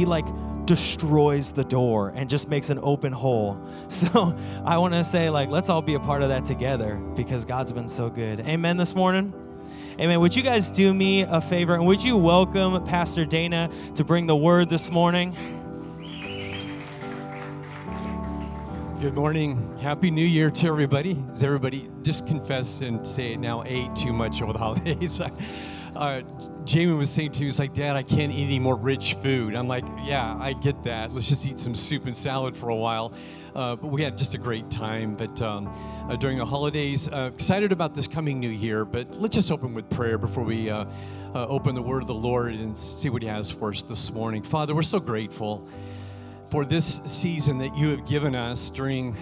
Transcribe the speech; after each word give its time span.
he 0.00 0.06
like 0.06 0.24
destroys 0.64 1.52
the 1.52 1.64
door 1.64 2.10
and 2.14 2.30
just 2.30 2.48
makes 2.48 2.70
an 2.70 2.78
open 2.82 3.12
hole. 3.12 3.60
So 3.90 4.34
I 4.64 4.78
want 4.78 4.94
to 4.94 5.04
say, 5.04 5.28
like, 5.28 5.50
let's 5.50 5.68
all 5.68 5.82
be 5.82 5.94
a 5.94 6.00
part 6.00 6.22
of 6.22 6.30
that 6.30 6.44
together 6.44 6.96
because 7.14 7.44
God's 7.44 7.70
been 7.70 7.88
so 7.88 8.08
good. 8.08 8.40
Amen 8.40 8.78
this 8.78 8.94
morning. 8.94 9.34
Amen. 9.98 10.20
Would 10.20 10.34
you 10.34 10.42
guys 10.42 10.70
do 10.70 10.94
me 10.94 11.22
a 11.22 11.40
favor 11.40 11.74
and 11.74 11.84
would 11.86 12.02
you 12.02 12.16
welcome 12.16 12.82
Pastor 12.84 13.26
Dana 13.26 13.68
to 13.94 14.04
bring 14.04 14.26
the 14.26 14.36
word 14.36 14.70
this 14.70 14.90
morning? 14.90 15.36
Good 19.00 19.14
morning. 19.14 19.78
Happy 19.80 20.10
New 20.10 20.24
Year 20.24 20.50
to 20.50 20.66
everybody. 20.68 21.14
Does 21.14 21.42
everybody 21.42 21.90
just 22.02 22.26
confess 22.26 22.80
and 22.80 23.06
say 23.06 23.34
it 23.34 23.40
now 23.40 23.64
ate 23.66 23.94
too 23.94 24.14
much 24.14 24.40
over 24.40 24.54
the 24.54 24.58
holidays? 24.58 25.20
uh, 25.96 26.22
Jamie 26.64 26.92
was 26.92 27.10
saying 27.10 27.32
to 27.32 27.40
me, 27.40 27.46
he's 27.46 27.58
like, 27.58 27.74
Dad, 27.74 27.96
I 27.96 28.02
can't 28.02 28.32
eat 28.32 28.44
any 28.44 28.58
more 28.58 28.76
rich 28.76 29.14
food. 29.14 29.54
I'm 29.54 29.68
like, 29.68 29.84
yeah, 30.04 30.36
I 30.40 30.52
get 30.52 30.82
that. 30.84 31.12
Let's 31.12 31.28
just 31.28 31.46
eat 31.46 31.58
some 31.58 31.74
soup 31.74 32.06
and 32.06 32.16
salad 32.16 32.56
for 32.56 32.68
a 32.68 32.76
while. 32.76 33.12
Uh, 33.54 33.76
but 33.76 33.88
we 33.88 34.02
had 34.02 34.16
just 34.16 34.34
a 34.34 34.38
great 34.38 34.70
time. 34.70 35.16
But 35.16 35.40
um, 35.42 35.66
uh, 36.08 36.16
during 36.16 36.38
the 36.38 36.44
holidays, 36.44 37.08
uh, 37.08 37.30
excited 37.34 37.72
about 37.72 37.94
this 37.94 38.06
coming 38.06 38.38
new 38.38 38.50
year. 38.50 38.84
But 38.84 39.20
let's 39.20 39.34
just 39.34 39.50
open 39.50 39.74
with 39.74 39.88
prayer 39.90 40.18
before 40.18 40.44
we 40.44 40.70
uh, 40.70 40.84
uh, 41.34 41.46
open 41.46 41.74
the 41.74 41.82
word 41.82 42.02
of 42.02 42.08
the 42.08 42.14
Lord 42.14 42.54
and 42.54 42.76
see 42.76 43.08
what 43.08 43.22
He 43.22 43.28
has 43.28 43.50
for 43.50 43.70
us 43.70 43.82
this 43.82 44.12
morning. 44.12 44.42
Father, 44.42 44.74
we're 44.74 44.82
so 44.82 45.00
grateful 45.00 45.66
for 46.50 46.64
this 46.64 47.00
season 47.04 47.58
that 47.58 47.76
you 47.76 47.90
have 47.90 48.06
given 48.06 48.34
us 48.34 48.70
during 48.70 49.16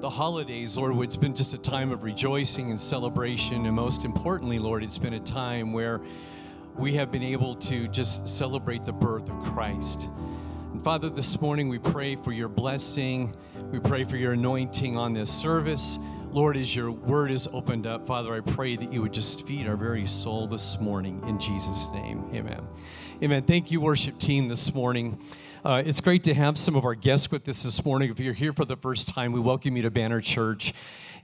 the 0.00 0.10
holidays, 0.10 0.76
Lord, 0.76 0.96
it's 1.02 1.16
been 1.16 1.34
just 1.34 1.54
a 1.54 1.58
time 1.58 1.90
of 1.90 2.04
rejoicing 2.04 2.70
and 2.70 2.80
celebration. 2.80 3.66
And 3.66 3.74
most 3.74 4.04
importantly, 4.04 4.58
Lord, 4.58 4.84
it's 4.84 4.98
been 4.98 5.14
a 5.14 5.20
time 5.20 5.72
where 5.72 6.00
we 6.76 6.94
have 6.94 7.10
been 7.10 7.22
able 7.22 7.56
to 7.56 7.88
just 7.88 8.28
celebrate 8.28 8.84
the 8.84 8.92
birth 8.92 9.28
of 9.28 9.36
Christ. 9.42 10.08
And 10.72 10.82
Father, 10.84 11.08
this 11.10 11.40
morning 11.40 11.68
we 11.68 11.78
pray 11.78 12.14
for 12.14 12.30
your 12.30 12.48
blessing. 12.48 13.34
We 13.72 13.80
pray 13.80 14.04
for 14.04 14.16
your 14.16 14.32
anointing 14.32 14.96
on 14.96 15.14
this 15.14 15.32
service. 15.32 15.98
Lord, 16.30 16.56
as 16.56 16.76
your 16.76 16.92
word 16.92 17.32
is 17.32 17.48
opened 17.52 17.86
up, 17.86 18.06
Father, 18.06 18.34
I 18.34 18.40
pray 18.40 18.76
that 18.76 18.92
you 18.92 19.02
would 19.02 19.14
just 19.14 19.46
feed 19.46 19.66
our 19.66 19.76
very 19.76 20.06
soul 20.06 20.46
this 20.46 20.78
morning 20.78 21.20
in 21.26 21.40
Jesus' 21.40 21.88
name. 21.92 22.30
Amen. 22.32 22.60
Amen. 23.22 23.42
Thank 23.42 23.72
you, 23.72 23.80
worship 23.80 24.18
team, 24.18 24.46
this 24.46 24.72
morning. 24.74 25.18
Uh, 25.68 25.82
it's 25.84 26.00
great 26.00 26.24
to 26.24 26.32
have 26.32 26.56
some 26.56 26.76
of 26.76 26.86
our 26.86 26.94
guests 26.94 27.30
with 27.30 27.46
us 27.46 27.62
this 27.62 27.84
morning. 27.84 28.10
If 28.10 28.18
you're 28.18 28.32
here 28.32 28.54
for 28.54 28.64
the 28.64 28.74
first 28.74 29.06
time, 29.06 29.32
we 29.32 29.40
welcome 29.40 29.76
you 29.76 29.82
to 29.82 29.90
Banner 29.90 30.22
Church. 30.22 30.72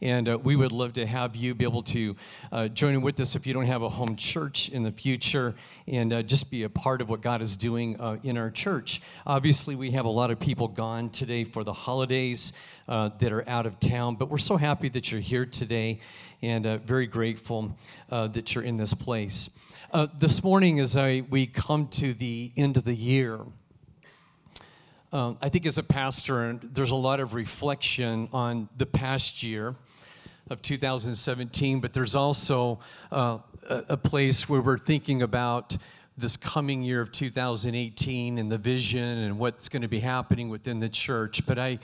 And 0.02 0.28
uh, 0.28 0.36
we 0.36 0.54
would 0.54 0.70
love 0.70 0.92
to 0.94 1.06
have 1.06 1.34
you 1.34 1.54
be 1.54 1.64
able 1.64 1.82
to 1.84 2.14
uh, 2.52 2.68
join 2.68 2.92
in 2.92 3.00
with 3.00 3.18
us 3.20 3.36
if 3.36 3.46
you 3.46 3.54
don't 3.54 3.64
have 3.64 3.80
a 3.80 3.88
home 3.88 4.16
church 4.16 4.68
in 4.68 4.82
the 4.82 4.90
future 4.90 5.54
and 5.88 6.12
uh, 6.12 6.22
just 6.22 6.50
be 6.50 6.64
a 6.64 6.68
part 6.68 7.00
of 7.00 7.08
what 7.08 7.22
God 7.22 7.40
is 7.40 7.56
doing 7.56 7.98
uh, 7.98 8.18
in 8.22 8.36
our 8.36 8.50
church. 8.50 9.00
Obviously, 9.26 9.76
we 9.76 9.92
have 9.92 10.04
a 10.04 10.10
lot 10.10 10.30
of 10.30 10.38
people 10.38 10.68
gone 10.68 11.08
today 11.08 11.44
for 11.44 11.64
the 11.64 11.72
holidays 11.72 12.52
uh, 12.86 13.08
that 13.20 13.32
are 13.32 13.48
out 13.48 13.64
of 13.64 13.80
town, 13.80 14.14
but 14.14 14.28
we're 14.28 14.36
so 14.36 14.58
happy 14.58 14.90
that 14.90 15.10
you're 15.10 15.22
here 15.22 15.46
today 15.46 16.00
and 16.42 16.66
very 16.84 17.06
grateful 17.06 17.74
that 18.10 18.54
you're 18.54 18.64
in 18.64 18.76
this 18.76 18.92
place. 18.92 19.48
this 20.18 20.44
morning, 20.44 20.80
as 20.80 20.98
I, 20.98 21.22
we 21.30 21.46
come 21.46 21.88
to 21.92 22.12
the 22.12 22.52
end 22.58 22.76
of 22.76 22.84
the 22.84 22.94
year, 22.94 23.40
um, 25.14 25.38
I 25.40 25.48
think 25.48 25.64
as 25.64 25.78
a 25.78 25.82
pastor, 25.84 26.58
there's 26.60 26.90
a 26.90 26.96
lot 26.96 27.20
of 27.20 27.34
reflection 27.34 28.28
on 28.32 28.68
the 28.76 28.84
past 28.84 29.44
year 29.44 29.76
of 30.50 30.60
2017, 30.60 31.78
but 31.78 31.92
there's 31.92 32.16
also 32.16 32.80
uh, 33.12 33.38
a 33.68 33.96
place 33.96 34.48
where 34.48 34.60
we're 34.60 34.76
thinking 34.76 35.22
about 35.22 35.76
this 36.18 36.36
coming 36.36 36.82
year 36.82 37.00
of 37.00 37.12
2018 37.12 38.38
and 38.38 38.50
the 38.50 38.58
vision 38.58 39.18
and 39.18 39.38
what's 39.38 39.68
going 39.68 39.82
to 39.82 39.88
be 39.88 40.00
happening 40.00 40.48
within 40.48 40.78
the 40.78 40.88
church. 40.88 41.46
But 41.46 41.60
I, 41.60 41.78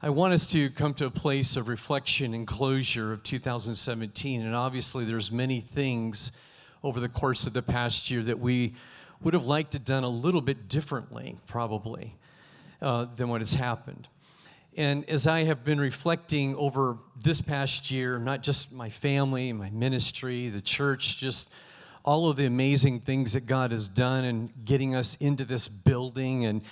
I 0.00 0.08
want 0.08 0.32
us 0.32 0.46
to 0.52 0.70
come 0.70 0.94
to 0.94 1.04
a 1.04 1.10
place 1.10 1.56
of 1.56 1.68
reflection 1.68 2.32
and 2.32 2.46
closure 2.46 3.12
of 3.12 3.22
2017. 3.22 4.40
And 4.40 4.54
obviously, 4.54 5.04
there's 5.04 5.30
many 5.30 5.60
things 5.60 6.32
over 6.82 6.98
the 6.98 7.10
course 7.10 7.46
of 7.46 7.52
the 7.52 7.62
past 7.62 8.10
year 8.10 8.22
that 8.22 8.38
we 8.38 8.74
would 9.20 9.34
have 9.34 9.44
liked 9.44 9.72
to 9.72 9.78
done 9.78 10.02
a 10.02 10.08
little 10.08 10.40
bit 10.40 10.66
differently, 10.66 11.36
probably. 11.46 12.14
Uh, 12.84 13.06
than 13.16 13.30
what 13.30 13.40
has 13.40 13.54
happened. 13.54 14.08
And 14.76 15.08
as 15.08 15.26
I 15.26 15.44
have 15.44 15.64
been 15.64 15.80
reflecting 15.80 16.54
over 16.56 16.98
this 17.18 17.40
past 17.40 17.90
year, 17.90 18.18
not 18.18 18.42
just 18.42 18.74
my 18.74 18.90
family, 18.90 19.54
my 19.54 19.70
ministry, 19.70 20.50
the 20.50 20.60
church, 20.60 21.16
just 21.16 21.48
all 22.04 22.28
of 22.28 22.36
the 22.36 22.44
amazing 22.44 23.00
things 23.00 23.32
that 23.32 23.46
God 23.46 23.70
has 23.70 23.88
done 23.88 24.26
and 24.26 24.50
getting 24.66 24.94
us 24.94 25.16
into 25.16 25.46
this 25.46 25.66
building 25.66 26.44
and 26.44 26.62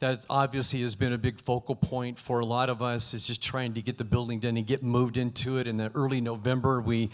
that 0.00 0.26
obviously 0.28 0.82
has 0.82 0.94
been 0.94 1.14
a 1.14 1.18
big 1.18 1.40
focal 1.40 1.74
point 1.74 2.18
for 2.18 2.40
a 2.40 2.44
lot 2.44 2.68
of 2.68 2.82
us 2.82 3.14
is 3.14 3.26
just 3.26 3.42
trying 3.42 3.72
to 3.72 3.80
get 3.80 3.96
the 3.96 4.04
building 4.04 4.40
done 4.40 4.58
and 4.58 4.66
get 4.66 4.82
moved 4.82 5.16
into 5.16 5.56
it 5.56 5.66
in 5.66 5.76
the 5.76 5.90
early 5.94 6.20
november 6.20 6.80
we 6.80 7.08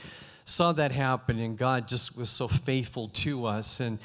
saw 0.45 0.73
that 0.73 0.91
happen 0.91 1.39
and 1.39 1.59
god 1.59 1.87
just 1.87 2.17
was 2.17 2.31
so 2.31 2.49
faithful 2.49 3.07
to 3.09 3.45
us 3.45 3.79
and 3.79 3.99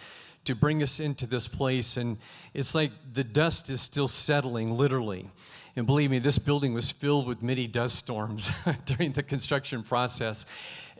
to 0.46 0.56
bring 0.56 0.84
us 0.84 1.00
into 1.00 1.26
this 1.26 1.48
place. 1.48 1.98
And 1.98 2.18
it's 2.54 2.76
like 2.76 2.92
the 3.14 3.24
dust 3.24 3.70
is 3.70 3.81
still 3.81 4.08
settling, 4.08 4.72
literally. 4.72 5.30
And 5.76 5.88
believe 5.88 6.12
me, 6.12 6.20
this 6.20 6.38
building 6.38 6.74
was 6.74 6.92
filled 6.92 7.28
with 7.28 7.42
many 7.42 7.66
dust 7.66 7.96
storms 7.96 8.50
during 8.86 9.12
the 9.12 9.24
construction 9.24 9.81
process. 9.84 10.46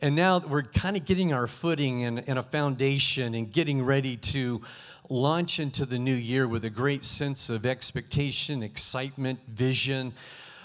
And 0.02 0.16
now 0.16 0.40
we're 0.40 0.64
kind 0.64 0.98
of 0.98 1.06
getting 1.06 1.34
our 1.34 1.48
footing 1.48 2.04
and, 2.06 2.28
and, 2.28 2.40
a 2.40 2.44
foundation 2.44 3.36
and 3.36 3.52
getting 3.52 3.86
ready 3.86 4.18
to 4.18 4.62
launch 5.09 5.60
into 5.60 5.86
the 5.86 6.00
new 6.00 6.16
year 6.16 6.48
with 6.48 6.66
a 6.66 6.70
great 6.70 7.04
sense 7.06 7.50
of 7.50 7.66
expectation, 7.66 8.64
excitement, 8.64 9.40
vision 9.48 10.14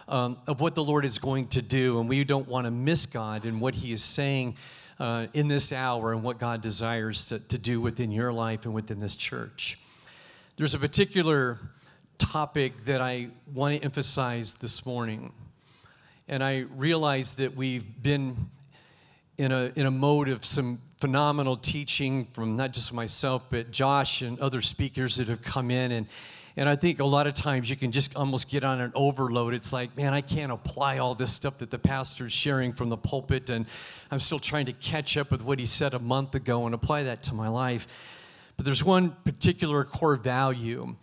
um, 0.09 0.39
of 0.47 0.61
what 0.61 0.75
the 0.75 0.83
Lord 0.83 1.05
is 1.05 1.19
going 1.19 1.47
to 1.49 1.63
do. 1.63 2.01
And 2.01 2.09
we 2.09 2.25
don't 2.25 2.49
want 2.49 2.65
to 2.65 2.71
miss 2.71 3.05
God 3.05 3.45
and 3.45 3.61
what 3.61 3.75
He 3.75 3.93
is 3.93 4.03
saying 4.03 4.57
uh, 5.01 5.27
in 5.33 5.49
this 5.49 5.73
hour 5.73 6.13
and 6.13 6.23
what 6.23 6.39
God 6.39 6.61
desires 6.61 7.27
to, 7.29 7.39
to 7.39 7.59
do 7.59 7.81
within 7.81 8.11
your 8.11 8.33
life 8.33 8.65
and 8.65 8.75
within 8.75 8.99
this 8.99 9.17
church. 9.17 9.79
There's 10.57 10.75
a 10.75 10.79
particular 10.79 11.59
topic 12.19 12.85
that 12.85 13.01
I 13.01 13.29
want 13.55 13.77
to 13.77 13.85
emphasize 13.85 14.55
this 14.55 14.85
morning. 14.85 15.33
And 16.27 16.43
I 16.43 16.65
realize 16.77 17.37
that 17.37 17.55
we've 17.55 17.85
been 18.03 18.51
in 19.39 19.53
a, 19.53 19.73
in 19.77 19.87
a 19.87 19.91
mode 19.91 20.29
of 20.29 20.45
some 20.45 20.81
phenomenal 21.01 21.57
teaching 21.57 22.25
from 22.27 22.57
not 22.57 22.73
just 22.73 22.93
myself, 22.93 23.45
but 23.51 23.71
Josh 23.71 24.21
and 24.21 24.39
other 24.41 24.61
speakers 24.61 25.17
that 25.17 25.29
have 25.29 25.43
come 25.43 25.71
in. 25.71 25.93
And 25.93 26.07
and 26.59 26.69
I 26.69 26.75
think 26.75 26.99
a 26.99 27.05
lot 27.05 27.29
of 27.29 27.35
times 27.35 27.71
you 27.71 27.77
can 27.77 27.93
just 27.93 28.17
almost 28.17 28.51
get 28.51 28.65
on 28.65 28.81
an 28.81 28.91
overload. 28.97 29.55
It's 29.55 29.73
like, 29.73 29.97
man, 29.97 30.13
I 30.13 30.21
can't 30.21 30.51
apply 30.51 30.99
all 30.99 31.15
this 31.15 31.33
stuff 31.33 31.59
that 31.59 31.71
the 31.71 31.79
pastor's 31.79 32.33
sharing 32.33 32.73
from 32.73 32.89
the 32.89 32.97
pulpit, 32.97 33.49
and 33.49 33.65
I'm 34.11 34.19
still 34.19 34.41
trying 34.41 34.67
to 34.67 34.73
catch 34.73 35.17
up 35.17 35.31
with 35.31 35.41
what 35.43 35.61
he 35.61 35.67
said 35.67 35.95
a 35.95 36.01
month 36.01 36.35
ago 36.35 36.67
and 36.67 36.75
apply 36.75 37.05
that 37.05 37.23
to 37.25 37.35
my 37.35 37.47
life. 37.47 37.87
But 38.57 38.65
there's 38.65 38.83
one 38.83 39.11
particular 39.25 39.85
core 39.85 40.17
value 40.17 40.97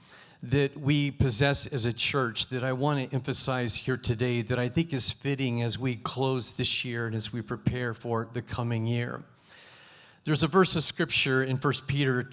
that 0.43 0.77
we 0.77 1.11
possess 1.11 1.67
as 1.67 1.85
a 1.85 1.93
church 1.93 2.47
that 2.47 2.65
I 2.65 2.73
want 2.73 3.09
to 3.09 3.15
emphasize 3.15 3.73
here 3.73 3.95
today 3.95 4.41
that 4.41 4.59
I 4.59 4.67
think 4.67 4.91
is 4.91 5.09
fitting 5.09 5.61
as 5.61 5.79
we 5.79 5.95
close 5.95 6.55
this 6.55 6.83
year 6.83 7.07
and 7.07 7.15
as 7.15 7.31
we 7.31 7.41
prepare 7.41 7.93
for 7.93 8.27
the 8.33 8.41
coming 8.41 8.85
year. 8.85 9.23
There's 10.25 10.43
a 10.43 10.47
verse 10.47 10.75
of 10.75 10.83
scripture 10.83 11.45
in 11.45 11.55
1 11.55 11.73
Peter 11.87 12.31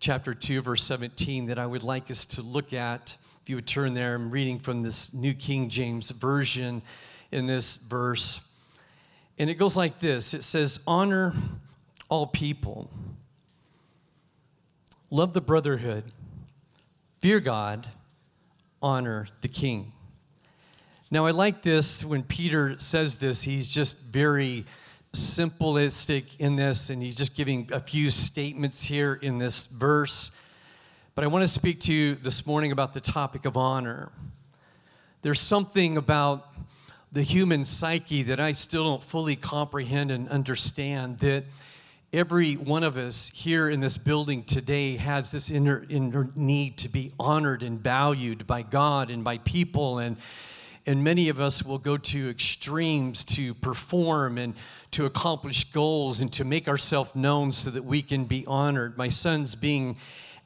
chapter 0.00 0.34
2, 0.34 0.62
verse 0.62 0.82
17, 0.84 1.46
that 1.46 1.58
I 1.58 1.66
would 1.66 1.82
like 1.82 2.10
us 2.10 2.24
to 2.26 2.42
look 2.42 2.72
at. 2.72 3.16
If 3.42 3.50
you 3.50 3.56
would 3.56 3.66
turn 3.66 3.94
there, 3.94 4.14
I'm 4.14 4.30
reading 4.30 4.58
from 4.58 4.80
this 4.80 5.12
New 5.12 5.34
King 5.34 5.68
James 5.68 6.10
Version 6.10 6.82
in 7.32 7.46
this 7.46 7.76
verse. 7.76 8.40
And 9.38 9.50
it 9.50 9.54
goes 9.54 9.76
like 9.76 9.98
this 9.98 10.34
it 10.34 10.42
says, 10.42 10.80
Honor 10.86 11.34
all 12.08 12.26
people, 12.26 12.90
love 15.10 15.32
the 15.32 15.40
brotherhood, 15.40 16.04
fear 17.18 17.40
God, 17.40 17.86
honor 18.80 19.28
the 19.40 19.48
king. 19.48 19.92
Now, 21.10 21.24
I 21.24 21.30
like 21.30 21.62
this 21.62 22.04
when 22.04 22.22
Peter 22.22 22.78
says 22.78 23.16
this, 23.16 23.40
he's 23.40 23.68
just 23.68 23.98
very 23.98 24.66
simplistic 25.12 26.38
in 26.38 26.56
this, 26.56 26.90
and 26.90 27.02
he's 27.02 27.16
just 27.16 27.36
giving 27.36 27.68
a 27.72 27.80
few 27.80 28.10
statements 28.10 28.82
here 28.82 29.14
in 29.14 29.38
this 29.38 29.66
verse. 29.66 30.30
But 31.14 31.24
I 31.24 31.26
want 31.26 31.42
to 31.42 31.48
speak 31.48 31.80
to 31.80 31.92
you 31.92 32.14
this 32.14 32.46
morning 32.46 32.72
about 32.72 32.94
the 32.94 33.00
topic 33.00 33.44
of 33.44 33.56
honor. 33.56 34.10
There's 35.22 35.40
something 35.40 35.96
about 35.96 36.46
the 37.10 37.22
human 37.22 37.64
psyche 37.64 38.22
that 38.24 38.38
I 38.38 38.52
still 38.52 38.84
don't 38.84 39.02
fully 39.02 39.34
comprehend 39.34 40.10
and 40.10 40.28
understand 40.28 41.18
that 41.20 41.44
every 42.12 42.54
one 42.54 42.82
of 42.82 42.96
us 42.96 43.30
here 43.34 43.68
in 43.68 43.80
this 43.80 43.96
building 43.96 44.44
today 44.44 44.96
has 44.96 45.32
this 45.32 45.50
inner, 45.50 45.84
inner 45.88 46.28
need 46.36 46.76
to 46.78 46.88
be 46.88 47.12
honored 47.18 47.62
and 47.62 47.80
valued 47.80 48.46
by 48.46 48.62
God 48.62 49.10
and 49.10 49.24
by 49.24 49.38
people 49.38 49.98
and 49.98 50.16
and 50.88 51.04
many 51.04 51.28
of 51.28 51.38
us 51.38 51.62
will 51.62 51.76
go 51.76 51.98
to 51.98 52.30
extremes 52.30 53.22
to 53.22 53.52
perform 53.52 54.38
and 54.38 54.54
to 54.90 55.04
accomplish 55.04 55.64
goals 55.64 56.22
and 56.22 56.32
to 56.32 56.46
make 56.46 56.66
ourselves 56.66 57.14
known 57.14 57.52
so 57.52 57.70
that 57.70 57.84
we 57.84 58.00
can 58.00 58.24
be 58.24 58.42
honored. 58.46 58.96
My 58.96 59.08
son's 59.08 59.54
being 59.54 59.98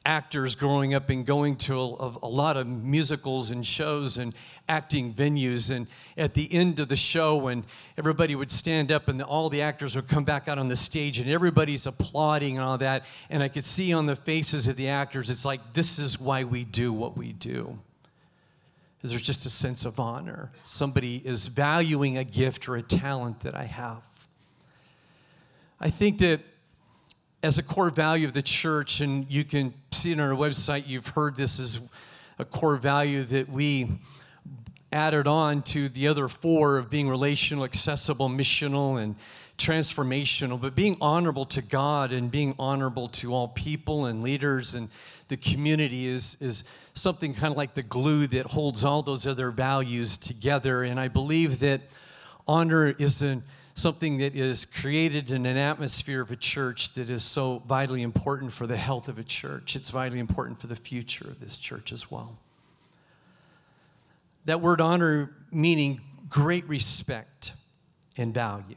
actors 0.05 0.55
growing 0.55 0.93
up 0.93 1.09
and 1.09 1.25
going 1.25 1.55
to 1.55 1.79
a, 1.79 2.13
a, 2.23 2.27
lot 2.27 2.57
of 2.57 2.67
musicals 2.67 3.51
and 3.51 3.65
shows 3.65 4.17
and 4.17 4.35
acting 4.67 5.13
venues. 5.13 5.73
And 5.73 5.87
at 6.17 6.33
the 6.33 6.53
end 6.53 6.81
of 6.81 6.89
the 6.89 6.97
show, 6.97 7.37
when 7.37 7.63
everybody 7.97 8.35
would 8.35 8.51
stand 8.51 8.91
up 8.91 9.07
and 9.07 9.17
the, 9.17 9.25
all 9.25 9.47
the 9.47 9.61
actors 9.61 9.95
would 9.95 10.09
come 10.09 10.25
back 10.25 10.49
out 10.49 10.57
on 10.57 10.67
the 10.67 10.75
stage 10.75 11.19
and 11.19 11.29
everybody's 11.29 11.85
applauding 11.85 12.57
and 12.57 12.65
all 12.65 12.77
that, 12.79 13.05
and 13.29 13.41
I 13.41 13.47
could 13.47 13.63
see 13.63 13.93
on 13.93 14.07
the 14.07 14.17
faces 14.17 14.67
of 14.67 14.75
the 14.75 14.89
actors, 14.89 15.29
it's 15.29 15.45
like, 15.45 15.61
this 15.71 15.99
is 15.99 16.19
why 16.19 16.43
we 16.43 16.65
do 16.65 16.91
what 16.91 17.15
we 17.15 17.31
do. 17.31 17.79
There's 19.03 19.21
just 19.21 19.45
a 19.45 19.49
sense 19.49 19.83
of 19.83 19.99
honor. 19.99 20.49
Somebody 20.63 21.21
is 21.25 21.47
valuing 21.47 22.17
a 22.17 22.23
gift 22.23 22.69
or 22.69 22.77
a 22.77 22.81
talent 22.81 23.41
that 23.41 23.53
I 23.53 23.65
have. 23.65 24.01
I 25.81 25.89
think 25.89 26.19
that 26.19 26.39
as 27.43 27.57
a 27.57 27.63
core 27.63 27.89
value 27.89 28.25
of 28.25 28.33
the 28.33 28.41
church, 28.41 29.01
and 29.01 29.29
you 29.29 29.43
can 29.43 29.73
see 29.91 30.13
it 30.13 30.19
on 30.19 30.31
our 30.31 30.35
website, 30.35 30.87
you've 30.87 31.07
heard 31.07 31.35
this 31.35 31.59
is 31.59 31.89
a 32.39 32.45
core 32.45 32.77
value 32.77 33.25
that 33.25 33.49
we 33.49 33.89
added 34.93 35.27
on 35.27 35.63
to 35.63 35.89
the 35.89 36.07
other 36.07 36.29
four 36.29 36.77
of 36.77 36.89
being 36.89 37.09
relational, 37.09 37.65
accessible, 37.65 38.29
missional, 38.29 39.03
and 39.03 39.15
transformational, 39.57 40.59
but 40.59 40.75
being 40.75 40.97
honorable 40.99 41.45
to 41.45 41.61
God 41.61 42.11
and 42.11 42.31
being 42.31 42.55
honorable 42.57 43.07
to 43.09 43.33
all 43.33 43.47
people 43.49 44.05
and 44.05 44.23
leaders 44.23 44.73
and 44.73 44.89
the 45.27 45.37
community 45.37 46.07
is, 46.07 46.37
is 46.41 46.63
something 46.93 47.33
kind 47.33 47.51
of 47.51 47.57
like 47.57 47.73
the 47.73 47.83
glue 47.83 48.27
that 48.27 48.45
holds 48.45 48.83
all 48.83 49.01
those 49.01 49.25
other 49.25 49.51
values 49.51 50.17
together. 50.17 50.83
And 50.83 50.99
I 50.99 51.07
believe 51.07 51.59
that 51.59 51.81
honor 52.47 52.87
is 52.87 53.25
something 53.75 54.17
that 54.17 54.35
is 54.35 54.65
created 54.65 55.31
in 55.31 55.45
an 55.45 55.57
atmosphere 55.57 56.21
of 56.21 56.31
a 56.31 56.35
church 56.35 56.93
that 56.93 57.09
is 57.09 57.23
so 57.23 57.63
vitally 57.65 58.01
important 58.01 58.51
for 58.51 58.67
the 58.67 58.77
health 58.77 59.07
of 59.07 59.17
a 59.17 59.23
church. 59.23 59.75
It's 59.75 59.89
vitally 59.89 60.19
important 60.19 60.59
for 60.59 60.67
the 60.67 60.75
future 60.75 61.27
of 61.27 61.39
this 61.39 61.57
church 61.57 61.91
as 61.91 62.11
well. 62.11 62.37
That 64.45 64.61
word 64.61 64.81
honor 64.81 65.31
meaning 65.51 66.01
great 66.29 66.67
respect 66.67 67.53
and 68.17 68.33
value. 68.33 68.75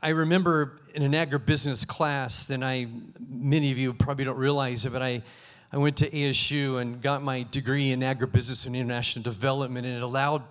I 0.00 0.10
remember 0.10 0.78
in 0.94 1.02
an 1.02 1.12
agribusiness 1.12 1.84
class, 1.84 2.44
then 2.44 2.62
I, 2.62 2.86
many 3.28 3.72
of 3.72 3.78
you 3.78 3.92
probably 3.92 4.24
don't 4.24 4.36
realize 4.36 4.84
it, 4.84 4.92
but 4.92 5.02
I, 5.02 5.22
I 5.72 5.78
went 5.78 5.96
to 5.96 6.10
ASU 6.10 6.80
and 6.80 7.02
got 7.02 7.20
my 7.24 7.44
degree 7.50 7.90
in 7.90 8.00
agribusiness 8.00 8.64
and 8.64 8.76
international 8.76 9.24
development, 9.24 9.86
and 9.86 9.96
it 9.96 10.02
allowed 10.04 10.44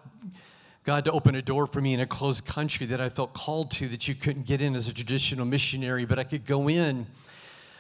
God 0.84 1.06
to 1.06 1.12
open 1.14 1.36
a 1.36 1.42
door 1.42 1.66
for 1.66 1.80
me 1.80 1.94
in 1.94 2.02
a 2.02 2.06
closed 2.06 2.46
country 2.46 2.86
that 2.88 3.00
I 3.00 3.08
felt 3.08 3.34
called 3.34 3.72
to 3.72 3.88
that 3.88 4.10
you 4.10 4.16
couldn't 4.16 4.46
get 4.46 4.60
in 4.60 4.76
as 4.76 4.90
a 4.90 4.94
traditional 4.94 5.46
missionary, 5.46 6.04
but 6.04 6.20
I 6.20 6.26
could 6.26 6.46
go 6.46 6.68
in 6.68 7.06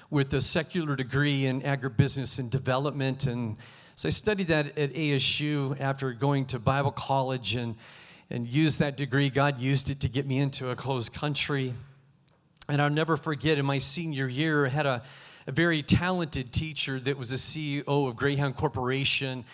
with 0.10 0.34
a 0.36 0.42
secular 0.42 0.96
degree 0.96 1.48
in 1.48 1.62
agribusiness 1.64 2.40
and 2.40 2.50
development. 2.50 3.28
And 3.28 3.58
so 3.96 4.08
I 4.08 4.12
studied 4.12 4.48
that 4.48 4.78
at 4.78 4.94
ASU 4.94 5.78
after 5.82 6.14
going 6.14 6.46
to 6.46 6.60
Bible 6.60 6.92
college 6.92 7.56
and, 7.56 7.76
and 8.30 8.48
used 8.48 8.80
that 8.80 8.98
degree. 8.98 9.30
God 9.30 9.60
used 9.60 9.90
it 9.90 10.02
to 10.02 10.10
get 10.10 10.26
me 10.26 10.40
into 10.40 10.70
a 10.70 10.76
closed 10.76 11.14
country. 11.14 11.74
And 12.70 12.82
I'll 12.82 12.90
never 12.90 13.18
forget 13.18 13.58
in 13.58 13.66
my 13.66 13.80
senior 13.80 14.28
year, 14.28 14.66
I 14.66 14.70
had 14.70 14.86
a, 14.86 15.04
a 15.48 15.52
very 15.52 15.82
talented 15.82 16.52
teacher 16.52 17.00
that 17.00 17.18
was 17.18 17.32
a 17.32 17.36
CEO 17.36 17.84
of 17.88 18.16
Greyhound 18.16 18.56
Corporation 18.56 19.46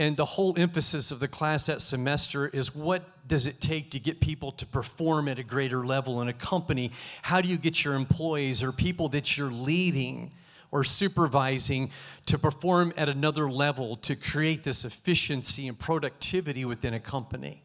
and 0.00 0.16
the 0.16 0.24
whole 0.24 0.58
emphasis 0.58 1.10
of 1.10 1.20
the 1.20 1.28
class 1.28 1.66
that 1.66 1.82
semester 1.82 2.48
is 2.48 2.74
what 2.74 3.02
does 3.28 3.46
it 3.46 3.60
take 3.60 3.90
to 3.90 3.98
get 3.98 4.18
people 4.18 4.50
to 4.52 4.64
perform 4.64 5.28
at 5.28 5.38
a 5.38 5.42
greater 5.42 5.84
level 5.86 6.22
in 6.22 6.28
a 6.28 6.32
company? 6.32 6.90
How 7.20 7.42
do 7.42 7.48
you 7.48 7.58
get 7.58 7.84
your 7.84 7.94
employees 7.94 8.62
or 8.62 8.72
people 8.72 9.10
that 9.10 9.36
you're 9.36 9.50
leading 9.50 10.30
or 10.70 10.84
supervising 10.84 11.90
to 12.24 12.38
perform 12.38 12.94
at 12.96 13.10
another 13.10 13.50
level 13.50 13.96
to 13.96 14.16
create 14.16 14.64
this 14.64 14.86
efficiency 14.86 15.68
and 15.68 15.78
productivity 15.78 16.64
within 16.64 16.94
a 16.94 17.00
company? 17.00 17.62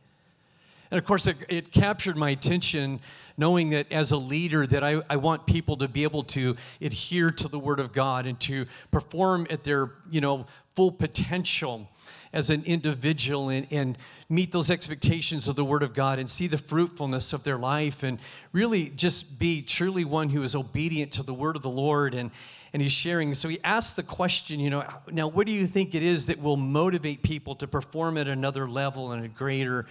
And 0.95 1.01
of 1.01 1.05
course, 1.05 1.27
it, 1.27 1.35
it, 1.49 1.73
captured 1.73 2.15
my 2.15 2.29
attention 2.29 3.01
knowing 3.37 3.71
that 3.71 3.91
as 3.91 4.11
a 4.11 4.17
leader 4.17 4.65
that 4.65 4.81
I, 4.81 5.01
I 5.09 5.17
want 5.17 5.45
people 5.45 5.75
to 5.75 5.89
be 5.89 6.03
able 6.03 6.23
to 6.23 6.55
adhere 6.79 7.31
to 7.31 7.49
the 7.49 7.59
Word 7.59 7.81
of 7.81 7.91
God 7.91 8.25
and 8.25 8.39
to 8.39 8.65
perform 8.91 9.45
at 9.49 9.65
their, 9.65 9.91
you 10.09 10.21
know, 10.21 10.45
full 10.73 10.93
potential 10.93 11.89
as 12.31 12.49
an 12.49 12.63
individual 12.63 13.49
and, 13.49 13.67
and 13.71 13.97
meet 14.29 14.53
those 14.53 14.71
expectations 14.71 15.49
of 15.49 15.57
the 15.57 15.65
Word 15.65 15.83
of 15.83 15.93
God 15.93 16.17
and 16.17 16.29
see 16.29 16.47
the 16.47 16.57
fruitfulness 16.57 17.33
of 17.33 17.43
their 17.43 17.57
life 17.57 18.03
and 18.03 18.17
really 18.53 18.87
just 18.95 19.37
be 19.37 19.61
truly 19.61 20.05
one 20.05 20.29
who 20.29 20.43
is 20.43 20.55
obedient 20.55 21.11
to 21.11 21.23
the 21.23 21.33
Word 21.33 21.57
of 21.57 21.61
the 21.61 21.69
Lord. 21.69 22.13
And, 22.13 22.31
and 22.71 22.81
he's 22.81 22.93
sharing. 22.93 23.33
So 23.33 23.49
he 23.49 23.57
asked 23.65 23.97
the 23.97 24.03
question, 24.03 24.61
you 24.61 24.69
know, 24.69 24.85
now 25.11 25.27
what 25.27 25.45
do 25.45 25.51
you 25.51 25.67
think 25.67 25.93
it 25.93 26.03
is 26.03 26.25
that 26.27 26.41
will 26.41 26.55
motivate 26.55 27.21
people 27.21 27.55
to 27.55 27.67
perform 27.67 28.15
at 28.15 28.29
another 28.29 28.69
level 28.69 29.11
and 29.11 29.25
a 29.25 29.27
greater 29.27 29.85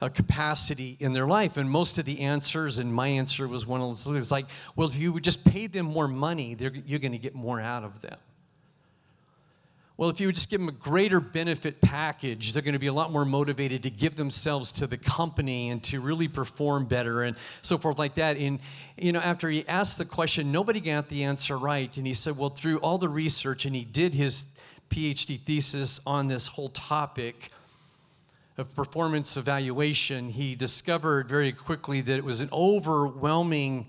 uh, 0.00 0.08
capacity 0.08 0.96
in 1.00 1.12
their 1.12 1.26
life? 1.26 1.56
And 1.56 1.70
most 1.70 1.98
of 1.98 2.04
the 2.04 2.20
answers, 2.20 2.78
and 2.78 2.92
my 2.92 3.08
answer 3.08 3.46
was 3.46 3.66
one 3.66 3.80
of 3.80 4.04
those, 4.04 4.16
it's 4.16 4.30
like, 4.30 4.46
well, 4.76 4.88
if 4.88 4.96
you 4.96 5.12
would 5.12 5.24
just 5.24 5.44
pay 5.44 5.66
them 5.66 5.86
more 5.86 6.08
money, 6.08 6.56
you're 6.58 6.98
going 6.98 7.12
to 7.12 7.18
get 7.18 7.34
more 7.34 7.60
out 7.60 7.84
of 7.84 8.00
them. 8.00 8.18
Well, 10.00 10.08
if 10.08 10.18
you 10.18 10.28
would 10.28 10.34
just 10.34 10.48
give 10.48 10.60
them 10.60 10.70
a 10.70 10.72
greater 10.72 11.20
benefit 11.20 11.82
package, 11.82 12.54
they're 12.54 12.62
going 12.62 12.72
to 12.72 12.78
be 12.78 12.86
a 12.86 12.92
lot 12.92 13.12
more 13.12 13.26
motivated 13.26 13.82
to 13.82 13.90
give 13.90 14.14
themselves 14.16 14.72
to 14.72 14.86
the 14.86 14.96
company 14.96 15.68
and 15.68 15.84
to 15.84 16.00
really 16.00 16.26
perform 16.26 16.86
better 16.86 17.24
and 17.24 17.36
so 17.60 17.76
forth 17.76 17.98
like 17.98 18.14
that. 18.14 18.38
And, 18.38 18.60
you 18.96 19.12
know, 19.12 19.20
after 19.20 19.50
he 19.50 19.68
asked 19.68 19.98
the 19.98 20.06
question, 20.06 20.50
nobody 20.50 20.80
got 20.80 21.10
the 21.10 21.24
answer 21.24 21.58
right. 21.58 21.94
And 21.98 22.06
he 22.06 22.14
said, 22.14 22.38
well, 22.38 22.48
through 22.48 22.78
all 22.78 22.96
the 22.96 23.10
research, 23.10 23.66
and 23.66 23.76
he 23.76 23.84
did 23.84 24.14
his 24.14 24.44
PhD 24.88 25.38
thesis 25.38 26.00
on 26.06 26.28
this 26.28 26.46
whole 26.46 26.70
topic 26.70 27.50
of 28.60 28.74
performance 28.76 29.36
evaluation, 29.36 30.28
he 30.28 30.54
discovered 30.54 31.28
very 31.28 31.50
quickly 31.50 32.00
that 32.02 32.16
it 32.18 32.24
was 32.24 32.40
an 32.40 32.50
overwhelming 32.52 33.86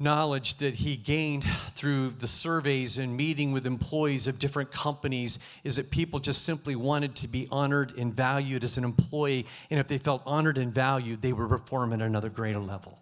knowledge 0.00 0.56
that 0.56 0.74
he 0.74 0.96
gained 0.96 1.44
through 1.44 2.10
the 2.10 2.26
surveys 2.26 2.98
and 2.98 3.16
meeting 3.16 3.52
with 3.52 3.66
employees 3.66 4.26
of 4.26 4.38
different 4.38 4.72
companies 4.72 5.38
is 5.62 5.76
that 5.76 5.90
people 5.90 6.18
just 6.18 6.42
simply 6.44 6.74
wanted 6.74 7.14
to 7.14 7.28
be 7.28 7.46
honored 7.52 7.96
and 7.96 8.12
valued 8.12 8.64
as 8.64 8.76
an 8.76 8.82
employee. 8.82 9.46
And 9.70 9.78
if 9.78 9.86
they 9.86 9.98
felt 9.98 10.22
honored 10.26 10.58
and 10.58 10.74
valued, 10.74 11.22
they 11.22 11.32
would 11.32 11.48
perform 11.48 11.92
at 11.92 12.00
another 12.00 12.30
greater 12.30 12.58
level. 12.58 12.98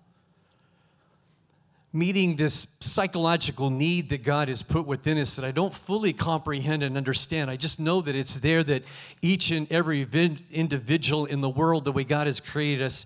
Meeting 1.94 2.36
this 2.36 2.66
psychological 2.80 3.68
need 3.68 4.08
that 4.08 4.22
God 4.22 4.48
has 4.48 4.62
put 4.62 4.86
within 4.86 5.18
us 5.18 5.36
that 5.36 5.44
I 5.44 5.50
don't 5.50 5.74
fully 5.74 6.14
comprehend 6.14 6.82
and 6.82 6.96
understand. 6.96 7.50
I 7.50 7.56
just 7.56 7.78
know 7.78 8.00
that 8.00 8.17
it's 8.17 8.36
there 8.40 8.64
that 8.64 8.82
each 9.20 9.50
and 9.50 9.70
every 9.70 10.00
individual 10.50 11.26
in 11.26 11.43
the 11.43 11.50
world, 11.50 11.84
the 11.84 11.93
way 11.93 12.05
God 12.05 12.26
has 12.28 12.40
created 12.40 12.82
us, 12.82 13.05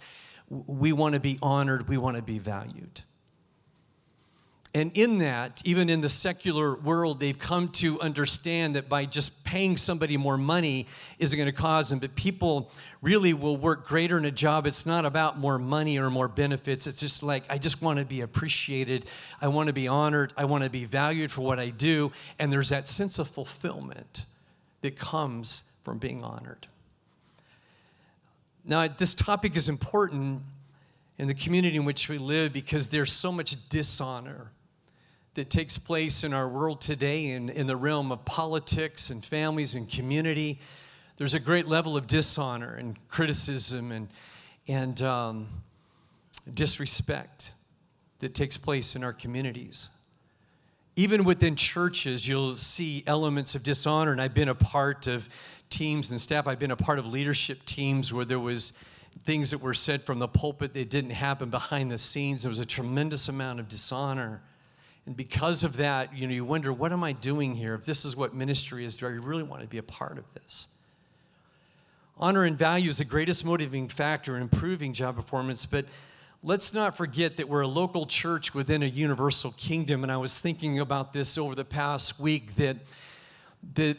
we 0.48 0.92
want 0.92 1.14
to 1.14 1.20
be 1.20 1.38
honored, 1.42 1.88
we 1.88 1.98
want 1.98 2.16
to 2.16 2.22
be 2.22 2.38
valued. 2.38 3.02
And 4.76 4.92
in 4.94 5.20
that, 5.20 5.62
even 5.64 5.88
in 5.88 6.02
the 6.02 6.08
secular 6.10 6.76
world, 6.76 7.18
they've 7.18 7.38
come 7.38 7.68
to 7.68 7.98
understand 7.98 8.76
that 8.76 8.90
by 8.90 9.06
just 9.06 9.42
paying 9.42 9.78
somebody 9.78 10.18
more 10.18 10.36
money 10.36 10.86
isn't 11.18 11.34
going 11.34 11.48
to 11.48 11.56
cause 11.56 11.88
them. 11.88 11.98
But 11.98 12.14
people 12.14 12.70
really 13.00 13.32
will 13.32 13.56
work 13.56 13.88
greater 13.88 14.18
in 14.18 14.26
a 14.26 14.30
job. 14.30 14.66
It's 14.66 14.84
not 14.84 15.06
about 15.06 15.38
more 15.38 15.58
money 15.58 15.98
or 15.98 16.10
more 16.10 16.28
benefits. 16.28 16.86
It's 16.86 17.00
just 17.00 17.22
like, 17.22 17.44
I 17.48 17.56
just 17.56 17.80
want 17.80 18.00
to 18.00 18.04
be 18.04 18.20
appreciated. 18.20 19.06
I 19.40 19.48
want 19.48 19.68
to 19.68 19.72
be 19.72 19.88
honored. 19.88 20.34
I 20.36 20.44
want 20.44 20.62
to 20.64 20.68
be 20.68 20.84
valued 20.84 21.32
for 21.32 21.40
what 21.40 21.58
I 21.58 21.70
do. 21.70 22.12
And 22.38 22.52
there's 22.52 22.68
that 22.68 22.86
sense 22.86 23.18
of 23.18 23.28
fulfillment 23.28 24.26
that 24.82 24.94
comes 24.94 25.64
from 25.84 25.96
being 25.96 26.22
honored. 26.22 26.66
Now, 28.62 28.86
this 28.86 29.14
topic 29.14 29.56
is 29.56 29.70
important 29.70 30.42
in 31.16 31.28
the 31.28 31.34
community 31.34 31.76
in 31.76 31.86
which 31.86 32.10
we 32.10 32.18
live 32.18 32.52
because 32.52 32.90
there's 32.90 33.10
so 33.10 33.32
much 33.32 33.70
dishonor 33.70 34.50
that 35.36 35.50
takes 35.50 35.76
place 35.76 36.24
in 36.24 36.32
our 36.32 36.48
world 36.48 36.80
today 36.80 37.26
in, 37.26 37.50
in 37.50 37.66
the 37.66 37.76
realm 37.76 38.10
of 38.10 38.24
politics 38.24 39.10
and 39.10 39.22
families 39.22 39.74
and 39.74 39.88
community. 39.88 40.58
There's 41.18 41.34
a 41.34 41.40
great 41.40 41.66
level 41.66 41.94
of 41.94 42.06
dishonor 42.06 42.74
and 42.74 42.96
criticism 43.08 43.92
and, 43.92 44.08
and 44.66 45.00
um, 45.02 45.48
disrespect 46.52 47.52
that 48.20 48.34
takes 48.34 48.56
place 48.56 48.96
in 48.96 49.04
our 49.04 49.12
communities. 49.12 49.90
Even 50.96 51.24
within 51.24 51.54
churches, 51.54 52.26
you'll 52.26 52.56
see 52.56 53.04
elements 53.06 53.54
of 53.54 53.62
dishonor. 53.62 54.12
And 54.12 54.22
I've 54.22 54.32
been 54.32 54.48
a 54.48 54.54
part 54.54 55.06
of 55.06 55.28
teams 55.68 56.10
and 56.10 56.18
staff, 56.18 56.48
I've 56.48 56.58
been 56.58 56.70
a 56.70 56.76
part 56.76 56.98
of 56.98 57.06
leadership 57.06 57.62
teams 57.66 58.10
where 58.10 58.24
there 58.24 58.40
was 58.40 58.72
things 59.24 59.50
that 59.50 59.60
were 59.60 59.74
said 59.74 60.02
from 60.02 60.18
the 60.18 60.28
pulpit 60.28 60.72
that 60.72 60.88
didn't 60.88 61.10
happen 61.10 61.50
behind 61.50 61.90
the 61.90 61.98
scenes. 61.98 62.42
There 62.42 62.48
was 62.48 62.60
a 62.60 62.66
tremendous 62.66 63.28
amount 63.28 63.60
of 63.60 63.68
dishonor. 63.68 64.40
And 65.06 65.16
because 65.16 65.62
of 65.62 65.76
that, 65.76 66.16
you 66.16 66.26
know, 66.26 66.34
you 66.34 66.44
wonder, 66.44 66.72
what 66.72 66.92
am 66.92 67.04
I 67.04 67.12
doing 67.12 67.54
here? 67.54 67.74
If 67.74 67.84
this 67.84 68.04
is 68.04 68.16
what 68.16 68.34
ministry 68.34 68.84
is, 68.84 68.96
do 68.96 69.06
I 69.06 69.10
really 69.10 69.44
want 69.44 69.62
to 69.62 69.68
be 69.68 69.78
a 69.78 69.82
part 69.82 70.18
of 70.18 70.24
this? 70.34 70.66
Honor 72.18 72.44
and 72.44 72.58
value 72.58 72.90
is 72.90 72.98
the 72.98 73.04
greatest 73.04 73.44
motivating 73.44 73.88
factor 73.88 74.36
in 74.36 74.42
improving 74.42 74.92
job 74.92 75.16
performance, 75.16 75.64
but 75.64 75.84
let's 76.42 76.74
not 76.74 76.96
forget 76.96 77.36
that 77.36 77.48
we're 77.48 77.60
a 77.60 77.68
local 77.68 78.06
church 78.06 78.54
within 78.54 78.82
a 78.82 78.86
universal 78.86 79.52
kingdom. 79.52 80.02
And 80.02 80.10
I 80.10 80.16
was 80.16 80.38
thinking 80.38 80.80
about 80.80 81.12
this 81.12 81.38
over 81.38 81.54
the 81.54 81.64
past 81.64 82.18
week 82.18 82.56
that, 82.56 82.76
that 83.74 83.98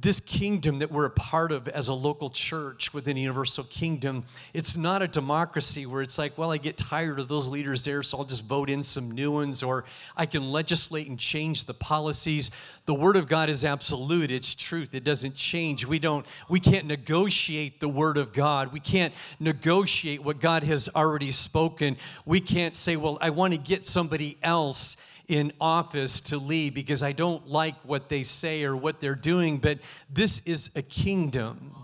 this 0.00 0.20
kingdom 0.20 0.78
that 0.78 0.90
we're 0.90 1.04
a 1.04 1.10
part 1.10 1.52
of 1.52 1.68
as 1.68 1.88
a 1.88 1.92
local 1.92 2.30
church 2.30 2.94
within 2.94 3.16
a 3.16 3.20
universal 3.20 3.64
kingdom, 3.64 4.24
it's 4.54 4.76
not 4.76 5.02
a 5.02 5.08
democracy 5.08 5.84
where 5.84 6.00
it's 6.00 6.16
like, 6.16 6.38
well, 6.38 6.52
I 6.52 6.56
get 6.56 6.76
tired 6.76 7.18
of 7.18 7.28
those 7.28 7.46
leaders 7.46 7.84
there, 7.84 8.02
so 8.02 8.18
I'll 8.18 8.24
just 8.24 8.46
vote 8.46 8.70
in 8.70 8.82
some 8.82 9.10
new 9.10 9.32
ones, 9.32 9.62
or 9.62 9.84
I 10.16 10.26
can 10.26 10.50
legislate 10.50 11.08
and 11.08 11.18
change 11.18 11.66
the 11.66 11.74
policies. 11.74 12.50
The 12.86 12.94
word 12.94 13.16
of 13.16 13.28
God 13.28 13.50
is 13.50 13.64
absolute, 13.64 14.30
it's 14.30 14.54
truth, 14.54 14.94
it 14.94 15.04
doesn't 15.04 15.34
change. 15.34 15.84
We 15.84 15.98
don't, 15.98 16.24
we 16.48 16.60
can't 16.60 16.86
negotiate 16.86 17.80
the 17.80 17.88
word 17.88 18.16
of 18.16 18.32
God. 18.32 18.72
We 18.72 18.80
can't 18.80 19.12
negotiate 19.38 20.24
what 20.24 20.40
God 20.40 20.64
has 20.64 20.88
already 20.94 21.30
spoken. 21.30 21.96
We 22.24 22.40
can't 22.40 22.74
say, 22.74 22.96
well, 22.96 23.18
I 23.20 23.30
want 23.30 23.52
to 23.52 23.58
get 23.58 23.84
somebody 23.84 24.38
else 24.42 24.96
in 25.30 25.52
office 25.60 26.20
to 26.22 26.36
lead 26.36 26.74
because 26.74 27.02
I 27.02 27.12
don't 27.12 27.46
like 27.48 27.76
what 27.84 28.08
they 28.08 28.24
say 28.24 28.64
or 28.64 28.76
what 28.76 29.00
they're 29.00 29.14
doing, 29.14 29.58
but 29.58 29.78
this 30.12 30.42
is 30.44 30.70
a 30.74 30.82
kingdom 30.82 31.76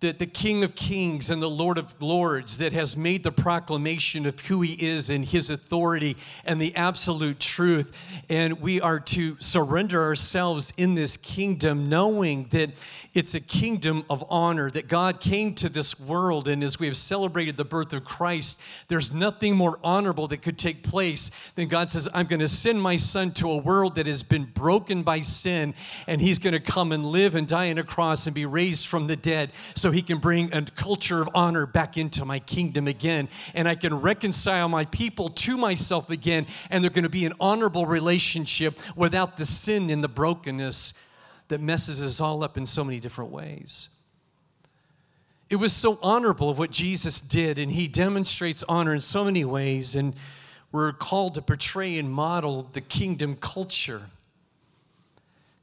that 0.00 0.18
the 0.18 0.26
King 0.26 0.62
of 0.62 0.74
Kings 0.74 1.30
and 1.30 1.40
the 1.40 1.48
Lord 1.48 1.78
of 1.78 2.00
Lords 2.02 2.58
that 2.58 2.74
has 2.74 2.98
made 2.98 3.24
the 3.24 3.32
proclamation 3.32 4.26
of 4.26 4.38
who 4.40 4.60
He 4.60 4.74
is 4.86 5.08
and 5.08 5.24
His 5.24 5.48
authority 5.48 6.18
and 6.44 6.60
the 6.60 6.76
absolute 6.76 7.40
truth. 7.40 7.96
And 8.28 8.60
we 8.60 8.78
are 8.80 9.00
to 9.00 9.36
surrender 9.40 10.02
ourselves 10.02 10.72
in 10.76 10.96
this 10.96 11.16
kingdom, 11.16 11.88
knowing 11.88 12.44
that 12.50 12.72
it's 13.16 13.34
a 13.34 13.40
kingdom 13.40 14.04
of 14.10 14.24
honor, 14.28 14.70
that 14.70 14.88
God 14.88 15.20
came 15.20 15.54
to 15.54 15.68
this 15.68 15.98
world. 15.98 16.48
And 16.48 16.62
as 16.62 16.78
we 16.78 16.86
have 16.86 16.96
celebrated 16.96 17.56
the 17.56 17.64
birth 17.64 17.92
of 17.92 18.04
Christ, 18.04 18.60
there's 18.88 19.12
nothing 19.12 19.56
more 19.56 19.78
honorable 19.82 20.28
that 20.28 20.42
could 20.42 20.58
take 20.58 20.82
place 20.82 21.30
than 21.54 21.68
God 21.68 21.90
says, 21.90 22.08
I'm 22.12 22.26
going 22.26 22.40
to 22.40 22.48
send 22.48 22.80
my 22.80 22.96
son 22.96 23.32
to 23.32 23.50
a 23.50 23.56
world 23.56 23.94
that 23.96 24.06
has 24.06 24.22
been 24.22 24.44
broken 24.44 25.02
by 25.02 25.20
sin, 25.20 25.74
and 26.06 26.20
He's 26.20 26.38
going 26.38 26.52
to 26.52 26.60
come 26.60 26.92
and 26.92 27.04
live 27.04 27.34
and 27.34 27.46
die 27.46 27.70
on 27.70 27.78
a 27.78 27.84
cross 27.84 28.26
and 28.26 28.34
be 28.34 28.46
raised 28.46 28.86
from 28.86 29.06
the 29.06 29.16
dead. 29.16 29.50
So 29.74 29.90
he 29.90 30.02
can 30.02 30.18
bring 30.18 30.52
a 30.52 30.62
culture 30.62 31.20
of 31.20 31.28
honor 31.34 31.66
back 31.66 31.96
into 31.96 32.24
my 32.24 32.38
kingdom 32.38 32.88
again. 32.88 33.28
And 33.54 33.68
I 33.68 33.74
can 33.74 33.94
reconcile 33.94 34.68
my 34.68 34.84
people 34.86 35.28
to 35.30 35.56
myself 35.56 36.10
again, 36.10 36.46
and 36.70 36.82
they're 36.82 36.90
going 36.90 37.04
to 37.04 37.08
be 37.08 37.24
an 37.24 37.34
honorable 37.40 37.86
relationship 37.86 38.78
without 38.96 39.36
the 39.36 39.44
sin 39.44 39.90
and 39.90 40.02
the 40.04 40.08
brokenness 40.08 40.94
that 41.48 41.60
messes 41.60 42.00
us 42.00 42.20
all 42.20 42.42
up 42.42 42.56
in 42.56 42.66
so 42.66 42.84
many 42.84 43.00
different 43.00 43.30
ways. 43.30 43.88
It 45.48 45.56
was 45.56 45.72
so 45.72 45.98
honorable 46.02 46.50
of 46.50 46.58
what 46.58 46.70
Jesus 46.70 47.20
did, 47.20 47.58
and 47.58 47.70
he 47.70 47.86
demonstrates 47.86 48.64
honor 48.64 48.94
in 48.94 49.00
so 49.00 49.24
many 49.24 49.44
ways. 49.44 49.94
And 49.94 50.14
we're 50.72 50.92
called 50.92 51.34
to 51.34 51.42
portray 51.42 51.98
and 51.98 52.10
model 52.10 52.62
the 52.72 52.80
kingdom 52.80 53.36
culture 53.36 54.02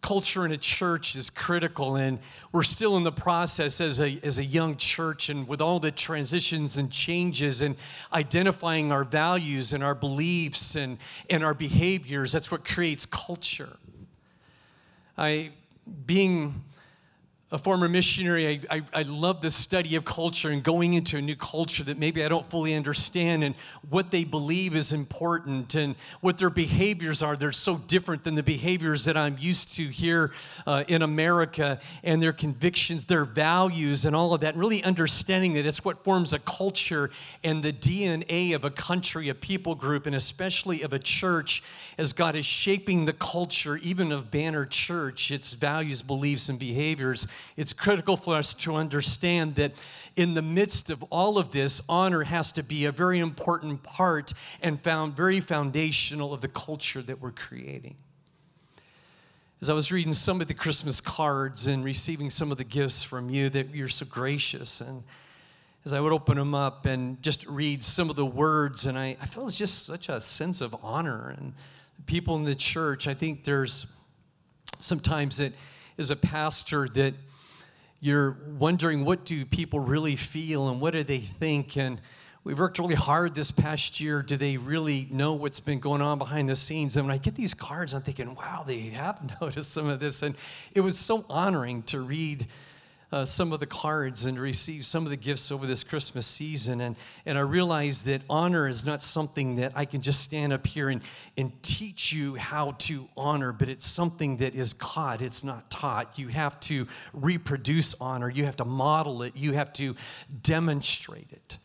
culture 0.03 0.45
in 0.45 0.51
a 0.51 0.57
church 0.57 1.15
is 1.15 1.29
critical 1.29 1.95
and 1.95 2.19
we're 2.51 2.61
still 2.61 2.97
in 2.97 3.03
the 3.03 3.11
process 3.11 3.79
as 3.79 4.01
a, 4.01 4.19
as 4.21 4.37
a 4.37 4.43
young 4.43 4.75
church 4.75 5.29
and 5.29 5.47
with 5.47 5.61
all 5.61 5.79
the 5.79 5.89
transitions 5.89 6.75
and 6.75 6.91
changes 6.91 7.61
and 7.61 7.75
identifying 8.11 8.91
our 8.91 9.05
values 9.05 9.71
and 9.71 9.81
our 9.81 9.95
beliefs 9.95 10.75
and, 10.75 10.97
and 11.29 11.43
our 11.43 11.53
behaviors 11.53 12.33
that's 12.33 12.51
what 12.51 12.65
creates 12.65 13.05
culture 13.05 13.77
i 15.17 15.49
being 16.05 16.63
a 17.53 17.57
former 17.59 17.87
missionary, 17.87 18.47
I, 18.47 18.77
I, 18.77 18.81
I, 18.93 19.01
love 19.03 19.39
the 19.39 19.51
study 19.51 19.95
of 19.95 20.03
culture 20.03 20.49
and 20.49 20.63
going 20.63 20.95
into 20.95 21.17
a 21.17 21.21
new 21.21 21.35
culture 21.35 21.83
that 21.83 21.99
maybe 21.99 22.25
I 22.25 22.27
don't 22.27 22.49
fully 22.49 22.73
understand 22.73 23.43
and 23.43 23.53
what 23.91 24.09
they 24.09 24.23
believe 24.23 24.75
is 24.75 24.91
important 24.91 25.75
and 25.75 25.95
what 26.21 26.39
their 26.39 26.49
behaviors 26.49 27.21
are. 27.21 27.35
They're 27.35 27.51
so 27.51 27.77
different 27.77 28.23
than 28.23 28.33
the 28.33 28.41
behaviors 28.41 29.05
that 29.05 29.15
I'm 29.15 29.37
used 29.39 29.75
to 29.75 29.83
here 29.83 30.31
uh, 30.65 30.83
in 30.87 31.03
America 31.03 31.79
and 32.03 32.23
their 32.23 32.33
convictions, 32.33 33.05
their 33.05 33.23
values, 33.23 34.05
and 34.05 34.15
all 34.15 34.33
of 34.33 34.41
that. 34.41 34.55
And 34.55 34.59
really 34.59 34.83
understanding 34.83 35.53
that 35.53 35.67
it's 35.67 35.85
what 35.85 36.03
forms 36.03 36.33
a 36.33 36.39
culture 36.39 37.11
and 37.43 37.61
the 37.61 37.71
DNA 37.71 38.55
of 38.55 38.65
a 38.65 38.71
country, 38.71 39.29
a 39.29 39.35
people 39.35 39.75
group, 39.75 40.07
and 40.07 40.15
especially 40.15 40.81
of 40.81 40.91
a 40.91 40.99
church 40.99 41.61
as 41.99 42.13
God 42.13 42.35
is 42.35 42.47
shaping 42.47 43.05
the 43.05 43.13
culture, 43.13 43.77
even 43.77 44.11
of 44.11 44.31
Banner 44.31 44.65
Church, 44.65 45.29
its 45.29 45.53
values, 45.53 46.01
beliefs, 46.01 46.49
and 46.49 46.57
behaviors 46.57 47.27
it's 47.57 47.73
critical 47.73 48.17
for 48.17 48.35
us 48.35 48.53
to 48.55 48.75
understand 48.75 49.55
that 49.55 49.73
in 50.15 50.33
the 50.33 50.41
midst 50.41 50.89
of 50.89 51.03
all 51.03 51.37
of 51.37 51.51
this, 51.51 51.81
honor 51.89 52.23
has 52.23 52.51
to 52.53 52.63
be 52.63 52.85
a 52.85 52.91
very 52.91 53.19
important 53.19 53.83
part 53.83 54.33
and 54.61 54.81
found 54.81 55.15
very 55.15 55.39
foundational 55.39 56.33
of 56.33 56.41
the 56.41 56.47
culture 56.47 57.01
that 57.01 57.19
we're 57.21 57.31
creating. 57.31 57.95
As 59.61 59.69
I 59.69 59.73
was 59.73 59.91
reading 59.91 60.13
some 60.13 60.41
of 60.41 60.47
the 60.47 60.53
Christmas 60.53 60.99
cards 60.99 61.67
and 61.67 61.85
receiving 61.85 62.29
some 62.29 62.51
of 62.51 62.57
the 62.57 62.63
gifts 62.63 63.01
from 63.01 63.29
you, 63.29 63.49
that 63.49 63.73
you're 63.73 63.87
so 63.87 64.05
gracious. 64.05 64.81
And 64.81 65.03
as 65.85 65.93
I 65.93 66.01
would 66.01 66.11
open 66.11 66.37
them 66.37 66.53
up 66.53 66.85
and 66.85 67.21
just 67.21 67.47
read 67.47 67.83
some 67.83 68.09
of 68.09 68.15
the 68.15 68.25
words, 68.25 68.85
and 68.85 68.99
I, 68.99 69.15
I 69.21 69.25
felt 69.25 69.53
just 69.53 69.85
such 69.85 70.09
a 70.09 70.19
sense 70.19 70.59
of 70.59 70.75
honor. 70.83 71.33
And 71.37 71.53
people 72.05 72.35
in 72.35 72.43
the 72.43 72.55
church, 72.55 73.07
I 73.07 73.13
think 73.13 73.45
there's 73.45 73.87
sometimes 74.79 75.37
that 75.37 75.53
as 75.97 76.11
a 76.11 76.15
pastor 76.15 76.87
that 76.89 77.13
you're 78.03 78.35
wondering 78.59 79.05
what 79.05 79.23
do 79.23 79.45
people 79.45 79.79
really 79.79 80.17
feel 80.17 80.67
and 80.67 80.81
what 80.81 80.91
do 80.91 81.03
they 81.03 81.19
think? 81.19 81.77
And 81.77 82.01
we've 82.43 82.59
worked 82.59 82.77
really 82.77 82.95
hard 82.95 83.33
this 83.33 83.49
past 83.49 84.01
year. 84.01 84.21
Do 84.21 84.35
they 84.35 84.57
really 84.57 85.07
know 85.09 85.35
what's 85.35 85.61
been 85.61 85.79
going 85.79 86.01
on 86.01 86.17
behind 86.17 86.49
the 86.49 86.55
scenes? 86.55 86.97
And 86.97 87.07
when 87.07 87.15
i 87.15 87.17
get 87.17 87.33
these 87.33 87.53
cards 87.53 87.93
i'm 87.93 88.01
thinking 88.01 88.35
wow 88.35 88.65
they 88.67 88.89
have 88.89 89.21
noticed 89.41 89.71
some 89.71 89.87
of 89.87 90.01
this. 90.01 90.21
And 90.21 90.35
it 90.73 90.81
was 90.81 90.99
so 90.99 91.23
honoring 91.29 91.81
to 91.83 92.01
read 92.01 92.45
uh, 93.13 93.23
some 93.23 93.53
of 93.53 93.59
the 93.59 93.67
cards 93.67 94.25
and 94.25 94.39
receive 94.39 94.83
some 94.83 95.03
of 95.05 95.11
the 95.11 95.17
gifts 95.17 95.51
over 95.51 95.67
this 95.67 95.83
Christmas 95.83 96.25
season. 96.25 96.81
And, 96.81 96.95
and 97.27 97.37
I 97.37 97.41
realized 97.41 98.07
that 98.07 98.23
honor 98.27 98.67
is 98.67 98.87
not 98.87 99.03
something 99.03 99.57
that 99.57 99.71
I 99.75 99.85
can 99.85 100.01
just 100.01 100.21
stand 100.21 100.51
up 100.51 100.65
here 100.65 100.89
and, 100.89 100.99
and 101.37 101.51
teach 101.61 102.11
you 102.11 102.33
how 102.33 102.71
to 102.79 103.07
honor, 103.15 103.51
but 103.51 103.69
it's 103.69 103.85
something 103.85 104.37
that 104.37 104.55
is 104.55 104.73
caught, 104.73 105.21
it's 105.21 105.43
not 105.43 105.69
taught. 105.69 106.17
You 106.17 106.29
have 106.29 106.59
to 106.61 106.87
reproduce 107.13 107.93
honor, 108.01 108.29
you 108.29 108.45
have 108.45 108.57
to 108.57 108.65
model 108.65 109.21
it, 109.21 109.35
you 109.35 109.53
have 109.53 109.71
to 109.73 109.95
demonstrate 110.41 111.31
it 111.31 111.59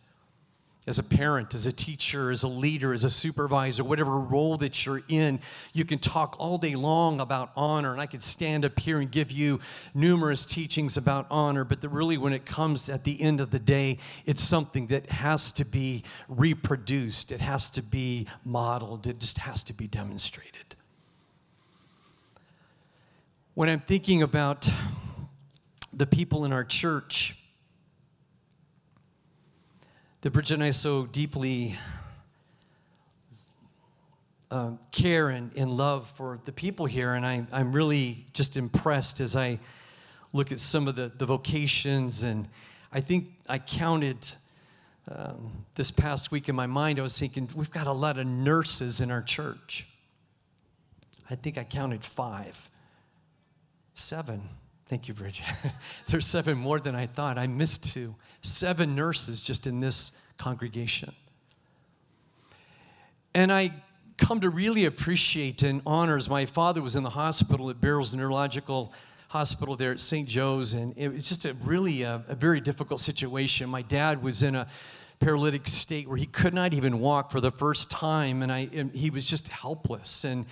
as 0.89 0.99
a 0.99 1.03
parent, 1.03 1.55
as 1.55 1.67
a 1.67 1.73
teacher, 1.73 2.31
as 2.31 2.43
a 2.43 2.49
leader, 2.49 2.95
as 2.95 3.05
a 3.05 3.11
supervisor, 3.11 3.85
whatever 3.85 4.19
role 4.19 4.57
that 4.57 4.87
you're 4.87 5.03
in, 5.09 5.39
you 5.75 5.85
can 5.85 5.99
talk 5.99 6.35
all 6.41 6.57
day 6.57 6.75
long 6.75 7.21
about 7.21 7.53
honor. 7.55 7.93
And 7.93 8.01
I 8.01 8.07
could 8.07 8.23
stand 8.23 8.65
up 8.65 8.79
here 8.81 8.99
and 8.99 9.11
give 9.11 9.31
you 9.31 9.61
numerous 9.95 10.47
teachings 10.47 10.97
about 10.97 11.27
honor, 11.31 11.63
but 11.63 11.83
the, 11.83 11.91
really, 11.91 12.17
when 12.17 12.33
it 12.33 12.47
comes 12.47 12.89
at 12.89 13.05
the 13.05 13.21
end 13.21 13.43
of 13.43 13.51
the 13.51 13.59
day, 13.59 13.99
it's 14.25 14.43
something 14.43 14.87
that 14.87 15.11
has 15.11 15.53
to 15.53 15.67
be 15.67 16.05
reproduced, 16.27 17.33
it 17.33 17.41
has 17.41 17.69
to 17.71 17.83
be 17.83 18.27
modeled, 18.47 19.07
it 19.07 19.21
just 19.21 19.37
has 19.37 19.63
to 19.65 19.75
be 19.75 19.87
demonstrated. 19.87 20.75
When 23.53 23.69
I'm 23.69 23.81
thinking 23.81 24.23
about 24.23 24.71
the 25.93 26.07
people 26.07 26.47
in 26.47 26.53
our 26.53 26.65
church, 26.65 27.37
that 30.21 30.31
Bridget 30.33 30.55
and 30.55 30.65
I 30.65 30.71
so 30.71 31.07
deeply 31.07 31.77
uh, 34.51 34.73
care 34.91 35.29
and, 35.29 35.53
and 35.57 35.71
love 35.71 36.11
for 36.11 36.41
the 36.45 36.51
people 36.51 36.87
here. 36.87 37.15
And 37.15 37.25
I, 37.25 37.47
I'm 37.53 37.73
really 37.73 38.25
just 38.33 38.57
impressed 38.57 39.21
as 39.21 39.37
I 39.37 39.61
look 40.33 40.51
at 40.51 40.59
some 40.59 40.89
of 40.89 40.97
the, 40.97 41.13
the 41.19 41.27
vocations. 41.27 42.25
And 42.25 42.49
I 42.93 43.01
think 43.01 43.27
I 43.49 43.59
counted 43.59 44.29
um, 45.09 45.53
this 45.77 45.91
past 45.91 46.33
week 46.33 46.49
in 46.49 46.57
my 46.57 46.67
mind, 46.67 46.99
I 46.99 47.03
was 47.03 47.17
thinking, 47.17 47.49
we've 47.55 47.71
got 47.71 47.87
a 47.87 47.93
lot 47.93 48.19
of 48.19 48.27
nurses 48.27 49.01
in 49.01 49.11
our 49.11 49.23
church. 49.23 49.87
I 51.31 51.37
think 51.37 51.59
I 51.59 51.65
counted 51.65 52.03
five, 52.03 52.69
seven. 53.95 54.43
Thank 54.89 55.07
you, 55.07 55.13
Bridget. 55.13 55.45
There's 56.09 56.27
seven 56.27 56.57
more 56.57 56.81
than 56.81 56.95
I 56.95 57.07
thought. 57.07 57.37
I 57.37 57.47
missed 57.47 57.93
two 57.93 58.15
seven 58.41 58.95
nurses 58.95 59.43
just 59.43 59.67
in 59.67 59.81
this 59.81 60.13
congregation. 60.39 61.13
And 63.35 63.53
I 63.53 63.73
come 64.17 64.41
to 64.41 64.51
really 64.51 64.87
appreciate 64.87 65.63
and 65.63 65.83
honor 65.87 66.17
as 66.17 66.31
my 66.31 66.47
father 66.47 66.81
was 66.81 66.97
in 66.97 67.03
the 67.03 67.11
hospital 67.11 67.69
at 67.69 67.81
Barrow's 67.81 68.15
Neurological 68.15 68.93
Hospital 69.29 69.77
there 69.77 69.93
at 69.93 70.01
St. 70.01 70.27
Joe's, 70.27 70.73
and 70.73 70.97
it 70.97 71.09
was 71.13 71.29
just 71.29 71.45
a 71.45 71.53
really 71.63 72.03
a, 72.03 72.25
a 72.29 72.35
very 72.35 72.61
difficult 72.61 73.01
situation. 73.01 73.69
My 73.69 73.83
dad 73.83 74.23
was 74.23 74.43
in 74.43 74.57
a 74.57 74.67
paralytic 75.21 75.67
state 75.67 76.09
where 76.09 76.17
he 76.17 76.27
could 76.27 76.55
not 76.55 76.73
even 76.73 76.99
walk 76.99 77.31
for 77.31 77.41
the 77.41 77.51
first 77.51 77.91
time, 77.91 78.43
and 78.43 78.51
I 78.51 78.71
and 78.73 78.91
he 78.95 79.11
was 79.11 79.29
just 79.29 79.49
helpless 79.49 80.25
and 80.25 80.47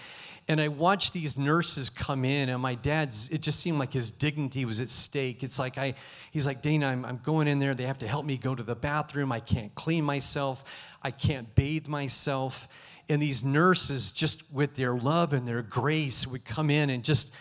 And 0.49 0.61
I 0.61 0.69
watched 0.69 1.13
these 1.13 1.37
nurses 1.37 1.91
come 1.91 2.25
in, 2.25 2.49
and 2.51 2.63
my 2.63 2.77
dad's, 2.77 3.29
it 3.31 3.41
just 3.41 3.59
seemed 3.61 3.81
like 3.81 3.93
his 3.93 4.13
dignity 4.13 4.65
was 4.65 4.81
at 4.81 4.89
stake. 4.89 5.43
It's 5.43 5.59
like, 5.59 5.77
I, 5.77 5.95
he's 6.31 6.47
like, 6.47 6.63
Dana, 6.63 6.87
I'm, 6.87 7.05
I'm 7.05 7.19
going 7.25 7.49
in 7.49 7.59
there. 7.59 7.75
They 7.75 7.87
have 7.87 7.99
to 7.99 8.07
help 8.07 8.25
me 8.25 8.37
go 8.37 8.55
to 8.55 8.63
the 8.63 8.77
bathroom. 8.77 9.33
I 9.33 9.41
can't 9.41 9.75
clean 9.75 10.05
myself, 10.05 10.65
I 11.03 11.11
can't 11.11 11.53
bathe 11.57 11.89
myself. 11.89 12.69
And 13.09 13.21
these 13.21 13.45
nurses, 13.45 14.13
just 14.13 14.53
with 14.53 14.75
their 14.75 14.95
love 14.95 15.33
and 15.33 15.47
their 15.47 15.63
grace, 15.63 16.27
would 16.27 16.45
come 16.45 16.71
in 16.71 16.91
and 16.91 17.05
just, 17.05 17.35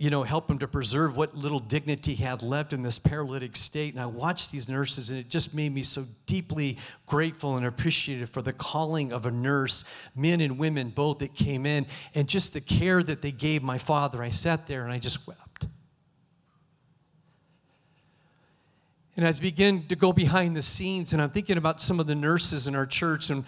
you 0.00 0.08
know, 0.08 0.22
help 0.22 0.50
him 0.50 0.58
to 0.58 0.66
preserve 0.66 1.14
what 1.14 1.36
little 1.36 1.60
dignity 1.60 2.14
he 2.14 2.24
had 2.24 2.42
left 2.42 2.72
in 2.72 2.82
this 2.82 2.98
paralytic 2.98 3.54
state. 3.54 3.92
And 3.92 4.02
I 4.02 4.06
watched 4.06 4.50
these 4.50 4.66
nurses, 4.66 5.10
and 5.10 5.18
it 5.18 5.28
just 5.28 5.54
made 5.54 5.74
me 5.74 5.82
so 5.82 6.06
deeply 6.24 6.78
grateful 7.04 7.58
and 7.58 7.66
appreciative 7.66 8.30
for 8.30 8.40
the 8.40 8.54
calling 8.54 9.12
of 9.12 9.26
a 9.26 9.30
nurse, 9.30 9.84
men 10.16 10.40
and 10.40 10.58
women 10.58 10.88
both 10.88 11.18
that 11.18 11.34
came 11.34 11.66
in, 11.66 11.84
and 12.14 12.26
just 12.26 12.54
the 12.54 12.62
care 12.62 13.02
that 13.02 13.20
they 13.20 13.30
gave 13.30 13.62
my 13.62 13.76
father. 13.76 14.22
I 14.22 14.30
sat 14.30 14.66
there 14.66 14.84
and 14.84 14.92
I 14.92 14.98
just 14.98 15.28
wept. 15.28 15.66
And 19.18 19.26
as 19.26 19.38
I 19.38 19.42
began 19.42 19.82
to 19.88 19.96
go 19.96 20.14
behind 20.14 20.56
the 20.56 20.62
scenes, 20.62 21.12
and 21.12 21.20
I'm 21.20 21.28
thinking 21.28 21.58
about 21.58 21.78
some 21.78 22.00
of 22.00 22.06
the 22.06 22.14
nurses 22.14 22.66
in 22.66 22.74
our 22.74 22.86
church, 22.86 23.28
and 23.28 23.44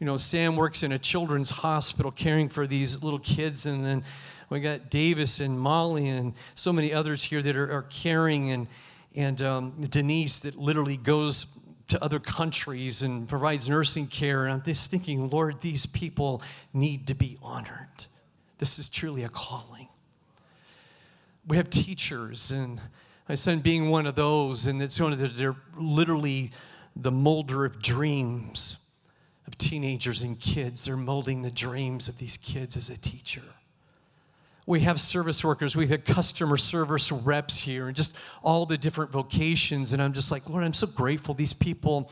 you 0.00 0.04
know, 0.04 0.18
Sam 0.18 0.54
works 0.54 0.82
in 0.82 0.92
a 0.92 0.98
children's 0.98 1.48
hospital 1.48 2.10
caring 2.10 2.50
for 2.50 2.66
these 2.66 3.02
little 3.02 3.20
kids, 3.20 3.64
and 3.64 3.82
then 3.82 4.04
we 4.50 4.60
got 4.60 4.90
Davis 4.90 5.40
and 5.40 5.58
Molly 5.58 6.08
and 6.08 6.34
so 6.54 6.72
many 6.72 6.92
others 6.92 7.22
here 7.22 7.42
that 7.42 7.56
are, 7.56 7.72
are 7.72 7.82
caring, 7.82 8.50
and 8.50 8.68
and 9.14 9.40
um, 9.42 9.72
Denise 9.90 10.40
that 10.40 10.56
literally 10.56 10.96
goes 10.96 11.46
to 11.88 12.02
other 12.02 12.18
countries 12.18 13.02
and 13.02 13.28
provides 13.28 13.68
nursing 13.68 14.06
care. 14.06 14.44
And 14.44 14.54
I'm 14.54 14.62
just 14.62 14.90
thinking, 14.90 15.30
Lord, 15.30 15.60
these 15.60 15.86
people 15.86 16.42
need 16.72 17.06
to 17.08 17.14
be 17.14 17.38
honored. 17.42 18.06
This 18.58 18.78
is 18.78 18.88
truly 18.88 19.24
a 19.24 19.28
calling. 19.28 19.88
We 21.46 21.56
have 21.58 21.68
teachers, 21.68 22.50
and 22.50 22.80
my 23.28 23.34
son 23.34 23.58
being 23.58 23.90
one 23.90 24.06
of 24.06 24.14
those, 24.14 24.66
and 24.66 24.82
it's 24.82 24.98
one 24.98 25.12
of 25.12 25.18
the, 25.18 25.28
they're 25.28 25.56
literally 25.76 26.50
the 26.96 27.12
molder 27.12 27.64
of 27.64 27.82
dreams 27.82 28.78
of 29.46 29.58
teenagers 29.58 30.22
and 30.22 30.40
kids. 30.40 30.84
They're 30.84 30.96
molding 30.96 31.42
the 31.42 31.50
dreams 31.50 32.08
of 32.08 32.18
these 32.18 32.38
kids 32.38 32.76
as 32.76 32.88
a 32.88 32.96
teacher. 32.96 33.42
We 34.66 34.80
have 34.80 34.98
service 34.98 35.44
workers, 35.44 35.76
we've 35.76 35.90
had 35.90 36.04
customer 36.04 36.56
service 36.56 37.12
reps 37.12 37.58
here, 37.58 37.88
and 37.88 37.96
just 37.96 38.16
all 38.42 38.64
the 38.64 38.78
different 38.78 39.12
vocations. 39.12 39.92
And 39.92 40.02
I'm 40.02 40.14
just 40.14 40.30
like, 40.30 40.48
Lord, 40.48 40.64
I'm 40.64 40.72
so 40.72 40.86
grateful. 40.86 41.34
These 41.34 41.52
people 41.52 42.10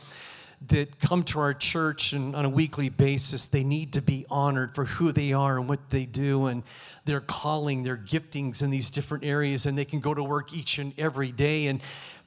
that 0.67 0.99
come 0.99 1.23
to 1.23 1.39
our 1.39 1.53
church 1.53 2.13
and 2.13 2.35
on 2.35 2.45
a 2.45 2.49
weekly 2.49 2.89
basis, 2.89 3.47
they 3.47 3.63
need 3.63 3.93
to 3.93 4.01
be 4.01 4.25
honored 4.29 4.73
for 4.73 4.85
who 4.85 5.11
they 5.11 5.33
are 5.33 5.57
and 5.57 5.67
what 5.67 5.89
they 5.89 6.05
do 6.05 6.45
and 6.45 6.63
their 7.05 7.19
calling, 7.19 7.83
their 7.83 7.97
giftings 7.97 8.61
in 8.61 8.69
these 8.69 8.89
different 8.89 9.25
areas. 9.25 9.65
And 9.65 9.77
they 9.77 9.83
can 9.83 9.99
go 9.99 10.13
to 10.13 10.23
work 10.23 10.53
each 10.53 10.77
and 10.77 10.93
every 10.97 11.31
day. 11.31 11.67
And 11.67 11.81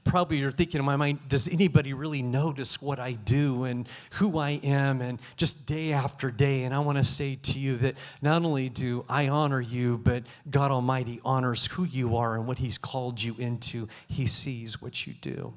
probably 0.07 0.39
you're 0.39 0.53
thinking 0.53 0.79
in 0.79 0.85
my 0.85 0.97
mind, 0.97 1.21
does 1.29 1.49
anybody 1.49 1.93
really 1.93 2.23
notice 2.23 2.81
what 2.81 2.99
I 2.99 3.13
do 3.13 3.65
and 3.65 3.89
who 4.13 4.39
I 4.39 4.61
am 4.63 5.03
and 5.03 5.21
just 5.37 5.67
day 5.67 5.93
after 5.93 6.31
day? 6.31 6.63
And 6.63 6.75
I 6.75 6.79
want 6.79 6.99
to 6.99 7.05
say 7.05 7.37
to 7.43 7.59
you 7.59 7.77
that 7.79 7.97
not 8.23 8.45
only 8.45 8.69
do 8.69 9.05
I 9.09 9.29
honor 9.29 9.61
you, 9.61 9.99
but 9.99 10.25
God 10.51 10.71
Almighty 10.71 11.21
honors 11.25 11.67
who 11.67 11.85
you 11.85 12.17
are 12.17 12.37
and 12.37 12.47
what 12.47 12.59
He's 12.59 12.79
called 12.79 13.23
you 13.23 13.35
into. 13.39 13.89
He 14.09 14.27
sees 14.27 14.81
what 14.81 15.07
you 15.07 15.15
do. 15.21 15.53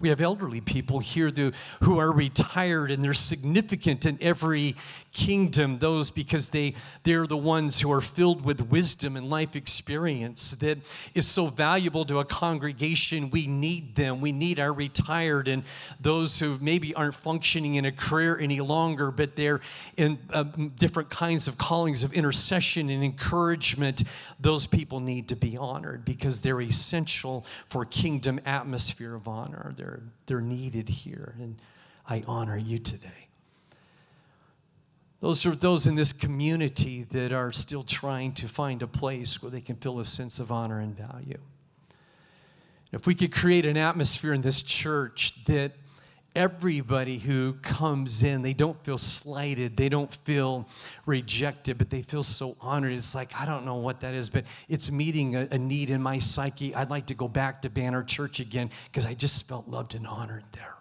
We 0.00 0.10
have 0.10 0.20
elderly 0.20 0.60
people 0.60 1.00
here 1.00 1.30
who 1.82 1.98
are 1.98 2.12
retired 2.12 2.90
and 2.90 3.02
they're 3.02 3.14
significant 3.14 4.06
in 4.06 4.18
every 4.20 4.76
kingdom, 5.12 5.78
those 5.78 6.10
because 6.10 6.50
they, 6.50 6.74
they're 7.02 7.26
the 7.26 7.36
ones 7.36 7.80
who 7.80 7.90
are 7.90 8.00
filled 8.00 8.44
with 8.44 8.60
wisdom 8.70 9.16
and 9.16 9.28
life 9.28 9.56
experience 9.56 10.52
that 10.52 10.78
is 11.14 11.26
so 11.26 11.46
valuable 11.46 12.04
to 12.04 12.20
a 12.20 12.24
congregation. 12.24 13.30
We 13.30 13.48
need 13.48 13.96
them. 13.96 14.20
We 14.20 14.30
need 14.30 14.60
our 14.60 14.72
retired 14.72 15.48
and 15.48 15.64
those 16.00 16.38
who 16.38 16.58
maybe 16.60 16.94
aren't 16.94 17.16
functioning 17.16 17.74
in 17.74 17.84
a 17.86 17.92
career 17.92 18.38
any 18.38 18.60
longer, 18.60 19.10
but 19.10 19.34
they're 19.34 19.60
in 19.96 20.18
uh, 20.32 20.44
different 20.76 21.10
kinds 21.10 21.48
of 21.48 21.58
callings 21.58 22.04
of 22.04 22.12
intercession 22.12 22.90
and 22.90 23.02
encouragement. 23.02 24.04
Those 24.38 24.66
people 24.66 25.00
need 25.00 25.28
to 25.28 25.36
be 25.36 25.56
honored 25.56 26.04
because 26.04 26.40
they're 26.40 26.60
essential 26.60 27.44
for 27.66 27.84
kingdom 27.84 28.38
atmosphere 28.46 29.16
of 29.16 29.26
honor. 29.26 29.72
They're, 29.76 29.87
they're 30.26 30.40
needed 30.40 30.88
here. 30.88 31.34
And 31.38 31.60
I 32.08 32.22
honor 32.26 32.56
you 32.56 32.78
today. 32.78 33.28
Those 35.20 35.44
are 35.46 35.54
those 35.54 35.86
in 35.86 35.96
this 35.96 36.12
community 36.12 37.02
that 37.04 37.32
are 37.32 37.50
still 37.50 37.82
trying 37.82 38.32
to 38.34 38.48
find 38.48 38.82
a 38.82 38.86
place 38.86 39.42
where 39.42 39.50
they 39.50 39.60
can 39.60 39.76
feel 39.76 39.98
a 39.98 40.04
sense 40.04 40.38
of 40.38 40.52
honor 40.52 40.78
and 40.78 40.96
value. 40.96 41.38
If 42.92 43.06
we 43.06 43.14
could 43.14 43.32
create 43.32 43.66
an 43.66 43.76
atmosphere 43.76 44.32
in 44.32 44.40
this 44.40 44.62
church 44.62 45.44
that 45.46 45.72
everybody 46.38 47.18
who 47.18 47.54
comes 47.54 48.22
in, 48.22 48.42
they 48.42 48.52
don't 48.52 48.80
feel 48.84 48.96
slighted, 48.96 49.76
they 49.76 49.88
don't 49.88 50.14
feel 50.14 50.68
rejected, 51.04 51.76
but 51.76 51.90
they 51.90 52.00
feel 52.00 52.22
so 52.22 52.56
honored. 52.60 52.92
It's 52.92 53.12
like, 53.12 53.34
I 53.38 53.44
don't 53.44 53.66
know 53.66 53.74
what 53.74 54.00
that 54.02 54.14
is, 54.14 54.30
but 54.30 54.44
it's 54.68 54.90
meeting 54.92 55.34
a, 55.34 55.48
a 55.50 55.58
need 55.58 55.90
in 55.90 56.00
my 56.00 56.18
psyche. 56.18 56.72
I'd 56.76 56.90
like 56.90 57.06
to 57.06 57.14
go 57.14 57.26
back 57.26 57.62
to 57.62 57.70
Banner 57.70 58.04
Church 58.04 58.38
again 58.38 58.70
because 58.86 59.04
I 59.04 59.14
just 59.14 59.48
felt 59.48 59.66
loved 59.66 59.96
and 59.96 60.06
honored 60.06 60.44
there. 60.52 60.76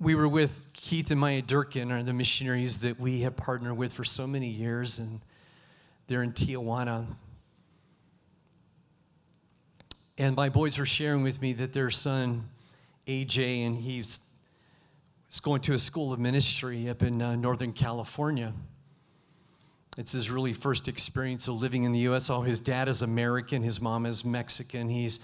we 0.00 0.14
were 0.14 0.28
with 0.28 0.66
Keith 0.74 1.10
and 1.10 1.18
Maya 1.18 1.40
Durkin, 1.40 1.90
are 1.90 2.02
the 2.02 2.12
missionaries 2.12 2.80
that 2.80 3.00
we 3.00 3.20
have 3.20 3.36
partnered 3.36 3.76
with 3.76 3.92
for 3.92 4.04
so 4.04 4.26
many 4.26 4.48
years, 4.48 4.98
and 4.98 5.20
they're 6.08 6.22
in 6.22 6.32
Tijuana. 6.32 7.06
And 10.16 10.36
my 10.36 10.48
boys 10.48 10.78
were 10.78 10.86
sharing 10.86 11.22
with 11.22 11.42
me 11.42 11.54
that 11.54 11.72
their 11.72 11.90
son, 11.90 12.48
AJ, 13.06 13.66
and 13.66 13.76
he's 13.76 14.20
going 15.42 15.60
to 15.62 15.74
a 15.74 15.78
school 15.78 16.12
of 16.12 16.20
ministry 16.20 16.88
up 16.88 17.02
in 17.02 17.20
uh, 17.20 17.34
Northern 17.34 17.72
California. 17.72 18.52
It's 19.98 20.12
his 20.12 20.30
really 20.30 20.52
first 20.52 20.86
experience 20.86 21.48
of 21.48 21.54
living 21.54 21.82
in 21.82 21.90
the 21.90 22.00
U.S. 22.00 22.30
Oh, 22.30 22.42
his 22.42 22.60
dad 22.60 22.88
is 22.88 23.02
American, 23.02 23.62
his 23.62 23.80
mom 23.80 24.06
is 24.06 24.24
Mexican. 24.24 24.88
He's 24.88 25.18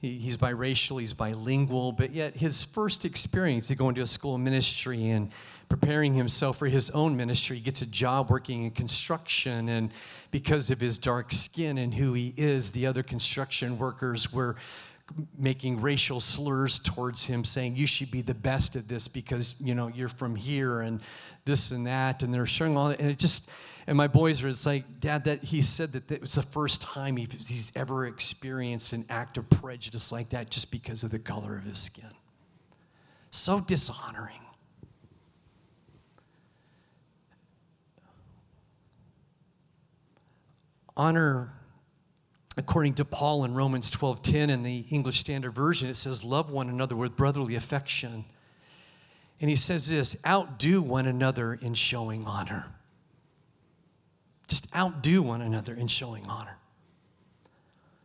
he, 0.00 0.18
he's 0.18 0.36
biracial, 0.36 1.00
he's 1.00 1.14
bilingual, 1.14 1.92
but 1.92 2.12
yet 2.12 2.36
his 2.36 2.62
first 2.62 3.06
experience 3.06 3.68
to 3.68 3.74
going 3.74 3.94
to 3.94 4.02
a 4.02 4.06
school 4.06 4.34
of 4.34 4.40
ministry 4.40 5.08
and 5.08 5.30
preparing 5.68 6.14
himself 6.14 6.58
for 6.58 6.66
his 6.66 6.90
own 6.90 7.16
ministry, 7.16 7.56
he 7.56 7.62
gets 7.62 7.82
a 7.82 7.86
job 7.86 8.30
working 8.30 8.64
in 8.64 8.70
construction. 8.70 9.68
And 9.68 9.92
because 10.30 10.70
of 10.70 10.80
his 10.80 10.98
dark 10.98 11.32
skin 11.32 11.78
and 11.78 11.92
who 11.92 12.12
he 12.12 12.34
is, 12.36 12.70
the 12.70 12.86
other 12.86 13.02
construction 13.02 13.78
workers 13.78 14.32
were 14.32 14.56
making 15.38 15.80
racial 15.80 16.18
slurs 16.20 16.78
towards 16.78 17.24
him 17.24 17.44
saying 17.44 17.76
you 17.76 17.86
should 17.86 18.10
be 18.10 18.22
the 18.22 18.34
best 18.34 18.74
at 18.74 18.88
this 18.88 19.06
because 19.06 19.54
you 19.60 19.74
know 19.74 19.88
you're 19.88 20.08
from 20.08 20.34
here 20.34 20.80
and 20.80 20.98
this 21.44 21.72
and 21.72 21.86
that 21.86 22.22
and 22.22 22.32
they're 22.32 22.46
showing 22.46 22.74
all 22.74 22.88
that 22.88 22.98
and 23.00 23.10
it 23.10 23.18
just 23.18 23.50
and 23.86 23.96
my 23.96 24.06
boys 24.06 24.42
were 24.42 24.48
it's 24.48 24.66
like, 24.66 25.00
Dad, 25.00 25.24
that 25.24 25.42
he 25.42 25.60
said 25.60 25.92
that 25.92 26.10
it 26.10 26.20
was 26.20 26.34
the 26.34 26.42
first 26.42 26.80
time 26.80 27.16
he's 27.16 27.70
ever 27.76 28.06
experienced 28.06 28.92
an 28.92 29.04
act 29.10 29.36
of 29.36 29.48
prejudice 29.50 30.10
like 30.10 30.30
that 30.30 30.50
just 30.50 30.70
because 30.70 31.02
of 31.02 31.10
the 31.10 31.18
color 31.18 31.56
of 31.56 31.64
his 31.64 31.78
skin. 31.78 32.10
So 33.30 33.60
dishonoring. 33.60 34.40
Honor, 40.96 41.52
according 42.56 42.94
to 42.94 43.04
Paul 43.04 43.44
in 43.44 43.54
Romans 43.54 43.90
12:10 43.90 44.50
in 44.50 44.62
the 44.62 44.84
English 44.90 45.18
Standard 45.18 45.52
Version, 45.52 45.88
it 45.88 45.96
says, 45.96 46.22
love 46.22 46.50
one 46.50 46.68
another 46.68 46.94
with 46.96 47.16
brotherly 47.16 47.56
affection. 47.56 48.24
And 49.40 49.50
he 49.50 49.56
says 49.56 49.88
this 49.88 50.16
outdo 50.24 50.80
one 50.80 51.06
another 51.06 51.54
in 51.54 51.74
showing 51.74 52.24
honor. 52.24 52.66
Just 54.48 54.74
outdo 54.74 55.22
one 55.22 55.40
another 55.40 55.74
in 55.74 55.88
showing 55.88 56.26
honor. 56.28 56.56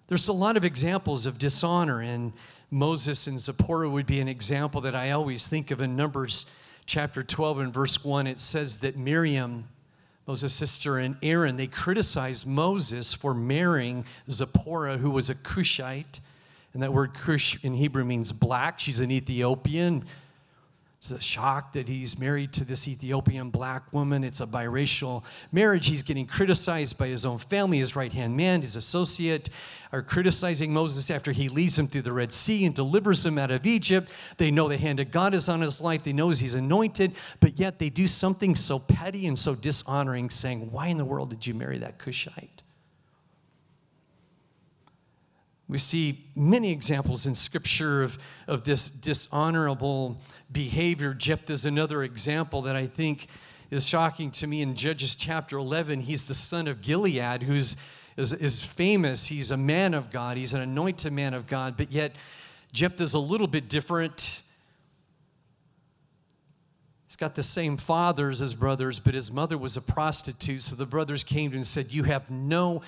There's 0.07 0.27
a 0.27 0.33
lot 0.33 0.57
of 0.57 0.65
examples 0.65 1.27
of 1.27 1.37
dishonor, 1.37 2.01
and 2.01 2.33
Moses 2.71 3.27
and 3.27 3.39
Zipporah 3.39 3.89
would 3.89 4.07
be 4.07 4.19
an 4.19 4.27
example 4.27 4.81
that 4.81 4.95
I 4.95 5.11
always 5.11 5.47
think 5.47 5.69
of 5.69 5.81
in 5.81 5.95
Numbers 5.95 6.47
chapter 6.87 7.21
12 7.21 7.59
and 7.59 7.73
verse 7.73 8.03
1. 8.03 8.25
It 8.25 8.39
says 8.39 8.79
that 8.79 8.97
Miriam, 8.97 9.67
Moses' 10.29 10.53
sister, 10.53 10.99
and 10.99 11.17
Aaron, 11.23 11.55
they 11.55 11.65
criticized 11.65 12.45
Moses 12.45 13.15
for 13.15 13.33
marrying 13.33 14.05
Zipporah, 14.29 14.95
who 14.95 15.09
was 15.09 15.31
a 15.31 15.33
Cushite. 15.33 16.19
And 16.75 16.83
that 16.83 16.93
word 16.93 17.15
Cush 17.15 17.65
in 17.65 17.73
Hebrew 17.73 18.05
means 18.05 18.31
black. 18.31 18.77
She's 18.77 18.99
an 18.99 19.09
Ethiopian. 19.09 20.05
It's 21.01 21.11
a 21.11 21.21
shock 21.21 21.71
that 21.73 21.87
he's 21.87 22.19
married 22.19 22.51
to 22.53 22.65
this 22.65 22.85
Ethiopian 22.85 23.51
black 23.51 23.93
woman. 23.93 24.21
It's 24.21 24.41
a 24.41 24.45
biracial 24.45 25.23
marriage. 25.49 25.87
He's 25.87 26.03
getting 26.03 26.25
criticized 26.25 26.97
by 26.97 27.07
his 27.07 27.25
own 27.25 27.37
family. 27.37 27.77
His 27.77 27.95
right 27.95 28.11
hand 28.11 28.35
man, 28.35 28.61
his 28.61 28.75
associate, 28.75 29.49
are 29.93 30.01
criticizing 30.01 30.73
Moses 30.73 31.09
after 31.09 31.31
he 31.31 31.47
leads 31.47 31.77
them 31.77 31.87
through 31.87 32.01
the 32.01 32.11
Red 32.11 32.33
Sea 32.33 32.65
and 32.65 32.75
delivers 32.75 33.23
them 33.23 33.37
out 33.37 33.49
of 33.49 33.65
Egypt. 33.65 34.11
They 34.35 34.51
know 34.51 34.67
the 34.67 34.75
hand 34.75 34.99
of 34.99 35.09
God 35.09 35.33
is 35.33 35.47
on 35.47 35.61
his 35.61 35.79
life. 35.79 36.03
They 36.03 36.11
know 36.11 36.31
he's 36.31 36.53
anointed, 36.53 37.13
but 37.39 37.57
yet 37.57 37.79
they 37.79 37.89
do 37.89 38.05
something 38.05 38.53
so 38.53 38.79
petty 38.79 39.25
and 39.27 39.39
so 39.39 39.55
dishonoring, 39.55 40.29
saying, 40.29 40.69
Why 40.69 40.87
in 40.87 40.97
the 40.97 41.05
world 41.05 41.29
did 41.29 41.47
you 41.47 41.53
marry 41.53 41.77
that 41.77 41.97
Cushite? 41.97 42.61
We 45.69 45.77
see 45.77 46.25
many 46.35 46.71
examples 46.71 47.27
in 47.27 47.35
Scripture 47.35 48.01
of, 48.01 48.17
of 48.47 48.63
this 48.63 48.89
dishonorable 48.89 50.19
behavior. 50.51 51.13
Jephthah 51.13 51.53
is 51.53 51.65
another 51.65 52.03
example 52.03 52.63
that 52.63 52.75
I 52.75 52.87
think 52.87 53.27
is 53.69 53.85
shocking 53.85 54.31
to 54.31 54.47
me 54.47 54.63
in 54.63 54.75
Judges 54.75 55.13
chapter 55.13 55.57
11. 55.57 56.01
He's 56.01 56.25
the 56.25 56.33
son 56.33 56.67
of 56.67 56.81
Gilead, 56.81 57.43
who's 57.43 57.75
is, 58.17 58.33
is 58.33 58.61
famous. 58.61 59.27
He's 59.27 59.51
a 59.51 59.57
man 59.57 59.93
of 59.93 60.09
God, 60.09 60.37
he's 60.37 60.53
an 60.53 60.61
anointed 60.61 61.13
man 61.13 61.33
of 61.33 61.47
God, 61.47 61.77
but 61.77 61.91
yet 61.91 62.13
Jephthah's 62.73 63.13
a 63.13 63.19
little 63.19 63.47
bit 63.47 63.69
different. 63.69 64.41
Got 67.19 67.35
the 67.35 67.43
same 67.43 67.75
fathers 67.75 68.41
as 68.41 68.53
brothers, 68.53 68.97
but 68.97 69.13
his 69.13 69.29
mother 69.29 69.57
was 69.57 69.75
a 69.75 69.81
prostitute. 69.81 70.61
So 70.61 70.75
the 70.77 70.85
brothers 70.85 71.25
came 71.25 71.51
to 71.51 71.55
him 71.55 71.59
and 71.59 71.67
said, 71.67 71.91
You 71.91 72.03
have 72.03 72.31
no 72.31 72.81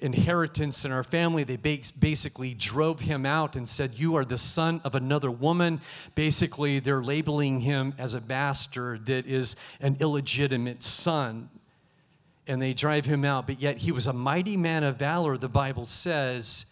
inheritance 0.00 0.84
in 0.84 0.92
our 0.92 1.02
family. 1.02 1.42
They 1.42 1.56
basically 1.56 2.52
drove 2.52 3.00
him 3.00 3.24
out 3.24 3.56
and 3.56 3.66
said, 3.66 3.92
You 3.94 4.16
are 4.16 4.26
the 4.26 4.36
son 4.36 4.82
of 4.84 4.94
another 4.94 5.30
woman. 5.30 5.80
Basically, 6.14 6.80
they're 6.80 7.02
labeling 7.02 7.60
him 7.60 7.94
as 7.98 8.12
a 8.12 8.20
bastard 8.20 9.06
that 9.06 9.26
is 9.26 9.56
an 9.80 9.96
illegitimate 10.00 10.82
son. 10.82 11.48
And 12.46 12.60
they 12.60 12.74
drive 12.74 13.06
him 13.06 13.24
out, 13.24 13.46
but 13.46 13.58
yet 13.58 13.78
he 13.78 13.92
was 13.92 14.06
a 14.06 14.12
mighty 14.12 14.58
man 14.58 14.84
of 14.84 14.96
valor, 14.96 15.38
the 15.38 15.48
Bible 15.48 15.86
says. 15.86 16.66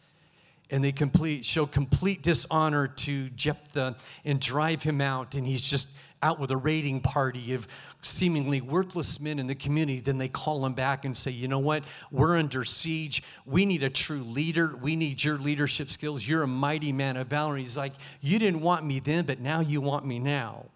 And 0.70 0.84
they 0.84 0.92
complete, 0.92 1.46
show 1.46 1.64
complete 1.64 2.22
dishonor 2.22 2.88
to 2.88 3.30
Jephthah 3.30 3.96
and 4.26 4.38
drive 4.38 4.82
him 4.82 5.00
out. 5.00 5.34
And 5.34 5.46
he's 5.46 5.62
just 5.62 5.96
out 6.26 6.40
with 6.40 6.50
a 6.50 6.56
raiding 6.56 7.00
party 7.00 7.54
of 7.54 7.68
seemingly 8.02 8.60
worthless 8.60 9.20
men 9.20 9.38
in 9.38 9.46
the 9.46 9.54
community, 9.54 10.00
then 10.00 10.18
they 10.18 10.28
call 10.28 10.66
him 10.66 10.74
back 10.74 11.04
and 11.04 11.16
say, 11.16 11.30
you 11.30 11.46
know 11.46 11.60
what? 11.60 11.84
We're 12.10 12.36
under 12.36 12.64
siege. 12.64 13.22
We 13.46 13.64
need 13.64 13.82
a 13.82 13.90
true 13.90 14.22
leader. 14.22 14.76
We 14.76 14.96
need 14.96 15.22
your 15.22 15.38
leadership 15.38 15.88
skills. 15.90 16.26
You're 16.26 16.42
a 16.42 16.48
mighty 16.48 16.92
man 16.92 17.16
of 17.16 17.28
valor. 17.28 17.56
He's 17.56 17.76
like, 17.76 17.92
you 18.20 18.38
didn't 18.38 18.60
want 18.60 18.84
me 18.84 18.98
then, 18.98 19.24
but 19.24 19.40
now 19.40 19.60
you 19.60 19.80
want 19.80 20.04
me 20.04 20.18
now. 20.18 20.66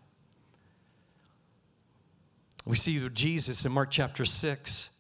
We 2.65 2.77
see 2.77 3.09
Jesus 3.09 3.65
in 3.65 3.73
Mark 3.73 3.91
chapter 3.91 4.25
6. 4.25 4.91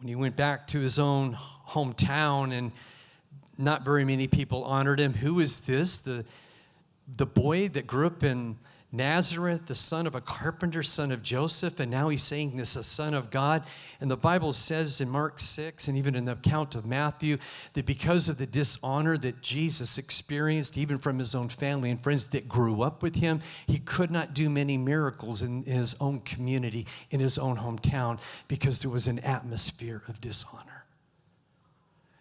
When 0.00 0.08
he 0.08 0.16
went 0.16 0.34
back 0.34 0.66
to 0.68 0.80
his 0.80 0.98
own 0.98 1.38
hometown 1.68 2.52
and 2.52 2.72
not 3.58 3.84
very 3.84 4.04
many 4.04 4.26
people 4.26 4.64
honored 4.64 5.00
him. 5.00 5.14
Who 5.14 5.40
is 5.40 5.60
this? 5.60 5.98
The, 5.98 6.24
the 7.14 7.26
boy 7.26 7.68
that 7.68 7.86
grew 7.86 8.06
up 8.06 8.22
in 8.22 8.56
Nazareth, 8.92 9.66
the 9.66 9.74
son 9.74 10.06
of 10.06 10.14
a 10.14 10.20
carpenter, 10.20 10.82
son 10.82 11.12
of 11.12 11.22
Joseph, 11.22 11.80
and 11.80 11.90
now 11.90 12.08
he's 12.08 12.22
saying 12.22 12.56
this, 12.56 12.76
a 12.76 12.84
son 12.84 13.14
of 13.14 13.30
God. 13.30 13.64
And 14.00 14.10
the 14.10 14.16
Bible 14.16 14.52
says 14.52 15.00
in 15.00 15.10
Mark 15.10 15.40
6 15.40 15.88
and 15.88 15.98
even 15.98 16.14
in 16.14 16.24
the 16.24 16.32
account 16.32 16.76
of 16.76 16.86
Matthew 16.86 17.36
that 17.74 17.84
because 17.84 18.28
of 18.28 18.38
the 18.38 18.46
dishonor 18.46 19.18
that 19.18 19.42
Jesus 19.42 19.98
experienced, 19.98 20.78
even 20.78 20.98
from 20.98 21.18
his 21.18 21.34
own 21.34 21.48
family 21.48 21.90
and 21.90 22.00
friends 22.00 22.26
that 22.26 22.48
grew 22.48 22.82
up 22.82 23.02
with 23.02 23.16
him, 23.16 23.40
he 23.66 23.78
could 23.78 24.10
not 24.10 24.34
do 24.34 24.48
many 24.48 24.78
miracles 24.78 25.42
in 25.42 25.64
his 25.64 25.96
own 26.00 26.20
community, 26.20 26.86
in 27.10 27.20
his 27.20 27.38
own 27.38 27.56
hometown, 27.56 28.18
because 28.48 28.80
there 28.80 28.90
was 28.90 29.08
an 29.08 29.18
atmosphere 29.20 30.02
of 30.08 30.20
dishonor 30.20 30.75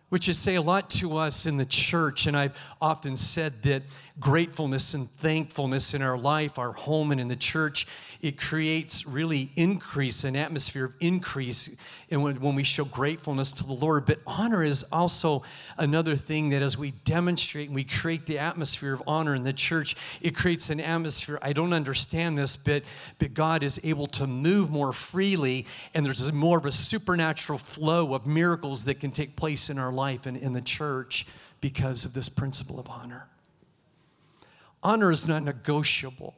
which 0.09 0.29
is 0.29 0.37
say 0.37 0.55
a 0.55 0.61
lot 0.61 0.89
to 0.89 1.17
us 1.17 1.45
in 1.45 1.57
the 1.57 1.65
church. 1.65 2.27
And 2.27 2.37
I've 2.37 2.57
often 2.81 3.15
said 3.15 3.61
that 3.63 3.83
gratefulness 4.19 4.93
and 4.93 5.09
thankfulness 5.09 5.93
in 5.93 6.01
our 6.01 6.17
life, 6.17 6.59
our 6.59 6.71
home, 6.71 7.11
and 7.11 7.19
in 7.19 7.27
the 7.27 7.35
church, 7.35 7.87
it 8.25 8.39
creates 8.39 9.05
really 9.05 9.51
increase, 9.55 10.23
an 10.23 10.35
atmosphere 10.35 10.85
of 10.85 10.95
increase 10.99 11.77
and 12.09 12.23
when, 12.23 12.41
when 12.41 12.55
we 12.55 12.63
show 12.63 12.83
gratefulness 12.83 13.51
to 13.51 13.63
the 13.63 13.73
Lord. 13.73 14.07
But 14.07 14.17
honor 14.25 14.63
is 14.63 14.81
also 14.91 15.43
another 15.77 16.15
thing 16.15 16.49
that 16.49 16.63
as 16.63 16.75
we 16.75 16.89
demonstrate 17.03 17.67
and 17.67 17.75
we 17.75 17.83
create 17.83 18.25
the 18.25 18.39
atmosphere 18.39 18.95
of 18.95 19.03
honor 19.05 19.35
in 19.35 19.43
the 19.43 19.53
church, 19.53 19.95
it 20.21 20.35
creates 20.35 20.71
an 20.71 20.79
atmosphere. 20.79 21.37
I 21.43 21.53
don't 21.53 21.71
understand 21.71 22.35
this, 22.35 22.57
but, 22.57 22.81
but 23.19 23.35
God 23.35 23.61
is 23.61 23.79
able 23.83 24.07
to 24.07 24.25
move 24.25 24.71
more 24.71 24.91
freely, 24.91 25.67
and 25.93 26.03
there's 26.03 26.33
more 26.33 26.57
of 26.57 26.65
a 26.65 26.71
supernatural 26.71 27.59
flow 27.59 28.15
of 28.15 28.25
miracles 28.25 28.85
that 28.85 28.99
can 28.99 29.11
take 29.11 29.35
place 29.35 29.69
in 29.69 29.77
our 29.77 29.93
life 29.93 30.25
and 30.25 30.35
in 30.35 30.51
the 30.51 30.61
church 30.61 31.27
because 31.61 32.05
of 32.05 32.15
this 32.15 32.27
principle 32.27 32.79
of 32.79 32.89
honor. 32.89 33.29
Honor 34.81 35.11
is 35.11 35.27
not 35.27 35.43
negotiable. 35.43 36.33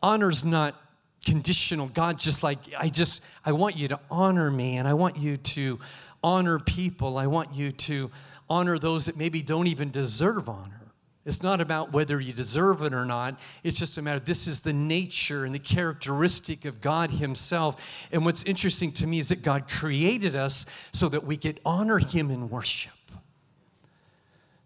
Honor 0.00 0.30
is 0.30 0.44
not 0.44 0.80
conditional. 1.24 1.88
God 1.88 2.18
just 2.18 2.42
like, 2.42 2.58
I 2.78 2.88
just, 2.88 3.22
I 3.44 3.52
want 3.52 3.76
you 3.76 3.88
to 3.88 4.00
honor 4.10 4.50
me 4.50 4.76
and 4.78 4.88
I 4.88 4.94
want 4.94 5.16
you 5.16 5.36
to 5.36 5.78
honor 6.22 6.58
people. 6.58 7.18
I 7.18 7.26
want 7.26 7.54
you 7.54 7.72
to 7.72 8.10
honor 8.48 8.78
those 8.78 9.06
that 9.06 9.16
maybe 9.16 9.42
don't 9.42 9.66
even 9.66 9.90
deserve 9.90 10.48
honor. 10.48 10.80
It's 11.26 11.42
not 11.42 11.60
about 11.60 11.92
whether 11.92 12.18
you 12.18 12.32
deserve 12.32 12.82
it 12.82 12.94
or 12.94 13.04
not. 13.04 13.38
It's 13.62 13.78
just 13.78 13.98
a 13.98 14.02
matter, 14.02 14.20
this 14.20 14.46
is 14.46 14.60
the 14.60 14.72
nature 14.72 15.44
and 15.44 15.54
the 15.54 15.58
characteristic 15.58 16.64
of 16.64 16.80
God 16.80 17.10
Himself. 17.10 18.08
And 18.10 18.24
what's 18.24 18.42
interesting 18.44 18.90
to 18.92 19.06
me 19.06 19.20
is 19.20 19.28
that 19.28 19.42
God 19.42 19.68
created 19.68 20.34
us 20.34 20.64
so 20.92 21.08
that 21.10 21.22
we 21.22 21.36
could 21.36 21.60
honor 21.64 21.98
Him 21.98 22.30
in 22.30 22.48
worship. 22.48 22.92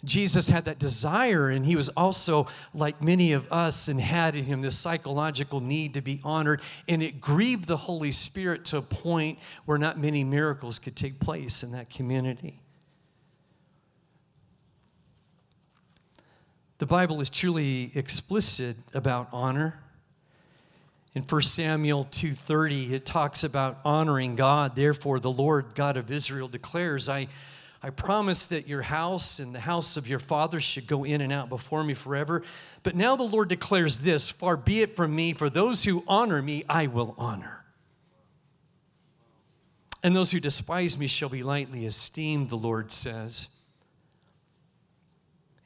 Jesus 0.04 0.48
had 0.48 0.66
that 0.66 0.78
desire, 0.78 1.48
and 1.48 1.64
he 1.64 1.76
was 1.76 1.88
also 1.90 2.46
like 2.72 3.02
many 3.02 3.32
of 3.32 3.50
us 3.52 3.88
and 3.88 4.00
had 4.00 4.36
in 4.36 4.44
him 4.44 4.60
this 4.60 4.78
psychological 4.78 5.60
need 5.60 5.94
to 5.94 6.00
be 6.00 6.20
honored. 6.24 6.60
And 6.88 7.02
it 7.02 7.20
grieved 7.20 7.66
the 7.66 7.76
Holy 7.76 8.12
Spirit 8.12 8.64
to 8.66 8.78
a 8.78 8.82
point 8.82 9.38
where 9.64 9.78
not 9.78 9.98
many 9.98 10.24
miracles 10.24 10.78
could 10.78 10.96
take 10.96 11.20
place 11.20 11.62
in 11.62 11.72
that 11.72 11.90
community. 11.90 12.60
The 16.78 16.86
Bible 16.86 17.20
is 17.20 17.30
truly 17.30 17.92
explicit 17.94 18.76
about 18.94 19.28
honor. 19.32 19.80
In 21.14 21.22
1 21.22 21.42
Samuel 21.42 22.04
2:30 22.06 22.92
it 22.92 23.06
talks 23.06 23.44
about 23.44 23.78
honoring 23.84 24.34
God. 24.34 24.74
Therefore 24.74 25.20
the 25.20 25.30
Lord 25.30 25.74
God 25.74 25.96
of 25.96 26.10
Israel 26.10 26.48
declares, 26.48 27.08
I 27.08 27.28
I 27.84 27.90
promise 27.90 28.46
that 28.46 28.66
your 28.66 28.80
house 28.80 29.40
and 29.40 29.54
the 29.54 29.60
house 29.60 29.98
of 29.98 30.08
your 30.08 30.18
father 30.18 30.58
should 30.58 30.86
go 30.86 31.04
in 31.04 31.20
and 31.20 31.30
out 31.30 31.50
before 31.50 31.84
me 31.84 31.92
forever. 31.92 32.42
But 32.82 32.96
now 32.96 33.14
the 33.14 33.24
Lord 33.24 33.50
declares 33.50 33.98
this 33.98 34.30
Far 34.30 34.56
be 34.56 34.80
it 34.80 34.96
from 34.96 35.14
me, 35.14 35.34
for 35.34 35.50
those 35.50 35.84
who 35.84 36.02
honor 36.08 36.40
me, 36.40 36.64
I 36.66 36.86
will 36.86 37.14
honor. 37.18 37.62
And 40.02 40.16
those 40.16 40.32
who 40.32 40.40
despise 40.40 40.96
me 40.96 41.06
shall 41.06 41.28
be 41.28 41.42
lightly 41.42 41.84
esteemed, 41.84 42.48
the 42.48 42.56
Lord 42.56 42.90
says. 42.90 43.48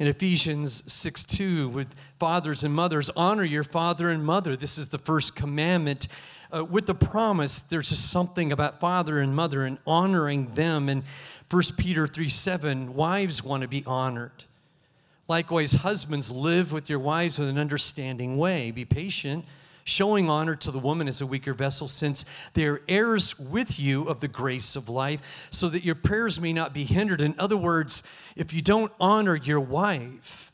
In 0.01 0.09
Ephesians 0.09 0.93
6 0.93 1.23
2, 1.23 1.69
with 1.69 1.95
fathers 2.19 2.65
and 2.65 2.75
mothers, 2.75 3.11
honor 3.11 3.45
your 3.45 3.63
father 3.63 4.11
and 4.11 4.25
mother. 4.25 4.57
This 4.57 4.77
is 4.77 4.89
the 4.89 4.99
first 4.99 5.37
commandment. 5.37 6.09
Uh, 6.51 6.65
with 6.65 6.87
the 6.87 6.95
promise, 6.95 7.61
there's 7.61 7.91
just 7.91 8.11
something 8.11 8.53
about 8.53 8.81
father 8.81 9.21
and 9.21 9.37
mother 9.37 9.65
and 9.67 9.79
honoring 9.87 10.55
them. 10.55 10.89
And 10.89 11.03
1 11.51 11.63
Peter 11.79 12.07
3 12.07 12.29
7, 12.29 12.95
wives 12.95 13.43
want 13.43 13.63
to 13.63 13.69
be 13.69 13.83
honored. 13.87 14.45
Likewise, 15.29 15.73
husbands, 15.73 16.31
live 16.31 16.73
with 16.73 16.91
your 16.91 16.99
wives 16.99 17.39
with 17.39 17.49
an 17.49 17.59
understanding 17.59 18.37
way. 18.37 18.71
Be 18.71 18.85
patient, 18.85 19.45
showing 19.85 20.29
honor 20.29 20.57
to 20.57 20.71
the 20.71 20.79
woman 20.79 21.09
as 21.09 21.21
a 21.21 21.27
weaker 21.27 21.55
vessel, 21.55 21.89
since 21.89 22.27
they 22.53 22.67
are 22.67 22.83
heirs 22.89 23.39
with 23.39 23.81
you 23.81 24.05
of 24.05 24.21
the 24.21 24.29
grace 24.29 24.77
of 24.77 24.91
life, 24.91 25.49
so 25.51 25.69
that 25.71 25.85
your 25.85 25.95
prayers 25.95 26.39
may 26.41 26.53
not 26.53 26.75
be 26.75 26.85
hindered. 26.85 27.23
In 27.23 27.35
other 27.39 27.57
words, 27.57 28.03
if 28.37 28.53
you 28.53 28.61
don't 28.61 28.93
honor 29.01 29.37
your 29.37 29.61
wife, 29.61 30.53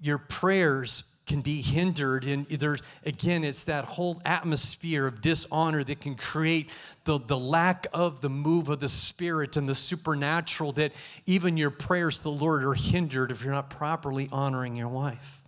your 0.00 0.18
prayers 0.18 1.15
can 1.26 1.40
be 1.40 1.60
hindered. 1.60 2.24
And 2.24 2.46
there 2.46 2.78
again 3.04 3.44
it's 3.44 3.64
that 3.64 3.84
whole 3.84 4.20
atmosphere 4.24 5.06
of 5.06 5.20
dishonor 5.20 5.84
that 5.84 6.00
can 6.00 6.14
create 6.14 6.70
the, 7.04 7.18
the 7.18 7.38
lack 7.38 7.86
of 7.92 8.20
the 8.20 8.30
move 8.30 8.68
of 8.68 8.80
the 8.80 8.88
spirit 8.88 9.56
and 9.56 9.68
the 9.68 9.74
supernatural 9.74 10.72
that 10.72 10.92
even 11.26 11.56
your 11.56 11.70
prayers 11.70 12.18
to 12.18 12.24
the 12.24 12.30
lord 12.30 12.64
are 12.64 12.74
hindered 12.74 13.30
if 13.30 13.42
you're 13.42 13.52
not 13.52 13.68
properly 13.68 14.28
honoring 14.32 14.76
your 14.76 14.88
wife. 14.88 15.42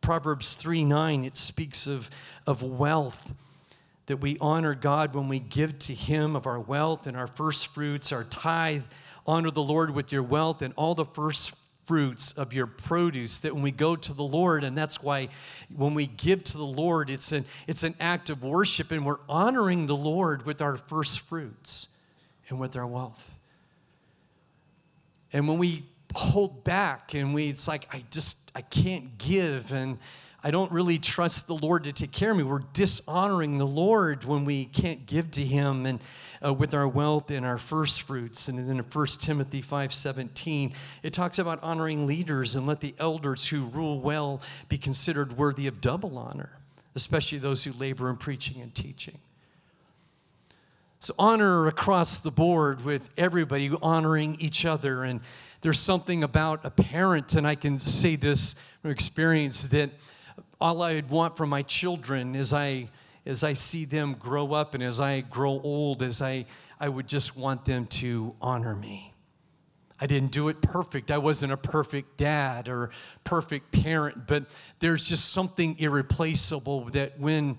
Proverbs 0.00 0.54
3 0.54 0.84
9 0.84 1.24
it 1.24 1.36
speaks 1.36 1.86
of, 1.86 2.10
of 2.46 2.62
wealth 2.62 3.32
that 4.06 4.18
we 4.18 4.36
honor 4.38 4.74
god 4.74 5.14
when 5.14 5.28
we 5.28 5.40
give 5.40 5.78
to 5.78 5.94
him 5.94 6.36
of 6.36 6.46
our 6.46 6.60
wealth 6.60 7.06
and 7.06 7.16
our 7.16 7.26
first 7.26 7.68
fruits 7.68 8.12
our 8.12 8.24
tithe. 8.24 8.82
Honor 9.26 9.50
the 9.50 9.62
lord 9.62 9.90
with 9.90 10.12
your 10.12 10.22
wealth 10.22 10.60
and 10.60 10.74
all 10.76 10.94
the 10.94 11.06
first 11.06 11.56
fruits 11.84 12.32
of 12.32 12.52
your 12.52 12.66
produce 12.66 13.38
that 13.40 13.52
when 13.52 13.62
we 13.62 13.70
go 13.70 13.96
to 13.96 14.14
the 14.14 14.24
Lord, 14.24 14.64
and 14.64 14.76
that's 14.76 15.02
why 15.02 15.28
when 15.76 15.94
we 15.94 16.06
give 16.06 16.44
to 16.44 16.56
the 16.56 16.64
Lord, 16.64 17.10
it's 17.10 17.32
an, 17.32 17.44
it's 17.66 17.82
an 17.82 17.94
act 18.00 18.30
of 18.30 18.42
worship, 18.42 18.90
and 18.90 19.04
we're 19.04 19.18
honoring 19.28 19.86
the 19.86 19.96
Lord 19.96 20.46
with 20.46 20.62
our 20.62 20.76
first 20.76 21.20
fruits 21.20 21.88
and 22.48 22.58
with 22.58 22.76
our 22.76 22.86
wealth. 22.86 23.38
And 25.32 25.48
when 25.48 25.58
we 25.58 25.84
hold 26.14 26.64
back 26.64 27.14
and 27.14 27.34
we, 27.34 27.48
it's 27.48 27.66
like, 27.66 27.92
I 27.92 28.04
just, 28.10 28.50
I 28.54 28.62
can't 28.62 29.18
give, 29.18 29.72
and 29.72 29.98
I 30.46 30.50
don't 30.50 30.70
really 30.70 30.98
trust 30.98 31.46
the 31.46 31.54
Lord 31.54 31.84
to 31.84 31.92
take 31.94 32.12
care 32.12 32.32
of 32.32 32.36
me. 32.36 32.42
We're 32.42 32.60
dishonoring 32.74 33.56
the 33.56 33.66
Lord 33.66 34.24
when 34.24 34.44
we 34.44 34.66
can't 34.66 35.06
give 35.06 35.30
to 35.32 35.42
Him 35.42 35.86
and 35.86 36.00
uh, 36.44 36.52
with 36.52 36.74
our 36.74 36.86
wealth 36.86 37.30
and 37.30 37.46
our 37.46 37.56
first 37.56 38.02
fruits. 38.02 38.48
And 38.48 38.58
then 38.58 38.76
in 38.76 38.84
1 38.84 39.06
Timothy 39.20 39.62
5:17, 39.62 40.74
it 41.02 41.14
talks 41.14 41.38
about 41.38 41.62
honoring 41.62 42.06
leaders 42.06 42.56
and 42.56 42.66
let 42.66 42.80
the 42.80 42.94
elders 42.98 43.46
who 43.46 43.64
rule 43.64 44.00
well 44.00 44.42
be 44.68 44.76
considered 44.76 45.38
worthy 45.38 45.66
of 45.66 45.80
double 45.80 46.18
honor, 46.18 46.50
especially 46.94 47.38
those 47.38 47.64
who 47.64 47.72
labor 47.72 48.10
in 48.10 48.16
preaching 48.16 48.60
and 48.60 48.74
teaching. 48.74 49.16
So 51.00 51.14
honor 51.18 51.68
across 51.68 52.20
the 52.20 52.30
board 52.30 52.84
with 52.84 53.08
everybody 53.16 53.70
honoring 53.80 54.36
each 54.40 54.66
other. 54.66 55.04
And 55.04 55.20
there's 55.62 55.80
something 55.80 56.22
about 56.22 56.66
a 56.66 56.70
parent, 56.70 57.34
and 57.34 57.46
I 57.46 57.54
can 57.54 57.78
say 57.78 58.16
this 58.16 58.54
from 58.82 58.90
experience 58.90 59.62
that 59.64 59.88
all 60.64 60.80
I'd 60.80 61.10
want 61.10 61.36
from 61.36 61.50
my 61.50 61.60
children 61.60 62.34
as 62.34 62.54
I 62.54 62.88
as 63.26 63.44
I 63.44 63.52
see 63.52 63.84
them 63.84 64.14
grow 64.14 64.54
up 64.54 64.72
and 64.72 64.82
as 64.82 64.98
I 64.98 65.20
grow 65.20 65.60
old, 65.60 66.02
as 66.02 66.22
I 66.22 66.46
I 66.80 66.88
would 66.88 67.06
just 67.06 67.36
want 67.36 67.66
them 67.66 67.84
to 68.00 68.34
honor 68.40 68.74
me. 68.74 69.12
I 70.00 70.06
didn't 70.06 70.32
do 70.32 70.48
it 70.48 70.62
perfect. 70.62 71.10
I 71.10 71.18
wasn't 71.18 71.52
a 71.52 71.58
perfect 71.58 72.16
dad 72.16 72.70
or 72.70 72.88
perfect 73.24 73.72
parent, 73.72 74.26
but 74.26 74.46
there's 74.78 75.06
just 75.06 75.32
something 75.32 75.78
irreplaceable 75.78 76.86
that 76.86 77.20
when 77.20 77.58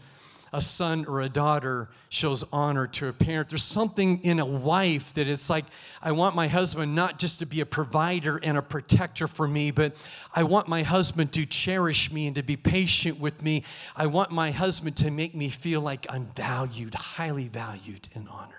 a 0.56 0.62
son 0.62 1.04
or 1.06 1.20
a 1.20 1.28
daughter 1.28 1.90
shows 2.08 2.46
honor 2.54 2.88
to 2.88 3.10
a 3.10 3.14
parent. 3.14 3.50
There's 3.50 3.62
something 3.62 4.24
in 4.24 4.40
a 4.40 4.46
wife 4.46 5.14
that 5.16 5.28
it's 5.28 5.50
like, 5.50 5.66
I 6.02 6.14
want 6.14 6.34
my 6.34 6.48
husband 6.48 6.96
not 6.96 7.20
just 7.20 7.40
to 7.40 7.46
be 7.46 7.60
a 7.60 7.66
provider 7.66 8.40
and 8.42 8.58
a 8.58 8.62
protector 8.62 9.28
for 9.28 9.50
me, 9.50 9.72
but 9.72 10.02
I 10.34 10.44
want 10.44 10.70
my 10.70 10.82
husband 10.82 11.34
to 11.34 11.46
cherish 11.46 12.10
me 12.10 12.28
and 12.28 12.36
to 12.38 12.44
be 12.44 12.56
patient 12.56 13.20
with 13.20 13.42
me. 13.42 13.66
I 13.98 14.06
want 14.06 14.32
my 14.32 14.52
husband 14.52 14.96
to 14.98 15.12
make 15.12 15.36
me 15.36 15.50
feel 15.50 15.82
like 15.82 16.06
I'm 16.08 16.28
valued, 16.36 16.96
highly 16.96 17.50
valued, 17.50 18.08
and 18.16 18.30
honored. 18.30 18.54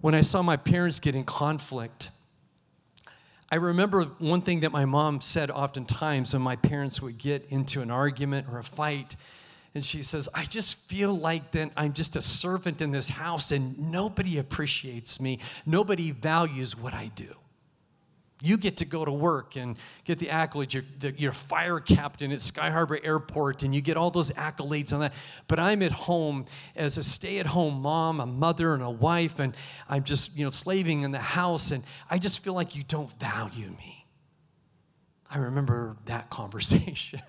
When 0.00 0.14
I 0.14 0.22
saw 0.22 0.40
my 0.40 0.56
parents 0.56 0.98
get 0.98 1.14
in 1.14 1.24
conflict, 1.24 2.08
I 3.52 3.56
remember 3.56 4.04
one 4.18 4.42
thing 4.42 4.60
that 4.60 4.70
my 4.70 4.84
mom 4.84 5.20
said 5.20 5.50
oftentimes 5.50 6.32
when 6.32 6.42
my 6.42 6.54
parents 6.56 7.02
would 7.02 7.18
get 7.18 7.46
into 7.50 7.82
an 7.82 7.90
argument 7.90 8.46
or 8.50 8.58
a 8.58 8.64
fight. 8.64 9.16
And 9.74 9.84
she 9.84 10.02
says, 10.02 10.28
I 10.34 10.44
just 10.44 10.76
feel 10.88 11.16
like 11.16 11.50
then 11.50 11.72
I'm 11.76 11.92
just 11.92 12.14
a 12.14 12.22
servant 12.22 12.80
in 12.80 12.92
this 12.92 13.08
house 13.08 13.50
and 13.50 13.76
nobody 13.90 14.38
appreciates 14.38 15.20
me. 15.20 15.40
Nobody 15.66 16.12
values 16.12 16.76
what 16.76 16.94
I 16.94 17.10
do. 17.14 17.34
You 18.42 18.56
get 18.56 18.78
to 18.78 18.84
go 18.84 19.04
to 19.04 19.12
work 19.12 19.56
and 19.56 19.76
get 20.04 20.18
the 20.18 20.26
accolades. 20.26 20.72
You're, 20.72 20.84
the, 20.98 21.12
you're 21.18 21.32
fire 21.32 21.78
captain 21.78 22.32
at 22.32 22.40
Sky 22.40 22.70
Harbor 22.70 22.98
Airport 23.02 23.62
and 23.62 23.74
you 23.74 23.80
get 23.80 23.96
all 23.96 24.10
those 24.10 24.30
accolades 24.32 24.92
on 24.92 25.00
that. 25.00 25.12
But 25.46 25.58
I'm 25.58 25.82
at 25.82 25.92
home 25.92 26.46
as 26.74 26.96
a 26.96 27.02
stay 27.02 27.38
at 27.38 27.46
home 27.46 27.82
mom, 27.82 28.20
a 28.20 28.26
mother, 28.26 28.74
and 28.74 28.82
a 28.82 28.90
wife, 28.90 29.40
and 29.40 29.54
I'm 29.88 30.04
just, 30.04 30.36
you 30.36 30.44
know, 30.44 30.50
slaving 30.50 31.02
in 31.02 31.10
the 31.10 31.18
house, 31.18 31.70
and 31.70 31.84
I 32.10 32.18
just 32.18 32.40
feel 32.40 32.54
like 32.54 32.76
you 32.76 32.82
don't 32.84 33.12
value 33.20 33.68
me. 33.78 34.06
I 35.30 35.38
remember 35.38 35.96
that 36.06 36.30
conversation 36.30 37.20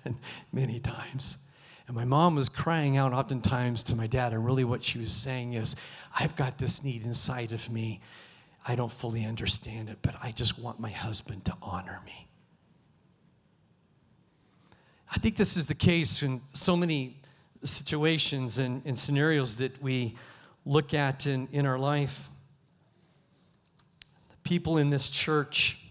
many 0.52 0.80
times. 0.80 1.48
And 1.88 1.96
my 1.96 2.04
mom 2.04 2.36
was 2.36 2.48
crying 2.48 2.96
out 2.96 3.12
oftentimes 3.12 3.82
to 3.84 3.96
my 3.96 4.06
dad, 4.06 4.32
and 4.32 4.44
really 4.44 4.64
what 4.64 4.82
she 4.82 4.98
was 4.98 5.12
saying 5.12 5.54
is, 5.54 5.76
I've 6.18 6.36
got 6.36 6.58
this 6.58 6.84
need 6.84 7.04
inside 7.04 7.52
of 7.52 7.68
me 7.70 8.00
I 8.66 8.74
don't 8.76 8.92
fully 8.92 9.24
understand 9.24 9.88
it, 9.88 9.98
but 10.02 10.14
I 10.22 10.30
just 10.30 10.58
want 10.58 10.78
my 10.78 10.90
husband 10.90 11.44
to 11.46 11.54
honor 11.60 12.00
me. 12.06 12.28
I 15.10 15.18
think 15.18 15.36
this 15.36 15.56
is 15.56 15.66
the 15.66 15.74
case 15.74 16.22
in 16.22 16.40
so 16.52 16.76
many 16.76 17.16
situations 17.64 18.58
and, 18.58 18.82
and 18.86 18.98
scenarios 18.98 19.56
that 19.56 19.80
we 19.82 20.16
look 20.64 20.94
at 20.94 21.26
in, 21.26 21.48
in 21.52 21.66
our 21.66 21.78
life. 21.78 22.28
The 24.30 24.48
people 24.48 24.78
in 24.78 24.90
this 24.90 25.10
church, 25.10 25.84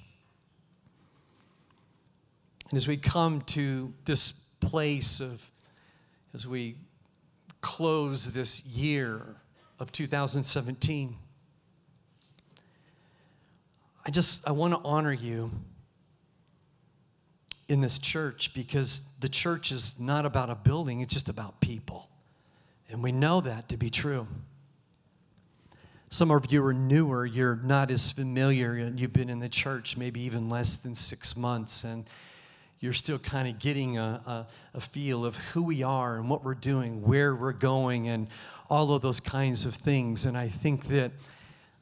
and 2.69 2.77
as 2.77 2.87
we 2.87 2.97
come 2.97 3.41
to 3.41 3.93
this 4.05 4.31
place 4.59 5.19
of, 5.19 5.45
as 6.33 6.47
we 6.47 6.77
close 7.59 8.33
this 8.33 8.65
year 8.65 9.35
of 9.79 9.91
2017, 9.91 11.15
I 14.05 14.09
just, 14.09 14.47
I 14.47 14.51
want 14.51 14.73
to 14.73 14.79
honor 14.83 15.13
you 15.13 15.51
in 17.67 17.81
this 17.81 17.99
church 17.99 18.53
because 18.53 19.07
the 19.19 19.29
church 19.29 19.71
is 19.71 19.99
not 19.99 20.25
about 20.25 20.49
a 20.49 20.55
building, 20.55 21.01
it's 21.01 21.13
just 21.13 21.29
about 21.29 21.59
people. 21.61 22.09
And 22.89 23.01
we 23.01 23.11
know 23.11 23.41
that 23.41 23.69
to 23.69 23.77
be 23.77 23.89
true. 23.89 24.27
Some 26.09 26.29
of 26.29 26.51
you 26.51 26.65
are 26.65 26.73
newer, 26.73 27.25
you're 27.25 27.55
not 27.63 27.89
as 27.89 28.11
familiar, 28.11 28.73
and 28.73 28.99
you've 28.99 29.13
been 29.13 29.29
in 29.29 29.39
the 29.39 29.47
church 29.47 29.95
maybe 29.95 30.19
even 30.21 30.49
less 30.49 30.75
than 30.75 30.93
six 30.93 31.37
months, 31.37 31.85
and 31.85 32.05
you're 32.81 32.91
still 32.91 33.19
kind 33.19 33.47
of 33.47 33.59
getting 33.59 33.97
a, 33.97 34.21
a, 34.25 34.47
a 34.73 34.81
feel 34.81 35.23
of 35.23 35.37
who 35.37 35.63
we 35.63 35.83
are 35.83 36.17
and 36.17 36.29
what 36.29 36.43
we're 36.43 36.53
doing, 36.55 37.01
where 37.01 37.33
we're 37.35 37.53
going, 37.53 38.09
and 38.09 38.27
all 38.69 38.93
of 38.93 39.01
those 39.01 39.21
kinds 39.21 39.63
of 39.63 39.73
things. 39.73 40.25
And 40.25 40.37
I 40.37 40.49
think 40.49 40.87
that 40.87 41.11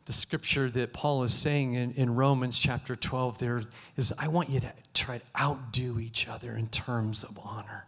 the 0.09 0.13
scripture 0.13 0.71
that 0.71 0.91
Paul 0.91 1.21
is 1.21 1.31
saying 1.31 1.75
in, 1.75 1.91
in 1.91 2.15
Romans 2.15 2.57
chapter 2.57 2.95
12 2.95 3.37
there 3.37 3.61
is 3.95 4.11
I 4.17 4.27
want 4.27 4.49
you 4.49 4.59
to 4.59 4.73
try 4.95 5.19
to 5.19 5.23
outdo 5.39 5.99
each 5.99 6.27
other 6.27 6.53
in 6.53 6.67
terms 6.69 7.23
of 7.23 7.37
honor. 7.45 7.85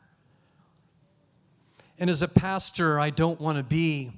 And 1.97 2.11
as 2.11 2.21
a 2.21 2.27
pastor, 2.27 2.99
I 2.99 3.09
don't 3.09 3.41
want 3.41 3.57
to 3.57 3.63
be 3.63 4.11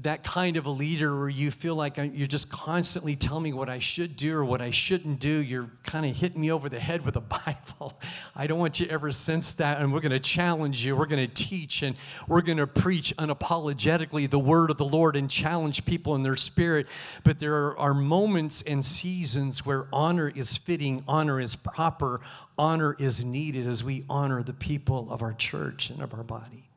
that 0.00 0.24
kind 0.24 0.56
of 0.56 0.64
a 0.64 0.70
leader 0.70 1.16
where 1.18 1.28
you 1.28 1.50
feel 1.50 1.74
like 1.74 1.98
you're 1.98 2.26
just 2.26 2.50
constantly 2.50 3.14
telling 3.14 3.42
me 3.42 3.52
what 3.52 3.68
I 3.68 3.78
should 3.78 4.16
do 4.16 4.34
or 4.34 4.42
what 4.42 4.62
I 4.62 4.70
shouldn't 4.70 5.20
do. 5.20 5.28
You're 5.28 5.68
kind 5.82 6.06
of 6.06 6.16
hitting 6.16 6.40
me 6.40 6.50
over 6.50 6.70
the 6.70 6.80
head 6.80 7.04
with 7.04 7.16
a 7.16 7.20
Bible. 7.20 8.00
I 8.34 8.46
don't 8.46 8.58
want 8.58 8.80
you 8.80 8.86
ever 8.86 9.12
sense 9.12 9.52
that. 9.54 9.80
And 9.80 9.92
we're 9.92 10.00
going 10.00 10.12
to 10.12 10.20
challenge 10.20 10.84
you. 10.84 10.96
We're 10.96 11.06
going 11.06 11.26
to 11.28 11.34
teach 11.34 11.82
and 11.82 11.94
we're 12.26 12.40
going 12.40 12.56
to 12.56 12.66
preach 12.66 13.14
unapologetically 13.18 14.30
the 14.30 14.38
word 14.38 14.70
of 14.70 14.78
the 14.78 14.84
Lord 14.86 15.14
and 15.14 15.28
challenge 15.28 15.84
people 15.84 16.14
in 16.14 16.22
their 16.22 16.36
spirit. 16.36 16.86
But 17.22 17.38
there 17.38 17.76
are 17.78 17.92
moments 17.92 18.62
and 18.62 18.82
seasons 18.82 19.66
where 19.66 19.88
honor 19.92 20.32
is 20.34 20.56
fitting, 20.56 21.04
honor 21.06 21.38
is 21.38 21.54
proper, 21.54 22.22
honor 22.56 22.96
is 22.98 23.26
needed 23.26 23.66
as 23.66 23.84
we 23.84 24.06
honor 24.08 24.42
the 24.42 24.54
people 24.54 25.12
of 25.12 25.20
our 25.20 25.34
church 25.34 25.90
and 25.90 26.00
of 26.00 26.14
our 26.14 26.24
body. 26.24 26.71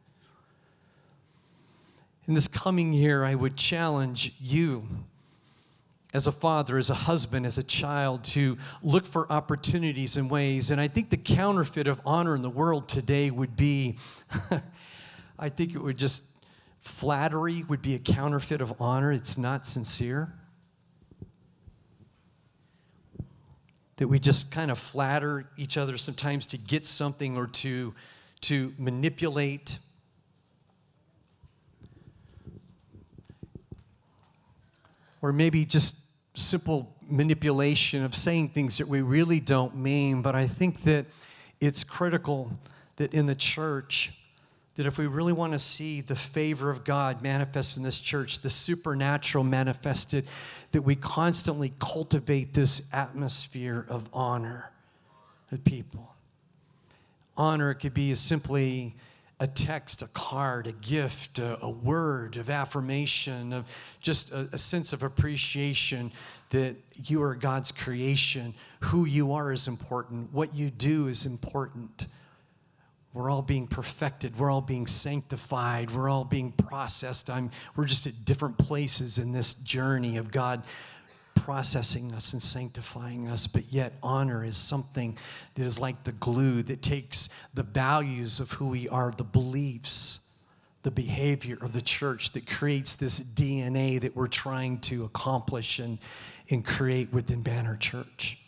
In 2.27 2.33
this 2.33 2.47
coming 2.47 2.91
year, 2.91 3.23
I 3.23 3.35
would 3.35 3.55
challenge 3.55 4.33
you 4.39 4.87
as 6.13 6.27
a 6.27 6.31
father, 6.31 6.77
as 6.77 6.89
a 6.89 6.95
husband, 6.95 7.45
as 7.45 7.57
a 7.57 7.63
child 7.63 8.23
to 8.23 8.57
look 8.81 9.05
for 9.05 9.31
opportunities 9.31 10.15
and 10.15 10.31
ways. 10.31 10.71
And 10.71 10.81
I 10.81 10.87
think 10.87 11.09
the 11.09 11.17
counterfeit 11.17 11.87
of 11.87 12.01
honor 12.05 12.35
in 12.35 12.41
the 12.41 12.49
world 12.49 12.87
today 12.87 13.29
would 13.29 13.55
be 13.55 13.97
I 15.37 15.49
think 15.49 15.75
it 15.75 15.79
would 15.79 15.97
just, 15.97 16.23
flattery 16.79 17.63
would 17.63 17.81
be 17.81 17.95
a 17.95 17.99
counterfeit 17.99 18.61
of 18.61 18.81
honor. 18.81 19.11
It's 19.11 19.37
not 19.37 19.65
sincere. 19.65 20.33
That 23.97 24.07
we 24.07 24.19
just 24.19 24.51
kind 24.51 24.71
of 24.71 24.79
flatter 24.79 25.49
each 25.57 25.77
other 25.77 25.97
sometimes 25.97 26.47
to 26.47 26.57
get 26.57 26.85
something 26.85 27.37
or 27.37 27.47
to, 27.47 27.93
to 28.41 28.73
manipulate 28.77 29.77
or 35.25 35.33
maybe 35.33 35.65
just 35.65 36.05
simple 36.35 36.95
manipulation 37.09 38.05
of 38.05 38.13
saying 38.13 38.47
things 38.47 38.77
that 38.77 38.87
we 38.87 39.01
really 39.01 39.39
don't 39.39 39.75
mean. 39.75 40.21
But 40.21 40.35
I 40.35 40.45
think 40.45 40.83
that 40.83 41.07
it's 41.59 41.83
critical 41.83 42.51
that 42.97 43.11
in 43.11 43.25
the 43.25 43.33
church, 43.33 44.19
that 44.75 44.85
if 44.85 44.99
we 44.99 45.07
really 45.07 45.33
want 45.33 45.53
to 45.53 45.57
see 45.57 46.01
the 46.01 46.15
favor 46.15 46.69
of 46.69 46.83
God 46.83 47.23
manifest 47.23 47.75
in 47.75 47.81
this 47.81 47.99
church, 47.99 48.41
the 48.41 48.51
supernatural 48.51 49.43
manifested, 49.43 50.27
that 50.73 50.83
we 50.83 50.95
constantly 50.95 51.73
cultivate 51.79 52.53
this 52.53 52.87
atmosphere 52.93 53.83
of 53.89 54.07
honor 54.13 54.71
with 55.49 55.63
people. 55.63 56.13
Honor 57.35 57.73
could 57.73 57.95
be 57.95 58.11
as 58.11 58.19
simply 58.19 58.95
a 59.39 59.47
text, 59.47 60.01
a 60.01 60.07
card, 60.07 60.67
a 60.67 60.71
gift, 60.71 61.39
a, 61.39 61.61
a 61.61 61.69
word 61.69 62.37
of 62.37 62.49
affirmation, 62.49 63.51
of 63.51 63.65
just 63.99 64.31
a, 64.31 64.47
a 64.53 64.57
sense 64.57 64.93
of 64.93 65.03
appreciation 65.03 66.11
that 66.51 66.75
you 67.05 67.21
are 67.21 67.35
God's 67.35 67.71
creation. 67.71 68.53
Who 68.81 69.05
you 69.05 69.33
are 69.33 69.51
is 69.51 69.67
important, 69.67 70.31
what 70.31 70.55
you 70.55 70.69
do 70.69 71.07
is 71.07 71.25
important. 71.25 72.07
We're 73.13 73.29
all 73.29 73.41
being 73.41 73.67
perfected. 73.67 74.37
We're 74.37 74.51
all 74.51 74.61
being 74.61 74.87
sanctified. 74.87 75.89
We're 75.91 76.09
all 76.09 76.25
being 76.25 76.51
processed. 76.51 77.29
I'm, 77.29 77.49
we're 77.75 77.85
just 77.85 78.07
at 78.07 78.13
different 78.25 78.57
places 78.57 79.17
in 79.17 79.31
this 79.31 79.53
journey 79.53 80.17
of 80.17 80.31
God 80.31 80.63
processing 81.35 82.11
us 82.13 82.33
and 82.33 82.41
sanctifying 82.41 83.29
us, 83.29 83.45
but 83.45 83.71
yet 83.71 83.93
honor 84.01 84.43
is 84.43 84.57
something 84.57 85.17
that 85.53 85.65
is 85.65 85.79
like 85.79 86.03
the 86.03 86.11
glue 86.13 86.63
that 86.63 86.81
takes 86.81 87.29
the 87.53 87.63
values 87.63 88.39
of 88.39 88.51
who 88.51 88.69
we 88.69 88.89
are, 88.89 89.13
the 89.15 89.23
beliefs, 89.23 90.19
the 90.81 90.91
behavior 90.91 91.57
of 91.61 91.73
the 91.73 91.81
church 91.81 92.31
that 92.31 92.47
creates 92.47 92.95
this 92.95 93.19
DNA 93.19 93.99
that 94.01 94.15
we're 94.15 94.27
trying 94.27 94.79
to 94.79 95.03
accomplish 95.03 95.79
and, 95.79 95.97
and 96.49 96.65
create 96.65 97.11
within 97.11 97.41
Banner 97.41 97.75
Church. 97.75 98.39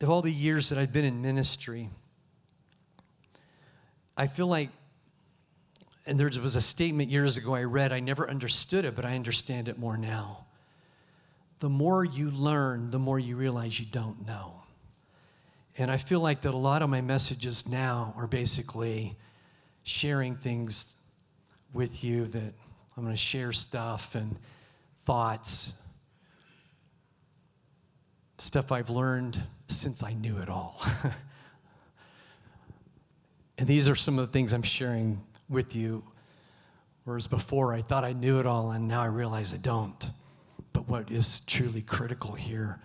Of 0.00 0.10
all 0.10 0.22
the 0.22 0.30
years 0.30 0.68
that 0.68 0.78
I've 0.78 0.92
been 0.92 1.04
in 1.04 1.20
ministry, 1.20 1.90
I 4.18 4.26
feel 4.26 4.48
like, 4.48 4.70
and 6.04 6.18
there 6.18 6.28
was 6.42 6.56
a 6.56 6.60
statement 6.60 7.08
years 7.08 7.36
ago 7.36 7.54
I 7.54 7.62
read, 7.62 7.92
I 7.92 8.00
never 8.00 8.28
understood 8.28 8.84
it, 8.84 8.96
but 8.96 9.04
I 9.04 9.14
understand 9.14 9.68
it 9.68 9.78
more 9.78 9.96
now. 9.96 10.46
The 11.60 11.68
more 11.68 12.04
you 12.04 12.30
learn, 12.32 12.90
the 12.90 12.98
more 12.98 13.20
you 13.20 13.36
realize 13.36 13.78
you 13.78 13.86
don't 13.86 14.26
know. 14.26 14.54
And 15.76 15.88
I 15.88 15.96
feel 15.96 16.18
like 16.18 16.40
that 16.40 16.52
a 16.52 16.56
lot 16.56 16.82
of 16.82 16.90
my 16.90 17.00
messages 17.00 17.68
now 17.68 18.12
are 18.16 18.26
basically 18.26 19.16
sharing 19.84 20.34
things 20.34 20.96
with 21.72 22.02
you 22.02 22.24
that 22.24 22.52
I'm 22.96 23.04
going 23.04 23.14
to 23.14 23.16
share 23.16 23.52
stuff 23.52 24.16
and 24.16 24.36
thoughts, 25.04 25.74
stuff 28.38 28.72
I've 28.72 28.90
learned 28.90 29.40
since 29.68 30.02
I 30.02 30.14
knew 30.14 30.38
it 30.38 30.48
all. 30.48 30.80
And 33.58 33.66
these 33.66 33.88
are 33.88 33.96
some 33.96 34.18
of 34.18 34.26
the 34.26 34.32
things 34.32 34.52
I'm 34.52 34.62
sharing 34.62 35.20
with 35.48 35.74
you. 35.74 36.04
Whereas 37.04 37.26
before 37.26 37.74
I 37.74 37.82
thought 37.82 38.04
I 38.04 38.12
knew 38.12 38.38
it 38.38 38.46
all, 38.46 38.70
and 38.70 38.86
now 38.86 39.02
I 39.02 39.06
realize 39.06 39.52
I 39.52 39.56
don't. 39.56 40.08
But 40.72 40.88
what 40.88 41.10
is 41.10 41.40
truly 41.40 41.82
critical 41.82 42.34
here 42.34 42.78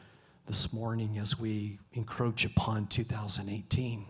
this 0.47 0.73
morning 0.73 1.19
as 1.19 1.39
we 1.39 1.77
encroach 1.93 2.45
upon 2.45 2.87
2018, 2.87 4.05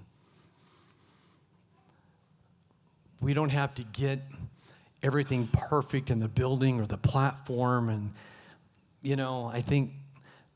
we 3.19 3.34
don't 3.34 3.49
have 3.49 3.73
to 3.76 3.84
get 3.86 4.21
everything 5.02 5.49
perfect 5.52 6.12
in 6.12 6.19
the 6.19 6.28
building 6.28 6.80
or 6.80 6.86
the 6.86 6.97
platform. 6.97 7.89
And, 7.89 8.13
you 9.02 9.15
know, 9.15 9.52
I 9.54 9.62
think 9.62 9.91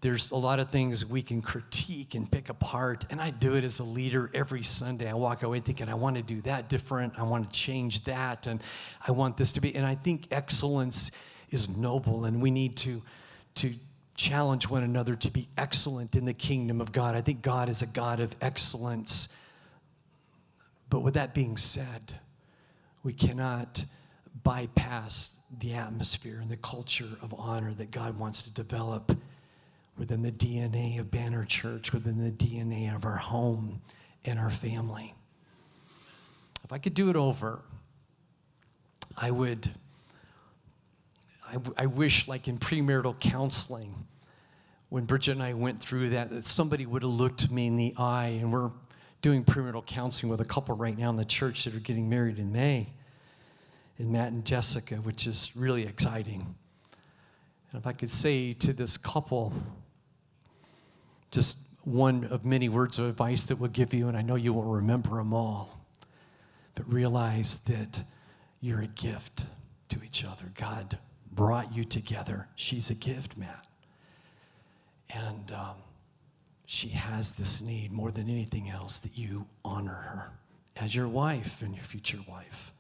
there's 0.02 0.30
a 0.30 0.36
lot 0.36 0.60
of 0.60 0.70
things 0.70 1.06
we 1.06 1.24
can 1.24 1.42
critique 1.42 2.14
and 2.14 2.32
pick 2.32 2.50
apart. 2.50 3.06
And 3.10 3.20
I 3.20 3.32
do 3.32 3.56
it 3.56 3.64
as 3.64 3.80
a 3.80 3.84
leader 3.84 4.30
every 4.34 4.62
Sunday. 4.62 5.10
I 5.10 5.16
walk 5.16 5.42
away 5.42 5.60
thinking, 5.60 5.90
I 5.90 5.96
want 5.96 6.18
to 6.18 6.22
do 6.22 6.40
that 6.42 6.70
different. 6.70 7.18
I 7.18 7.24
want 7.24 7.52
to 7.52 7.58
change 7.58 8.04
that. 8.04 8.46
And 8.46 8.62
I 9.08 9.12
want 9.12 9.38
this 9.38 9.52
to 9.54 9.62
be. 9.62 9.76
And 9.76 9.86
I 9.86 9.96
think 9.96 10.28
excellence 10.30 11.10
is 11.50 11.76
noble, 11.78 12.26
and 12.26 12.42
we 12.42 12.52
need 12.52 12.76
to, 12.78 13.02
to 13.56 13.72
challenge 14.16 14.70
one 14.70 14.84
another 14.84 15.16
to 15.16 15.32
be 15.32 15.48
excellent 15.58 16.16
in 16.16 16.26
the 16.26 16.34
kingdom 16.34 16.82
of 16.82 16.92
God. 16.92 17.16
I 17.16 17.22
think 17.22 17.42
God 17.42 17.70
is 17.70 17.82
a 17.82 17.88
God 17.88 18.20
of 18.20 18.36
excellence. 18.42 19.30
But 20.90 21.00
with 21.00 21.16
that 21.16 21.34
being 21.34 21.58
said, 21.58 22.14
we 23.04 23.14
cannot 23.14 23.84
bypass 24.44 25.32
the 25.60 25.74
atmosphere 25.74 26.40
and 26.42 26.50
the 26.50 26.58
culture 26.58 27.08
of 27.22 27.34
honor 27.38 27.74
that 27.76 27.92
God 27.92 28.20
wants 28.20 28.42
to 28.44 28.54
develop 28.54 29.18
within 29.98 30.22
the 30.22 30.32
DNA 30.32 31.00
of 31.00 31.10
Banner 31.10 31.44
Church, 31.44 31.94
within 31.94 32.24
the 32.24 32.32
DNA 32.32 32.96
of 32.96 33.06
our 33.06 33.16
home 33.16 33.82
and 34.26 34.38
our 34.38 34.50
family. 34.50 35.14
If 36.64 36.72
I 36.72 36.78
could 36.78 36.94
do 36.94 37.10
it 37.10 37.16
over, 37.16 37.62
I 39.18 39.32
would, 39.32 39.70
I, 41.48 41.58
I 41.78 41.86
wish, 41.88 42.28
like 42.28 42.48
in 42.48 42.58
premarital 42.58 43.20
counseling, 43.20 43.96
when 44.90 45.06
Bridget 45.06 45.32
and 45.32 45.44
I 45.44 45.54
went 45.54 45.82
through 45.82 46.10
that, 46.10 46.30
that 46.30 46.46
somebody 46.46 46.86
would 46.86 47.02
have 47.02 47.12
looked 47.12 47.50
me 47.52 47.68
in 47.68 47.78
the 47.78 47.94
eye, 47.98 48.38
and 48.40 48.52
we're 48.52 48.72
doing 49.22 49.44
premarital 49.44 49.86
counseling 49.86 50.30
with 50.30 50.42
a 50.42 50.46
couple 50.46 50.76
right 50.76 50.98
now 50.98 51.10
in 51.10 51.16
the 51.16 51.26
church 51.26 51.66
that 51.66 51.76
are 51.76 51.80
getting 51.80 52.08
married 52.10 52.38
in 52.38 52.52
May, 52.52 52.88
and 53.98 54.12
Matt 54.12 54.32
and 54.32 54.46
Jessica, 54.46 54.96
which 54.98 55.26
is 55.26 55.52
really 55.56 55.84
exciting. 55.84 56.56
And 57.72 57.82
if 57.82 57.88
I 57.88 57.92
could 57.92 58.12
say 58.12 58.54
to 58.54 58.72
this 58.72 58.98
couple, 58.98 59.52
just 61.32 61.58
one 61.84 62.26
of 62.26 62.46
many 62.46 62.70
words 62.70 63.00
of 63.00 63.06
advice 63.06 63.44
that 63.46 63.58
we'll 63.58 63.70
give 63.70 63.94
you, 63.94 64.08
and 64.08 64.18
I 64.18 64.22
know 64.22 64.36
you 64.36 64.54
will 64.54 64.64
remember 64.64 65.16
them 65.16 65.34
all. 65.34 65.80
But 66.76 66.92
realize 66.92 67.60
that 67.62 68.02
you're 68.62 68.82
a 68.82 68.88
gift 68.88 69.46
to 69.90 70.04
each 70.04 70.24
other. 70.26 70.46
God 70.56 70.98
brought 71.32 71.74
you 71.74 71.84
together. 71.84 72.48
She's 72.56 72.90
a 72.90 72.96
gift, 72.96 73.38
Matt. 73.38 73.68
And 75.10 75.52
um, 75.52 75.76
she 76.66 76.90
has 76.90 77.32
this 77.32 77.62
need 77.62 77.92
more 77.92 78.12
than 78.12 78.30
anything 78.30 78.70
else 78.70 79.00
that 79.00 79.18
you 79.18 79.48
honor 79.64 79.94
her 79.94 80.32
as 80.76 80.94
your 80.94 81.08
wife 81.08 81.62
and 81.62 81.74
your 81.74 81.84
future 81.84 82.20
wife. 82.28 82.74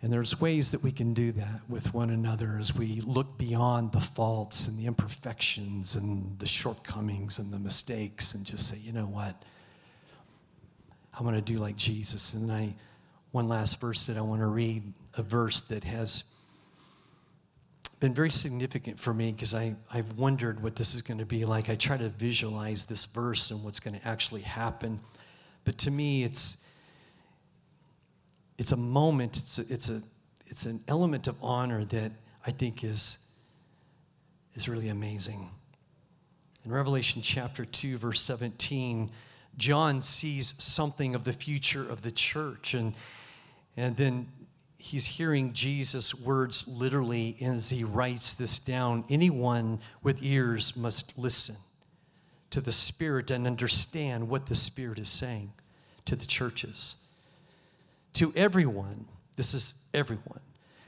And 0.00 0.12
there's 0.12 0.40
ways 0.40 0.70
that 0.70 0.82
we 0.82 0.92
can 0.92 1.12
do 1.12 1.32
that 1.32 1.60
with 1.68 1.92
one 1.92 2.10
another 2.10 2.56
as 2.60 2.74
we 2.74 3.00
look 3.00 3.36
beyond 3.36 3.90
the 3.90 4.00
faults 4.00 4.68
and 4.68 4.78
the 4.78 4.86
imperfections 4.86 5.96
and 5.96 6.38
the 6.38 6.46
shortcomings 6.46 7.40
and 7.40 7.52
the 7.52 7.58
mistakes 7.58 8.34
and 8.34 8.46
just 8.46 8.68
say, 8.68 8.76
you 8.78 8.92
know 8.92 9.06
what? 9.06 9.44
I 11.18 11.22
want 11.24 11.34
to 11.34 11.42
do 11.42 11.58
like 11.58 11.74
Jesus. 11.74 12.34
And 12.34 12.52
I, 12.52 12.76
one 13.32 13.48
last 13.48 13.80
verse 13.80 14.06
that 14.06 14.16
I 14.16 14.20
want 14.20 14.40
to 14.40 14.46
read, 14.46 14.84
a 15.16 15.22
verse 15.22 15.62
that 15.62 15.82
has 15.82 16.22
been 17.98 18.14
very 18.14 18.30
significant 18.30 19.00
for 19.00 19.12
me 19.12 19.32
because 19.32 19.52
I've 19.52 20.12
wondered 20.16 20.62
what 20.62 20.76
this 20.76 20.94
is 20.94 21.02
going 21.02 21.18
to 21.18 21.26
be 21.26 21.44
like. 21.44 21.68
I 21.68 21.74
try 21.74 21.96
to 21.96 22.08
visualize 22.08 22.84
this 22.84 23.04
verse 23.04 23.50
and 23.50 23.64
what's 23.64 23.80
going 23.80 23.98
to 23.98 24.06
actually 24.06 24.42
happen. 24.42 25.00
But 25.64 25.76
to 25.78 25.90
me, 25.90 26.22
it's, 26.22 26.58
it's 28.58 28.72
a 28.72 28.76
moment, 28.76 29.36
it's 29.36 29.58
a, 29.58 29.72
it's, 29.72 29.88
a, 29.88 30.02
it's 30.46 30.66
an 30.66 30.82
element 30.88 31.28
of 31.28 31.36
honor 31.42 31.84
that 31.86 32.10
I 32.46 32.50
think 32.50 32.82
is, 32.82 33.18
is 34.54 34.68
really 34.68 34.88
amazing. 34.88 35.48
In 36.64 36.72
Revelation 36.72 37.22
chapter 37.22 37.64
2, 37.64 37.98
verse 37.98 38.20
17, 38.20 39.10
John 39.56 40.02
sees 40.02 40.54
something 40.58 41.14
of 41.14 41.24
the 41.24 41.32
future 41.32 41.88
of 41.88 42.02
the 42.02 42.10
church, 42.10 42.74
and, 42.74 42.94
and 43.76 43.96
then 43.96 44.26
he's 44.78 45.06
hearing 45.06 45.52
Jesus' 45.52 46.14
words 46.14 46.66
literally 46.66 47.36
as 47.40 47.68
he 47.68 47.84
writes 47.84 48.34
this 48.34 48.58
down. 48.58 49.04
Anyone 49.08 49.78
with 50.02 50.22
ears 50.22 50.76
must 50.76 51.16
listen 51.16 51.56
to 52.50 52.60
the 52.60 52.72
Spirit 52.72 53.30
and 53.30 53.46
understand 53.46 54.28
what 54.28 54.46
the 54.46 54.54
Spirit 54.54 54.98
is 54.98 55.08
saying 55.08 55.52
to 56.06 56.16
the 56.16 56.26
churches. 56.26 56.96
To 58.18 58.32
everyone, 58.34 59.06
this 59.36 59.54
is 59.54 59.74
everyone, 59.94 60.40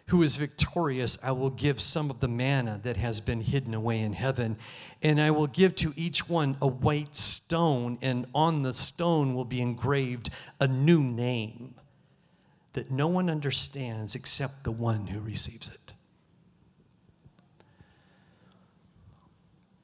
who 0.07 0.25
is 0.25 0.35
victorious, 0.35 1.17
I 1.23 1.31
will 1.31 1.51
give 1.51 1.81
some 1.81 2.11
of 2.11 2.19
the 2.19 2.27
manna 2.27 2.81
that 2.83 2.97
has 2.97 3.21
been 3.21 3.41
hidden 3.41 3.73
away 3.73 4.01
in 4.01 4.13
heaven. 4.13 4.57
And 5.01 5.21
I 5.21 5.31
will 5.31 5.47
give 5.47 5.77
to 5.77 5.93
each 5.95 6.29
one 6.29 6.57
a 6.61 6.67
white 6.67 7.15
stone, 7.15 7.99
and 8.03 8.27
on 8.35 8.63
the 8.63 8.75
stone 8.75 9.37
will 9.37 9.45
be 9.45 9.61
engraved 9.61 10.31
a 10.59 10.67
new 10.67 11.05
name 11.05 11.77
that 12.73 12.91
no 12.91 13.07
one 13.07 13.31
understands 13.31 14.17
except 14.17 14.65
the 14.65 14.73
one 14.73 15.07
who 15.07 15.21
receives 15.21 15.69
it. 15.69 15.93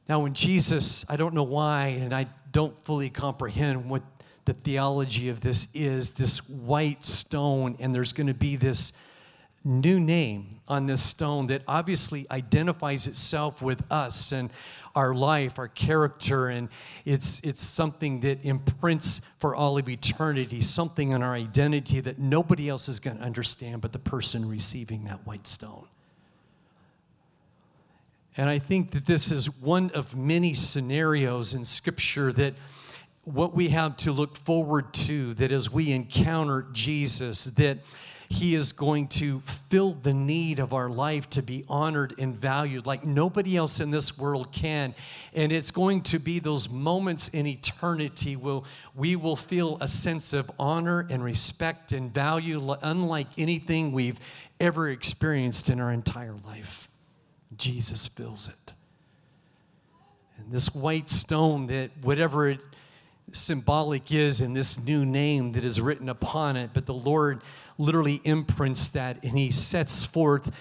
Now, 0.09 0.19
when 0.19 0.35
Jesus, 0.35 1.09
I 1.09 1.15
don't 1.15 1.33
know 1.33 1.45
why, 1.45 1.97
and 2.01 2.13
I 2.13 2.27
don't 2.51 2.77
fully 2.85 3.09
comprehend 3.09 3.89
what 3.89 4.03
the 4.47 4.55
theology 4.55 5.29
of 5.29 5.41
this 5.41 5.69
is 5.75 6.13
this 6.13 6.49
white 6.49 7.05
stone, 7.05 7.77
and 7.79 7.95
there's 7.95 8.13
going 8.13 8.29
to 8.29 8.35
be 8.35 8.57
this 8.57 8.93
new 9.65 9.99
name 9.99 10.61
on 10.69 10.87
this 10.87 11.03
stone 11.03 11.47
that 11.47 11.63
obviously 11.67 12.27
identifies 12.31 13.09
itself 13.09 13.61
with 13.61 13.85
us 13.91 14.33
and 14.33 14.49
our 14.95 15.13
life, 15.15 15.59
our 15.59 15.69
character, 15.69 16.49
and 16.49 16.69
it's, 17.05 17.41
it's 17.41 17.61
something 17.61 18.21
that 18.21 18.43
imprints 18.45 19.21
for 19.39 19.55
all 19.55 19.77
of 19.77 19.89
eternity, 19.89 20.63
something 20.63 21.11
in 21.11 21.23
our 21.23 21.35
identity 21.35 22.01
that 22.01 22.19
nobody 22.19 22.69
else 22.69 22.89
is 22.89 22.99
going 22.99 23.19
to 23.19 23.23
understand 23.23 23.83
but 23.83 23.93
the 23.93 23.99
person 23.99 24.49
receiving 24.49 25.05
that 25.05 25.27
white 25.27 25.47
stone. 25.47 25.87
And 28.39 28.49
I 28.49 28.59
think 28.59 28.93
that 28.93 29.07
this 29.07 29.31
is 29.31 29.61
one 29.61 29.91
of 29.91 30.17
many 30.17 30.55
scenarios 30.55 31.55
in 31.55 31.65
Scripture 31.65 32.33
that 32.35 32.55
what 33.27 33.55
we 33.55 33.71
have 33.71 33.97
to 33.99 34.13
look 34.13 34.37
forward 34.37 34.95
to, 34.95 35.35
that 35.35 35.51
as 35.51 35.71
we 35.71 35.93
encounter 35.93 36.67
Jesus, 36.73 37.45
that 37.45 37.79
he 38.29 38.55
is 38.55 38.73
going 38.73 39.09
to 39.09 39.41
fill 39.41 39.93
the 39.93 40.13
need 40.13 40.59
of 40.59 40.73
our 40.73 40.89
life 40.89 41.29
to 41.31 41.43
be 41.43 41.65
honored 41.69 42.15
and 42.19 42.35
valued 42.35 42.87
like 42.87 43.05
nobody 43.05 43.57
else 43.57 43.81
in 43.81 43.91
this 43.91 44.19
world 44.19 44.53
can. 44.53 44.95
And 45.35 45.53
it's 45.53 45.71
going 45.71 46.03
to 46.03 46.19
be 46.19 46.39
those 46.39 46.71
moments 46.71 47.29
in 47.29 47.47
eternity 47.47 48.37
where 48.37 48.61
we 48.95 49.17
will 49.17 49.37
feel 49.37 49.79
a 49.81 49.89
sense 49.89 50.33
of 50.33 50.51
honor 50.59 51.07
and 51.11 51.23
respect 51.23 51.93
and 51.93 52.13
value 52.13 52.75
unlike 52.83 53.29
anything 53.39 53.93
we've 53.93 54.19
ever 54.59 54.89
experienced 54.89 55.69
in 55.69 55.81
our 55.81 55.93
entire 55.93 56.35
life. 56.47 56.89
Jesus 57.57 58.07
fills 58.07 58.49
it. 58.49 58.73
And 60.39 60.53
this 60.53 60.75
white 60.75 61.09
stone 61.09 61.69
that 61.69 61.91
whatever 62.03 62.49
it 62.49 62.61
symbolic 63.33 64.13
is 64.13 64.41
in 64.41 64.55
this 64.55 64.83
new 64.85 65.05
name 65.05 65.53
that 65.53 65.65
is 65.65 65.81
written 65.81 66.09
upon 66.09 66.57
it, 66.57 66.71
but 66.73 66.87
the 66.87 66.95
Lord 66.95 67.43
literally 67.79 68.21
imprints 68.25 68.91
that 68.91 69.23
and 69.23 69.37
he 69.39 69.51
sets 69.51 70.05
forth 70.05 70.55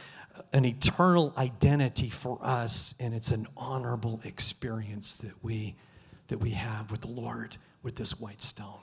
an 0.54 0.66
eternal 0.66 1.34
identity 1.38 2.10
for 2.10 2.38
us 2.42 2.94
and 3.00 3.14
it's 3.14 3.32
an 3.32 3.48
honorable 3.56 4.20
experience 4.24 5.16
that 5.16 5.34
we 5.44 5.76
that 6.28 6.40
we 6.40 6.50
have 6.52 6.90
with 6.92 7.02
the 7.02 7.08
Lord 7.08 7.56
with 7.84 7.96
this 7.96 8.20
white 8.20 8.42
stone. 8.42 8.80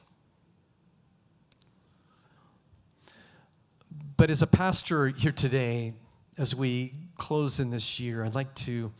But 4.17 4.31
as 4.31 4.43
a 4.43 4.47
pastor 4.47 5.09
here 5.09 5.33
today, 5.33 5.95
as 6.39 6.55
we 6.55 6.93
close 7.17 7.59
in 7.59 7.71
this 7.71 7.99
year, 7.99 8.25
I'd 8.25 8.37
like 8.37 8.55
to 8.57 8.93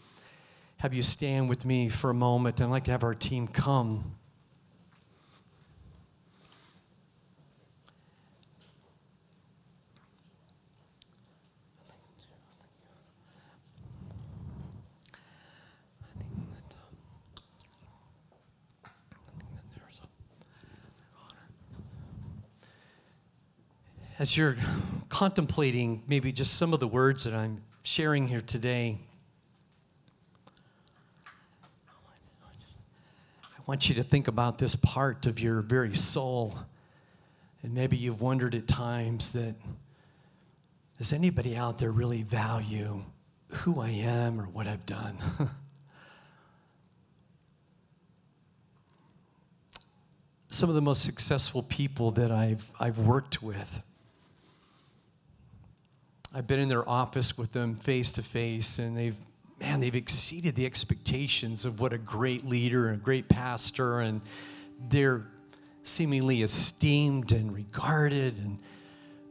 have 0.79 0.93
you 0.93 1.03
stand 1.03 1.49
with 1.49 1.65
me 1.65 1.89
for 1.89 2.11
a 2.11 2.15
moment. 2.15 2.61
I'd 2.61 2.67
like 2.67 2.85
to 2.85 2.91
have 2.91 3.05
our 3.05 3.15
team 3.15 3.47
come. 3.47 4.17
As 24.23 24.37
you're 24.37 24.57
contemplating 25.09 26.01
maybe 26.07 26.31
just 26.31 26.55
some 26.55 26.73
of 26.73 26.79
the 26.79 26.87
words 26.87 27.25
that 27.25 27.35
I'm 27.35 27.61
sharing 27.83 28.29
here 28.29 28.41
today, 28.41 28.97
I 33.45 33.63
want 33.67 33.89
you 33.89 33.97
to 33.97 34.05
think 34.05 34.29
about 34.29 34.59
this 34.59 34.77
part 34.77 35.27
of 35.27 35.41
your 35.41 35.61
very 35.61 35.97
soul. 35.97 36.57
And 37.65 37.75
maybe 37.75 37.97
you've 37.97 38.21
wondered 38.21 38.55
at 38.55 38.69
times 38.69 39.33
that 39.33 39.57
does 40.99 41.13
anybody 41.13 41.57
out 41.57 41.79
there 41.79 41.91
really 41.91 42.23
value 42.23 43.03
who 43.49 43.81
I 43.81 43.89
am 43.91 44.41
or 44.41 44.45
what 44.45 44.69
I've 44.69 44.87
done? 44.87 45.17
Some 50.47 50.69
of 50.69 50.77
the 50.77 50.81
most 50.81 51.05
successful 51.05 51.65
people 51.65 52.13
that 52.13 52.31
I've, 52.31 52.71
I've 52.79 53.01
worked 53.01 53.43
with 53.43 53.83
I've 56.35 56.47
been 56.47 56.61
in 56.61 56.69
their 56.69 56.89
office 56.89 57.37
with 57.37 57.53
them 57.53 57.77
face 57.77 58.13
to 58.13 58.23
face, 58.23 58.79
and 58.79 58.97
they've, 58.97 59.17
man, 59.61 59.81
they've 59.81 59.95
exceeded 59.95 60.55
the 60.55 60.65
expectations 60.65 61.65
of 61.65 61.81
what 61.81 61.93
a 61.93 61.99
great 61.99 62.47
leader 62.47 62.89
and 62.89 62.97
a 62.97 63.05
great 63.05 63.29
pastor, 63.29 64.01
and 64.01 64.21
they're 64.89 65.27
seemingly 65.83 66.43
esteemed 66.43 67.33
and 67.33 67.55
regarded 67.55 68.39
and 68.39 68.59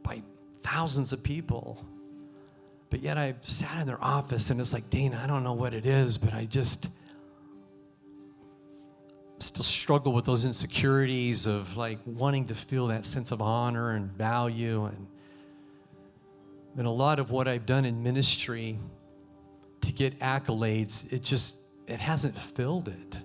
by 0.02 0.22
thousands 0.62 1.12
of 1.12 1.22
people. 1.22 1.84
But 2.90 3.00
yet 3.00 3.16
I've 3.16 3.48
sat 3.48 3.80
in 3.80 3.86
their 3.86 4.02
office 4.04 4.50
and 4.50 4.60
it's 4.60 4.72
like, 4.72 4.88
Dana, 4.90 5.20
I 5.22 5.26
don't 5.26 5.42
know 5.42 5.54
what 5.54 5.72
it 5.72 5.86
is, 5.86 6.18
but 6.18 6.34
I 6.34 6.44
just 6.44 6.90
still 9.38 9.64
struggle 9.64 10.12
with 10.12 10.24
those 10.24 10.44
insecurities 10.44 11.46
of 11.46 11.76
like 11.76 11.98
wanting 12.04 12.44
to 12.46 12.54
feel 12.54 12.86
that 12.88 13.04
sense 13.04 13.32
of 13.32 13.42
honor 13.42 13.92
and 13.92 14.12
value 14.12 14.84
and 14.84 15.06
and 16.76 16.86
a 16.86 16.90
lot 16.90 17.18
of 17.18 17.30
what 17.30 17.48
I've 17.48 17.66
done 17.66 17.84
in 17.84 18.02
ministry 18.02 18.78
to 19.82 19.92
get 19.92 20.18
accolades, 20.20 21.12
it 21.12 21.22
just 21.22 21.56
it 21.86 22.00
hasn't 22.00 22.36
filled 22.36 22.88
it. 22.88 23.18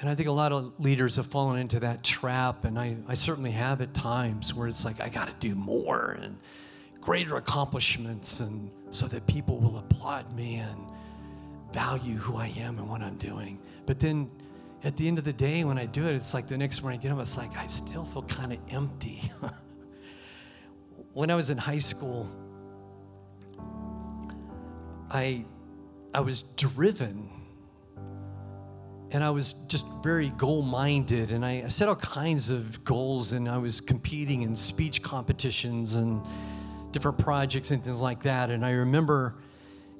And 0.00 0.10
I 0.10 0.14
think 0.14 0.28
a 0.28 0.32
lot 0.32 0.52
of 0.52 0.78
leaders 0.78 1.16
have 1.16 1.26
fallen 1.26 1.58
into 1.58 1.80
that 1.80 2.04
trap, 2.04 2.64
and 2.64 2.78
I, 2.78 2.96
I 3.08 3.14
certainly 3.14 3.50
have 3.52 3.80
at 3.80 3.94
times 3.94 4.52
where 4.52 4.68
it's 4.68 4.84
like, 4.84 5.00
I 5.00 5.08
got 5.08 5.28
to 5.28 5.34
do 5.38 5.54
more 5.54 6.18
and 6.20 6.36
greater 7.00 7.36
accomplishments, 7.36 8.40
and 8.40 8.70
so 8.90 9.06
that 9.06 9.26
people 9.26 9.58
will 9.58 9.78
applaud 9.78 10.30
me 10.34 10.56
and 10.56 10.76
value 11.72 12.16
who 12.16 12.36
I 12.36 12.48
am 12.58 12.78
and 12.78 12.88
what 12.88 13.00
I'm 13.00 13.16
doing. 13.16 13.58
But 13.86 13.98
then 13.98 14.30
at 14.84 14.96
the 14.96 15.08
end 15.08 15.18
of 15.18 15.24
the 15.24 15.32
day, 15.32 15.64
when 15.64 15.78
I 15.78 15.86
do 15.86 16.06
it, 16.06 16.14
it's 16.14 16.34
like 16.34 16.46
the 16.46 16.58
next 16.58 16.82
morning 16.82 17.00
I 17.00 17.02
get 17.02 17.12
up, 17.12 17.18
it's 17.20 17.36
like 17.36 17.56
I 17.56 17.66
still 17.66 18.04
feel 18.04 18.22
kind 18.22 18.52
of 18.52 18.58
empty. 18.68 19.30
when 21.16 21.30
I 21.30 21.34
was 21.34 21.48
in 21.48 21.56
high 21.56 21.78
school, 21.78 22.28
I, 25.10 25.46
I 26.12 26.20
was 26.20 26.42
driven 26.42 27.30
and 29.12 29.24
I 29.24 29.30
was 29.30 29.54
just 29.66 29.86
very 30.02 30.28
goal 30.36 30.60
minded. 30.60 31.30
And 31.30 31.42
I, 31.42 31.62
I, 31.64 31.68
set 31.68 31.88
all 31.88 31.96
kinds 31.96 32.50
of 32.50 32.84
goals, 32.84 33.32
and 33.32 33.48
I 33.48 33.56
was 33.56 33.80
competing 33.80 34.42
in 34.42 34.54
speech 34.54 35.02
competitions 35.02 35.94
and 35.94 36.22
different 36.92 37.16
projects 37.16 37.70
and 37.70 37.82
things 37.82 38.02
like 38.02 38.22
that. 38.24 38.50
And 38.50 38.62
I 38.62 38.72
remember 38.72 39.36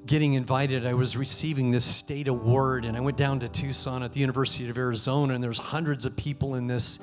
getting 0.04 0.34
invited. 0.34 0.84
I 0.84 0.92
was 0.92 1.16
receiving 1.16 1.70
this 1.70 1.86
state 1.86 2.28
award, 2.28 2.84
and 2.84 2.94
I 2.94 3.00
went 3.00 3.16
down 3.16 3.40
to 3.40 3.48
Tucson 3.48 4.02
at 4.02 4.12
the 4.12 4.20
University 4.20 4.68
of 4.68 4.76
Arizona, 4.76 5.32
and 5.32 5.42
there 5.42 5.48
was 5.48 5.56
hundreds 5.56 6.04
of 6.04 6.14
people 6.14 6.56
in 6.56 6.66
this 6.66 6.98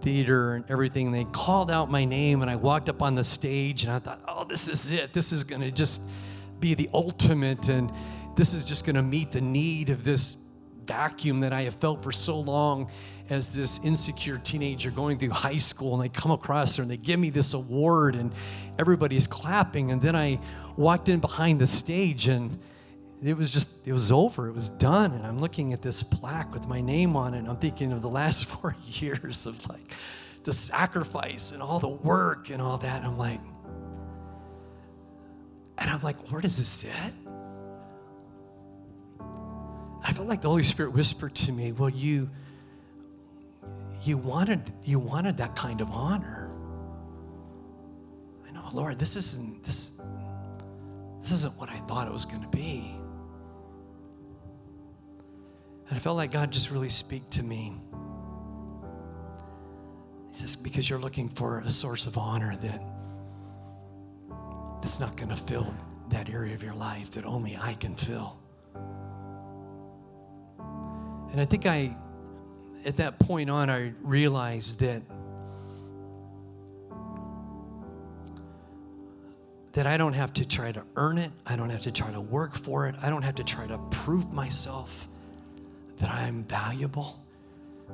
theater 0.00 0.54
and 0.54 0.64
everything. 0.70 1.12
They 1.12 1.24
called 1.24 1.70
out 1.70 1.90
my 1.90 2.04
name, 2.04 2.42
and 2.42 2.50
I 2.50 2.56
walked 2.56 2.88
up 2.88 3.02
on 3.02 3.14
the 3.14 3.24
stage, 3.24 3.84
and 3.84 3.92
I 3.92 3.98
thought, 3.98 4.20
oh, 4.26 4.44
this 4.44 4.68
is 4.68 4.90
it. 4.90 5.12
This 5.12 5.32
is 5.32 5.44
going 5.44 5.62
to 5.62 5.70
just 5.70 6.02
be 6.58 6.74
the 6.74 6.88
ultimate, 6.92 7.68
and 7.68 7.92
this 8.36 8.54
is 8.54 8.64
just 8.64 8.84
going 8.84 8.96
to 8.96 9.02
meet 9.02 9.32
the 9.32 9.40
need 9.40 9.90
of 9.90 10.04
this 10.04 10.36
vacuum 10.86 11.40
that 11.40 11.52
I 11.52 11.62
have 11.62 11.74
felt 11.74 12.02
for 12.02 12.12
so 12.12 12.40
long 12.40 12.90
as 13.28 13.52
this 13.52 13.78
insecure 13.84 14.38
teenager 14.38 14.90
going 14.90 15.18
through 15.18 15.30
high 15.30 15.56
school. 15.56 15.94
And 15.94 16.02
they 16.02 16.08
come 16.08 16.32
across 16.32 16.74
her 16.76 16.82
and 16.82 16.90
they 16.90 16.96
give 16.96 17.20
me 17.20 17.30
this 17.30 17.54
award, 17.54 18.16
and 18.16 18.32
everybody's 18.78 19.26
clapping. 19.26 19.92
And 19.92 20.02
then 20.02 20.16
I 20.16 20.40
walked 20.76 21.08
in 21.08 21.20
behind 21.20 21.60
the 21.60 21.66
stage, 21.66 22.28
and 22.28 22.58
it 23.22 23.36
was 23.36 23.52
just, 23.52 23.86
it 23.86 23.92
was 23.92 24.10
over. 24.10 24.48
It 24.48 24.54
was 24.54 24.68
done. 24.68 25.12
And 25.12 25.26
I'm 25.26 25.40
looking 25.40 25.72
at 25.72 25.82
this 25.82 26.02
plaque 26.02 26.52
with 26.52 26.66
my 26.68 26.80
name 26.80 27.16
on 27.16 27.34
it. 27.34 27.38
And 27.38 27.48
I'm 27.48 27.56
thinking 27.56 27.92
of 27.92 28.02
the 28.02 28.08
last 28.08 28.44
four 28.46 28.74
years 28.84 29.46
of 29.46 29.68
like 29.68 29.92
the 30.44 30.52
sacrifice 30.52 31.50
and 31.50 31.62
all 31.62 31.78
the 31.78 31.88
work 31.88 32.50
and 32.50 32.62
all 32.62 32.78
that. 32.78 32.98
And 32.98 33.06
I'm 33.06 33.18
like, 33.18 33.40
and 35.78 35.88
I'm 35.88 36.00
like, 36.02 36.30
Lord, 36.30 36.44
is 36.44 36.58
this 36.58 36.84
it? 36.84 37.14
I 40.02 40.12
felt 40.12 40.28
like 40.28 40.42
the 40.42 40.48
Holy 40.48 40.62
Spirit 40.62 40.92
whispered 40.92 41.34
to 41.36 41.52
me, 41.52 41.72
Well, 41.72 41.90
you 41.90 42.28
you 44.02 44.16
wanted 44.16 44.72
you 44.84 44.98
wanted 44.98 45.36
that 45.38 45.54
kind 45.56 45.80
of 45.80 45.90
honor. 45.90 46.50
I 48.48 48.52
know, 48.52 48.64
Lord, 48.72 48.98
this 48.98 49.16
isn't 49.16 49.62
this 49.62 49.90
this 51.18 51.32
isn't 51.32 51.56
what 51.58 51.68
I 51.68 51.76
thought 51.80 52.06
it 52.06 52.12
was 52.12 52.24
going 52.24 52.42
to 52.42 52.48
be. 52.48 52.99
And 55.90 55.96
I 55.96 55.98
felt 55.98 56.16
like 56.16 56.30
God 56.30 56.52
just 56.52 56.70
really 56.70 56.88
speak 56.88 57.28
to 57.30 57.42
me. 57.42 57.74
He 60.30 60.36
says, 60.36 60.54
because 60.54 60.88
you're 60.88 61.00
looking 61.00 61.28
for 61.28 61.58
a 61.58 61.70
source 61.70 62.06
of 62.06 62.16
honor 62.16 62.54
that 62.54 62.80
that's 64.80 65.00
not 65.00 65.16
going 65.16 65.30
to 65.30 65.36
fill 65.36 65.74
that 66.10 66.30
area 66.30 66.54
of 66.54 66.62
your 66.62 66.74
life 66.74 67.10
that 67.10 67.26
only 67.26 67.58
I 67.60 67.74
can 67.74 67.96
fill. 67.96 68.38
And 71.32 71.40
I 71.40 71.44
think 71.44 71.66
I, 71.66 71.96
at 72.86 72.96
that 72.98 73.18
point 73.18 73.50
on, 73.50 73.68
I 73.68 73.92
realized 74.00 74.80
that 74.80 75.02
that 79.72 79.86
I 79.86 79.96
don't 79.96 80.14
have 80.14 80.32
to 80.34 80.46
try 80.46 80.72
to 80.72 80.84
earn 80.96 81.18
it. 81.18 81.30
I 81.46 81.54
don't 81.54 81.70
have 81.70 81.82
to 81.82 81.92
try 81.92 82.10
to 82.10 82.20
work 82.20 82.56
for 82.56 82.88
it. 82.88 82.96
I 83.02 83.10
don't 83.10 83.22
have 83.22 83.36
to 83.36 83.44
try 83.44 83.66
to 83.68 83.78
prove 83.90 84.32
myself 84.32 85.08
that 86.00 86.10
I'm 86.10 86.44
valuable, 86.44 87.22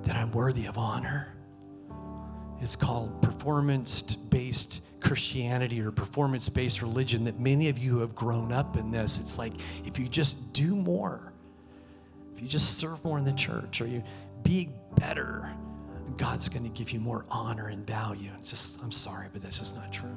that 0.02 0.16
I'm 0.16 0.30
worthy 0.30 0.66
of 0.66 0.78
honor. 0.78 1.34
It's 2.61 2.76
called 2.76 3.20
performance 3.20 4.00
based 4.02 4.82
Christianity 5.00 5.80
or 5.80 5.90
performance 5.90 6.48
based 6.48 6.80
religion 6.80 7.24
that 7.24 7.38
many 7.38 7.68
of 7.68 7.78
you 7.78 7.98
have 7.98 8.14
grown 8.14 8.52
up 8.52 8.76
in 8.76 8.90
this. 8.90 9.18
It's 9.18 9.38
like 9.38 9.52
if 9.84 9.98
you 9.98 10.09
just 10.09 10.52
do 10.52 10.74
more, 10.74 11.32
if 12.34 12.40
you 12.40 12.48
just 12.48 12.78
serve 12.78 13.04
more 13.04 13.18
in 13.18 13.24
the 13.24 13.32
church 13.32 13.80
or 13.80 13.86
you 13.86 14.02
be 14.42 14.70
better, 14.98 15.50
God's 16.16 16.48
going 16.48 16.62
to 16.62 16.70
give 16.70 16.92
you 16.92 17.00
more 17.00 17.26
honor 17.30 17.68
and 17.68 17.86
value. 17.86 18.30
It's 18.38 18.50
just, 18.50 18.82
I'm 18.82 18.92
sorry, 18.92 19.28
but 19.32 19.42
that's 19.42 19.59
just 19.59 19.76
not 19.76 19.92
true. 19.92 20.16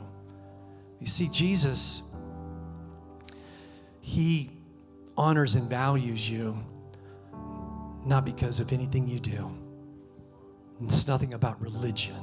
You 0.99 1.07
see, 1.07 1.27
Jesus, 1.29 2.03
He 3.99 4.51
honors 5.17 5.55
and 5.55 5.69
values 5.69 6.29
you 6.29 6.57
not 8.06 8.26
because 8.26 8.60
of 8.60 8.72
anything 8.72 9.08
you 9.08 9.20
do. 9.20 9.52
It's 10.84 11.08
nothing 11.08 11.34
about 11.34 11.62
religion, 11.62 12.16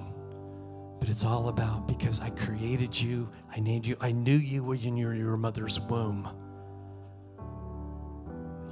but 0.99 1.09
it's 1.09 1.25
all 1.25 1.49
about 1.49 1.87
because 1.87 2.21
I 2.21 2.31
created 2.31 2.99
you, 2.99 3.29
I 3.55 3.61
named 3.61 3.87
you, 3.87 3.97
I 4.01 4.13
knew 4.13 4.37
you 4.37 4.65
were 4.65 4.77
in 4.77 4.97
your 4.97 5.37
mother's 5.37 5.79
womb. 5.79 6.29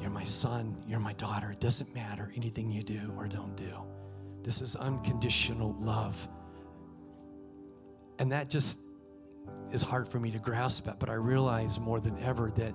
You're 0.00 0.10
my 0.10 0.24
son, 0.24 0.76
you're 0.86 1.00
my 1.00 1.12
daughter. 1.14 1.50
It 1.50 1.60
doesn't 1.60 1.94
matter 1.94 2.32
anything 2.36 2.70
you 2.70 2.82
do 2.82 3.12
or 3.16 3.28
don't 3.28 3.56
do. 3.56 3.72
This 4.42 4.60
is 4.60 4.76
unconditional 4.76 5.74
love. 5.78 6.26
And 8.18 8.30
that 8.32 8.48
just 8.48 8.80
is 9.72 9.82
hard 9.82 10.08
for 10.08 10.20
me 10.20 10.30
to 10.30 10.38
grasp 10.38 10.88
at, 10.88 10.98
but 10.98 11.10
I 11.10 11.14
realize 11.14 11.78
more 11.78 12.00
than 12.00 12.18
ever 12.22 12.50
that 12.56 12.74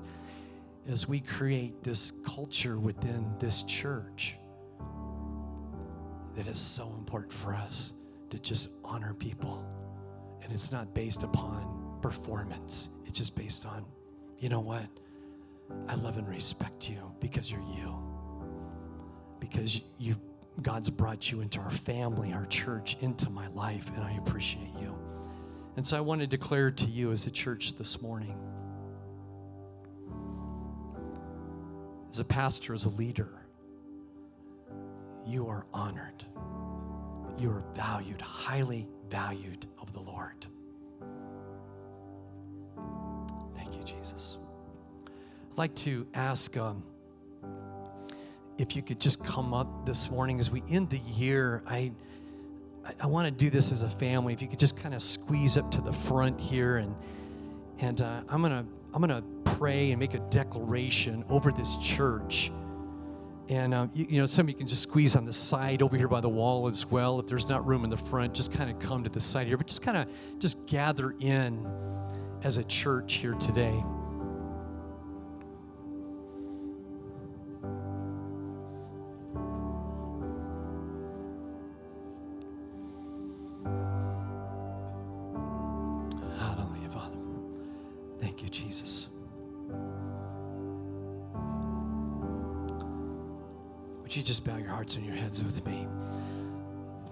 as 0.88 1.08
we 1.08 1.20
create 1.20 1.84
this 1.84 2.12
culture 2.26 2.80
within 2.80 3.34
this 3.40 3.64
church, 3.64 4.36
that 6.36 6.48
is 6.48 6.58
so 6.58 6.94
important 6.98 7.34
for 7.34 7.54
us 7.54 7.94
to 8.30 8.40
just 8.40 8.70
honor 8.84 9.14
people. 9.14 9.66
And 10.42 10.54
it's 10.54 10.72
not 10.72 10.94
based 10.94 11.24
upon 11.24 12.00
performance, 12.02 12.90
it's 13.06 13.18
just 13.18 13.36
based 13.36 13.66
on, 13.66 13.86
you 14.40 14.50
know 14.50 14.62
what? 14.62 14.86
I 15.88 15.96
love 15.96 16.18
and 16.18 16.28
respect 16.28 16.90
you 16.90 17.12
because 17.20 17.52
you're 17.52 17.62
you. 17.62 17.96
Because 19.40 19.82
you 19.98 20.16
God's 20.62 20.90
brought 20.90 21.32
you 21.32 21.42
into 21.42 21.60
our 21.60 21.70
family, 21.70 22.34
our 22.34 22.46
church, 22.48 22.98
into 23.02 23.30
my 23.30 23.48
life, 23.50 23.92
and 23.96 24.04
I 24.04 24.14
appreciate 24.14 24.74
you. 24.80 24.98
And 25.78 25.88
so 25.88 25.98
I 25.98 26.02
want 26.02 26.22
to 26.22 26.28
declare 26.28 26.72
to 26.72 26.86
you 26.86 27.12
as 27.12 27.26
a 27.28 27.32
church 27.32 27.78
this 27.78 28.02
morning, 28.02 28.36
as 32.10 32.20
a 32.20 32.26
pastor, 32.26 32.74
as 32.74 32.86
a 32.86 32.90
leader, 32.90 33.30
you 35.26 35.48
are 35.48 35.66
honored. 35.74 36.24
You 37.38 37.52
are 37.52 37.64
valued, 37.74 38.22
highly 38.22 38.88
valued 39.10 39.66
of 39.80 39.94
the 39.94 40.00
Lord. 40.00 40.46
Thank 43.56 43.78
you, 43.78 43.84
Jesus. 43.84 44.38
I'd 45.52 45.58
like 45.58 45.76
to 45.76 46.08
ask. 46.14 46.58
Um, 46.58 46.84
if 48.58 48.76
you 48.76 48.82
could 48.82 49.00
just 49.00 49.24
come 49.24 49.54
up 49.54 49.86
this 49.86 50.12
morning 50.12 50.38
as 50.38 50.52
we 50.52 50.62
end 50.70 50.90
the 50.90 51.00
year, 51.00 51.64
I 51.66 51.92
I, 53.02 53.06
want 53.08 53.26
to 53.26 53.32
do 53.32 53.50
this 53.50 53.72
as 53.72 53.84
a 53.84 53.90
family. 53.90 54.34
If 54.34 54.42
you 54.42 54.48
could 54.48 54.60
just 54.60 54.78
kind 54.78 54.94
of 54.94 55.02
squeeze 55.02 55.58
up 55.58 55.72
to 55.72 55.82
the 55.82 55.94
front 55.94 56.40
here, 56.40 56.78
and 56.78 56.96
and 57.80 58.02
uh, 58.02 58.22
I'm 58.28 58.42
gonna 58.42 58.66
I'm 58.94 59.02
gonna 59.02 59.24
pray 59.60 59.92
and 59.92 60.00
make 60.00 60.14
a 60.14 60.20
declaration 60.30 61.26
over 61.30 61.52
this 61.52 61.76
church. 61.78 62.50
And 63.50 63.74
uh, 63.74 63.88
you, 63.94 64.06
you, 64.10 64.20
know, 64.22 64.26
some 64.26 64.46
of 64.46 64.50
you 64.50 64.56
can 64.56 64.68
just 64.68 64.84
squeeze 64.84 65.18
on 65.18 65.26
the 65.26 65.34
side 65.34 65.82
over 65.82 65.98
here 65.98 66.08
by 66.08 66.22
the 66.22 66.30
wall 66.30 66.68
as 66.68 66.86
well. 66.86 67.20
If 67.20 67.28
there's 67.28 67.50
not 67.50 67.66
room 67.68 67.84
in 67.84 67.90
the 67.90 67.98
front, 67.98 68.34
just 68.34 68.54
kind 68.54 68.70
of 68.70 68.80
come 68.80 69.04
to 69.04 69.10
the 69.10 69.20
side 69.20 69.48
here. 69.48 69.58
But 69.58 69.68
just 69.68 69.82
kind 69.82 69.98
of 69.98 70.08
just 70.40 70.66
gather 70.66 71.14
in 71.20 71.68
as 72.44 72.56
a 72.56 72.64
church 72.64 73.16
here 73.16 73.34
today. 73.34 73.84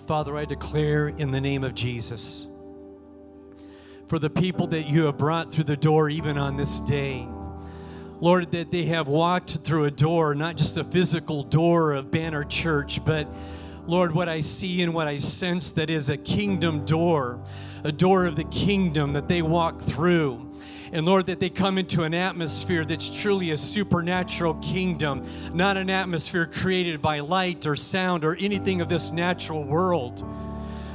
Father, 0.07 0.37
I 0.37 0.45
declare 0.45 1.09
in 1.09 1.31
the 1.31 1.41
name 1.41 1.65
of 1.65 1.75
Jesus 1.75 2.47
for 4.07 4.19
the 4.19 4.29
people 4.29 4.65
that 4.67 4.87
you 4.87 5.03
have 5.03 5.17
brought 5.17 5.51
through 5.51 5.65
the 5.65 5.75
door, 5.75 6.09
even 6.09 6.37
on 6.37 6.55
this 6.55 6.79
day. 6.79 7.27
Lord, 8.21 8.51
that 8.51 8.71
they 8.71 8.85
have 8.85 9.09
walked 9.09 9.57
through 9.65 9.83
a 9.83 9.91
door, 9.91 10.33
not 10.33 10.55
just 10.55 10.77
a 10.77 10.85
physical 10.85 11.43
door 11.43 11.91
of 11.91 12.09
Banner 12.09 12.45
Church, 12.45 13.03
but 13.03 13.27
Lord, 13.85 14.15
what 14.15 14.29
I 14.29 14.39
see 14.39 14.81
and 14.81 14.93
what 14.93 15.09
I 15.09 15.17
sense 15.17 15.71
that 15.71 15.89
is 15.89 16.09
a 16.09 16.15
kingdom 16.15 16.85
door, 16.85 17.43
a 17.83 17.91
door 17.91 18.25
of 18.25 18.37
the 18.37 18.45
kingdom 18.45 19.11
that 19.11 19.27
they 19.27 19.41
walk 19.41 19.81
through. 19.81 20.46
And 20.91 21.05
Lord, 21.05 21.25
that 21.25 21.39
they 21.39 21.49
come 21.49 21.77
into 21.77 22.03
an 22.03 22.13
atmosphere 22.13 22.85
that's 22.85 23.09
truly 23.09 23.51
a 23.51 23.57
supernatural 23.57 24.55
kingdom, 24.55 25.23
not 25.53 25.77
an 25.77 25.89
atmosphere 25.89 26.45
created 26.45 27.01
by 27.01 27.19
light 27.19 27.65
or 27.65 27.75
sound 27.75 28.23
or 28.23 28.35
anything 28.35 28.81
of 28.81 28.89
this 28.89 29.11
natural 29.11 29.63
world. 29.63 30.23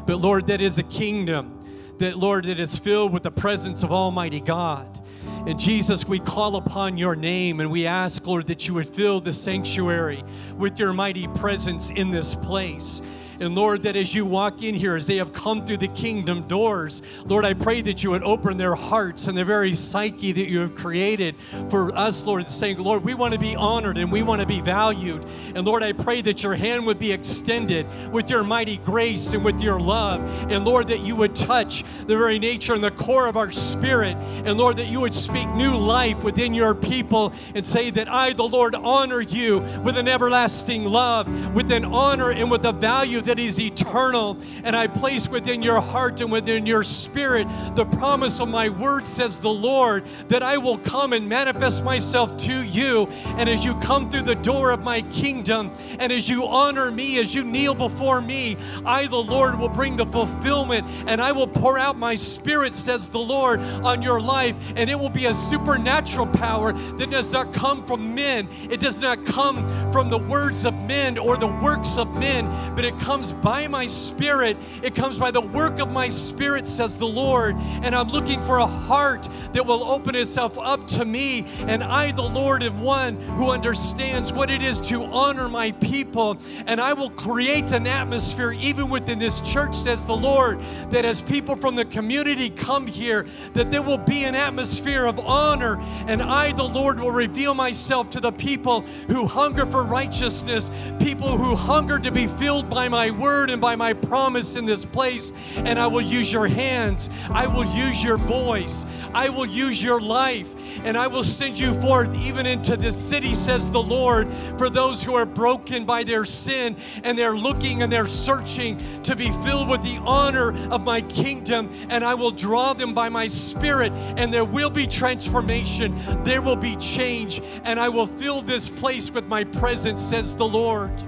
But 0.06 0.16
Lord, 0.20 0.46
that 0.46 0.60
is 0.60 0.78
a 0.78 0.82
kingdom 0.82 1.58
that, 1.98 2.16
Lord, 2.16 2.46
that 2.46 2.58
is 2.58 2.76
filled 2.76 3.12
with 3.12 3.22
the 3.22 3.30
presence 3.30 3.82
of 3.82 3.92
Almighty 3.92 4.40
God. 4.40 5.00
And 5.46 5.58
Jesus, 5.58 6.06
we 6.06 6.18
call 6.18 6.56
upon 6.56 6.96
your 6.96 7.16
name 7.16 7.60
and 7.60 7.70
we 7.70 7.86
ask, 7.86 8.26
Lord, 8.26 8.46
that 8.46 8.66
you 8.66 8.74
would 8.74 8.88
fill 8.88 9.20
the 9.20 9.32
sanctuary 9.32 10.22
with 10.56 10.78
your 10.78 10.92
mighty 10.92 11.26
presence 11.28 11.90
in 11.90 12.10
this 12.10 12.34
place. 12.34 13.02
And 13.42 13.56
Lord, 13.56 13.82
that 13.82 13.96
as 13.96 14.14
you 14.14 14.24
walk 14.24 14.62
in 14.62 14.72
here, 14.72 14.94
as 14.94 15.08
they 15.08 15.16
have 15.16 15.32
come 15.32 15.66
through 15.66 15.78
the 15.78 15.88
kingdom 15.88 16.46
doors, 16.46 17.02
Lord, 17.24 17.44
I 17.44 17.54
pray 17.54 17.80
that 17.80 18.04
you 18.04 18.12
would 18.12 18.22
open 18.22 18.56
their 18.56 18.76
hearts 18.76 19.26
and 19.26 19.36
the 19.36 19.44
very 19.44 19.74
psyche 19.74 20.30
that 20.30 20.46
you 20.46 20.60
have 20.60 20.76
created 20.76 21.34
for 21.68 21.92
us, 21.98 22.24
Lord, 22.24 22.48
saying, 22.48 22.78
Lord, 22.78 23.02
we 23.02 23.14
want 23.14 23.34
to 23.34 23.40
be 23.40 23.56
honored 23.56 23.98
and 23.98 24.12
we 24.12 24.22
want 24.22 24.42
to 24.42 24.46
be 24.46 24.60
valued. 24.60 25.26
And 25.56 25.66
Lord, 25.66 25.82
I 25.82 25.90
pray 25.90 26.20
that 26.20 26.44
your 26.44 26.54
hand 26.54 26.86
would 26.86 27.00
be 27.00 27.10
extended 27.10 27.84
with 28.12 28.30
your 28.30 28.44
mighty 28.44 28.76
grace 28.76 29.32
and 29.32 29.44
with 29.44 29.60
your 29.60 29.80
love. 29.80 30.20
And 30.48 30.64
Lord, 30.64 30.86
that 30.86 31.00
you 31.00 31.16
would 31.16 31.34
touch 31.34 31.82
the 32.06 32.16
very 32.16 32.38
nature 32.38 32.74
and 32.74 32.84
the 32.84 32.92
core 32.92 33.26
of 33.26 33.36
our 33.36 33.50
spirit. 33.50 34.16
And 34.44 34.56
Lord, 34.56 34.76
that 34.76 34.86
you 34.86 35.00
would 35.00 35.14
speak 35.14 35.48
new 35.48 35.76
life 35.76 36.22
within 36.22 36.54
your 36.54 36.76
people 36.76 37.32
and 37.56 37.66
say 37.66 37.90
that 37.90 38.08
I, 38.08 38.34
the 38.34 38.44
Lord, 38.44 38.76
honor 38.76 39.20
you 39.20 39.58
with 39.82 39.96
an 39.96 40.06
everlasting 40.06 40.84
love, 40.84 41.56
with 41.56 41.72
an 41.72 41.84
honor 41.84 42.30
and 42.30 42.48
with 42.48 42.64
a 42.66 42.72
value 42.72 43.20
that 43.22 43.31
that 43.32 43.38
is 43.38 43.58
eternal. 43.58 44.36
And 44.62 44.76
I 44.76 44.86
place 44.86 45.26
within 45.26 45.62
your 45.62 45.80
heart 45.80 46.20
and 46.20 46.30
within 46.30 46.66
your 46.66 46.84
spirit 46.84 47.48
the 47.74 47.86
promise 47.86 48.40
of 48.40 48.50
my 48.50 48.68
word, 48.68 49.06
says 49.06 49.40
the 49.40 49.48
Lord, 49.48 50.04
that 50.28 50.42
I 50.42 50.58
will 50.58 50.76
come 50.76 51.14
and 51.14 51.26
manifest 51.26 51.82
myself 51.82 52.36
to 52.36 52.62
you. 52.62 53.06
And 53.38 53.48
as 53.48 53.64
you 53.64 53.74
come 53.76 54.10
through 54.10 54.24
the 54.24 54.34
door 54.34 54.70
of 54.70 54.84
my 54.84 55.00
kingdom, 55.00 55.70
and 55.98 56.12
as 56.12 56.28
you 56.28 56.46
honor 56.46 56.90
me, 56.90 57.20
as 57.20 57.34
you 57.34 57.42
kneel 57.42 57.74
before 57.74 58.20
me, 58.20 58.58
I, 58.84 59.06
the 59.06 59.16
Lord, 59.16 59.58
will 59.58 59.70
bring 59.70 59.96
the 59.96 60.04
fulfillment 60.04 60.86
and 61.06 61.18
I 61.18 61.32
will 61.32 61.46
pour 61.46 61.78
out 61.78 61.96
my 61.96 62.16
spirit, 62.16 62.74
says 62.74 63.08
the 63.08 63.18
Lord, 63.18 63.60
on 63.60 64.02
your 64.02 64.20
life. 64.20 64.56
And 64.76 64.90
it 64.90 64.98
will 64.98 65.08
be 65.08 65.24
a 65.24 65.32
supernatural 65.32 66.26
power 66.26 66.74
that 66.74 67.08
does 67.08 67.32
not 67.32 67.54
come 67.54 67.82
from 67.82 68.14
men, 68.14 68.46
it 68.68 68.80
does 68.80 69.00
not 69.00 69.24
come 69.24 69.90
from 69.90 70.10
the 70.10 70.18
words 70.18 70.66
of 70.66 70.74
men 70.82 71.16
or 71.16 71.38
the 71.38 71.46
works 71.46 71.96
of 71.96 72.14
men, 72.18 72.44
but 72.74 72.84
it 72.84 72.98
comes 72.98 73.11
comes 73.12 73.30
by 73.30 73.68
my 73.68 73.84
spirit. 73.84 74.56
It 74.82 74.94
comes 74.94 75.18
by 75.18 75.30
the 75.30 75.42
work 75.42 75.80
of 75.80 75.92
my 75.92 76.08
spirit, 76.08 76.66
says 76.66 76.96
the 76.96 77.06
Lord. 77.06 77.54
And 77.82 77.94
I'm 77.94 78.08
looking 78.08 78.40
for 78.40 78.56
a 78.56 78.66
heart 78.66 79.28
that 79.52 79.66
will 79.66 79.84
open 79.84 80.14
itself 80.14 80.58
up 80.58 80.88
to 80.88 81.04
me. 81.04 81.44
And 81.66 81.84
I, 81.84 82.12
the 82.12 82.22
Lord, 82.22 82.62
am 82.62 82.80
one 82.80 83.20
who 83.20 83.50
understands 83.50 84.32
what 84.32 84.50
it 84.50 84.62
is 84.62 84.80
to 84.88 85.04
honor 85.04 85.46
my 85.46 85.72
people. 85.72 86.38
And 86.66 86.80
I 86.80 86.94
will 86.94 87.10
create 87.10 87.72
an 87.72 87.86
atmosphere, 87.86 88.52
even 88.52 88.88
within 88.88 89.18
this 89.18 89.40
church, 89.40 89.74
says 89.74 90.06
the 90.06 90.16
Lord, 90.16 90.58
that 90.88 91.04
as 91.04 91.20
people 91.20 91.54
from 91.54 91.74
the 91.74 91.84
community 91.84 92.48
come 92.48 92.86
here, 92.86 93.26
that 93.52 93.70
there 93.70 93.82
will 93.82 93.98
be 93.98 94.24
an 94.24 94.34
atmosphere 94.34 95.04
of 95.04 95.18
honor. 95.18 95.78
And 96.06 96.22
I, 96.22 96.52
the 96.52 96.64
Lord, 96.64 96.98
will 96.98 97.10
reveal 97.10 97.52
myself 97.52 98.08
to 98.08 98.20
the 98.20 98.32
people 98.32 98.80
who 99.08 99.26
hunger 99.26 99.66
for 99.66 99.84
righteousness, 99.84 100.70
people 100.98 101.36
who 101.36 101.54
hunger 101.54 101.98
to 101.98 102.10
be 102.10 102.26
filled 102.26 102.70
by 102.70 102.88
my 102.88 103.01
my 103.02 103.10
word 103.10 103.50
and 103.50 103.60
by 103.60 103.74
my 103.74 103.92
promise 103.92 104.54
in 104.54 104.64
this 104.64 104.84
place. 104.84 105.32
And 105.56 105.76
I 105.76 105.88
will 105.88 106.00
use 106.00 106.32
your 106.32 106.46
hands. 106.46 107.10
I 107.32 107.48
will 107.48 107.64
use 107.64 108.04
your 108.04 108.16
voice. 108.16 108.86
I 109.12 109.28
will 109.28 109.44
use 109.44 109.82
your 109.82 110.00
life. 110.00 110.54
And 110.84 110.96
I 110.96 111.08
will 111.08 111.24
send 111.24 111.58
you 111.58 111.74
forth 111.80 112.14
even 112.14 112.46
into 112.46 112.76
this 112.76 112.96
city, 112.96 113.34
says 113.34 113.72
the 113.72 113.82
Lord, 113.82 114.28
for 114.56 114.70
those 114.70 115.02
who 115.02 115.16
are 115.16 115.26
broken 115.26 115.84
by 115.84 116.04
their 116.04 116.24
sin 116.24 116.76
and 117.02 117.18
they're 117.18 117.36
looking 117.36 117.82
and 117.82 117.92
they're 117.92 118.06
searching 118.06 118.80
to 119.02 119.16
be 119.16 119.32
filled 119.44 119.68
with 119.68 119.82
the 119.82 119.98
honor 120.06 120.52
of 120.70 120.84
my 120.84 121.00
kingdom. 121.00 121.70
And 121.88 122.04
I 122.04 122.14
will 122.14 122.30
draw 122.30 122.72
them 122.72 122.94
by 122.94 123.08
my 123.08 123.26
spirit, 123.26 123.92
and 124.16 124.32
there 124.32 124.44
will 124.44 124.70
be 124.70 124.86
transformation. 124.86 125.98
There 126.22 126.40
will 126.40 126.54
be 126.54 126.76
change. 126.76 127.42
And 127.64 127.80
I 127.80 127.88
will 127.88 128.06
fill 128.06 128.42
this 128.42 128.68
place 128.68 129.10
with 129.10 129.26
my 129.26 129.42
presence, 129.42 130.00
says 130.00 130.36
the 130.36 130.46
Lord. 130.46 131.02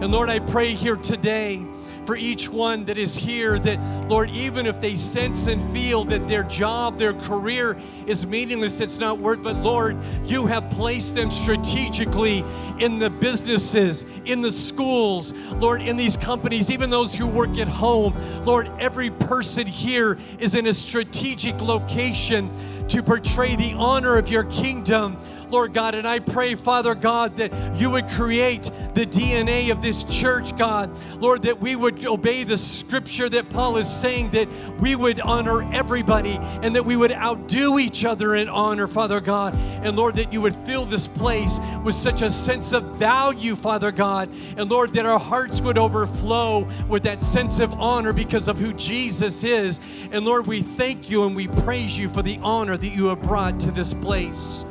And 0.00 0.12
Lord, 0.12 0.30
I 0.30 0.38
pray 0.38 0.74
here 0.74 0.94
today 0.94 1.66
for 2.06 2.16
each 2.16 2.48
one 2.48 2.84
that 2.84 2.96
is 2.96 3.16
here 3.16 3.58
that, 3.58 4.08
Lord, 4.08 4.30
even 4.30 4.64
if 4.64 4.80
they 4.80 4.94
sense 4.94 5.48
and 5.48 5.62
feel 5.70 6.04
that 6.04 6.28
their 6.28 6.44
job, 6.44 6.98
their 6.98 7.12
career 7.12 7.76
is 8.06 8.24
meaningless, 8.24 8.80
it's 8.80 8.98
not 8.98 9.18
worth, 9.18 9.42
but 9.42 9.56
Lord, 9.56 9.96
you 10.24 10.46
have 10.46 10.70
placed 10.70 11.16
them 11.16 11.32
strategically 11.32 12.44
in 12.78 13.00
the 13.00 13.10
businesses, 13.10 14.06
in 14.24 14.40
the 14.40 14.52
schools, 14.52 15.32
Lord, 15.54 15.82
in 15.82 15.96
these 15.96 16.16
companies, 16.16 16.70
even 16.70 16.90
those 16.90 17.12
who 17.12 17.26
work 17.26 17.58
at 17.58 17.68
home. 17.68 18.14
Lord, 18.44 18.70
every 18.78 19.10
person 19.10 19.66
here 19.66 20.16
is 20.38 20.54
in 20.54 20.68
a 20.68 20.72
strategic 20.72 21.60
location 21.60 22.50
to 22.88 23.02
portray 23.02 23.56
the 23.56 23.74
honor 23.74 24.16
of 24.16 24.28
your 24.28 24.44
kingdom. 24.44 25.18
Lord 25.50 25.74
God. 25.74 25.94
And 25.94 26.06
I 26.06 26.18
pray, 26.18 26.54
Father 26.54 26.94
God, 26.94 27.36
that 27.38 27.76
you 27.76 27.90
would 27.90 28.08
create 28.08 28.70
the 28.94 29.06
DNA 29.06 29.70
of 29.70 29.82
this 29.82 30.04
church, 30.04 30.56
God. 30.56 30.90
Lord, 31.20 31.42
that 31.42 31.60
we 31.60 31.76
would 31.76 32.04
obey 32.06 32.44
the 32.44 32.56
scripture 32.56 33.28
that 33.28 33.50
Paul 33.50 33.76
is 33.76 33.88
saying, 33.88 34.30
that 34.30 34.48
we 34.80 34.96
would 34.96 35.20
honor 35.20 35.62
everybody 35.72 36.38
and 36.40 36.74
that 36.74 36.84
we 36.84 36.96
would 36.96 37.12
outdo 37.12 37.78
each 37.78 38.04
other 38.04 38.34
in 38.34 38.48
honor, 38.48 38.86
Father 38.86 39.20
God. 39.20 39.54
And 39.82 39.96
Lord, 39.96 40.16
that 40.16 40.32
you 40.32 40.40
would 40.40 40.56
fill 40.66 40.84
this 40.84 41.06
place 41.06 41.58
with 41.84 41.94
such 41.94 42.22
a 42.22 42.30
sense 42.30 42.72
of 42.72 42.82
value, 42.96 43.54
Father 43.54 43.92
God. 43.92 44.30
And 44.56 44.70
Lord, 44.70 44.92
that 44.94 45.06
our 45.06 45.18
hearts 45.18 45.60
would 45.60 45.78
overflow 45.78 46.68
with 46.88 47.02
that 47.04 47.22
sense 47.22 47.60
of 47.60 47.72
honor 47.74 48.12
because 48.12 48.48
of 48.48 48.58
who 48.58 48.72
Jesus 48.72 49.44
is. 49.44 49.80
And 50.12 50.24
Lord, 50.24 50.46
we 50.46 50.62
thank 50.62 51.10
you 51.10 51.24
and 51.24 51.34
we 51.34 51.48
praise 51.48 51.98
you 51.98 52.08
for 52.08 52.22
the 52.22 52.38
honor 52.42 52.76
that 52.76 52.88
you 52.88 53.06
have 53.06 53.22
brought 53.22 53.60
to 53.60 53.70
this 53.70 53.92
place. 53.94 54.64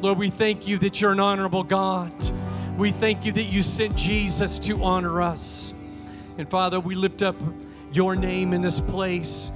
Lord, 0.00 0.18
we 0.18 0.28
thank 0.28 0.68
you 0.68 0.78
that 0.78 1.00
you're 1.00 1.12
an 1.12 1.20
honorable 1.20 1.64
God. 1.64 2.12
We 2.76 2.90
thank 2.90 3.24
you 3.24 3.32
that 3.32 3.44
you 3.44 3.62
sent 3.62 3.96
Jesus 3.96 4.58
to 4.60 4.82
honor 4.82 5.22
us. 5.22 5.72
And 6.36 6.48
Father, 6.48 6.78
we 6.78 6.94
lift 6.94 7.22
up 7.22 7.36
your 7.92 8.14
name 8.14 8.52
in 8.52 8.60
this 8.60 8.78
place 8.78 9.50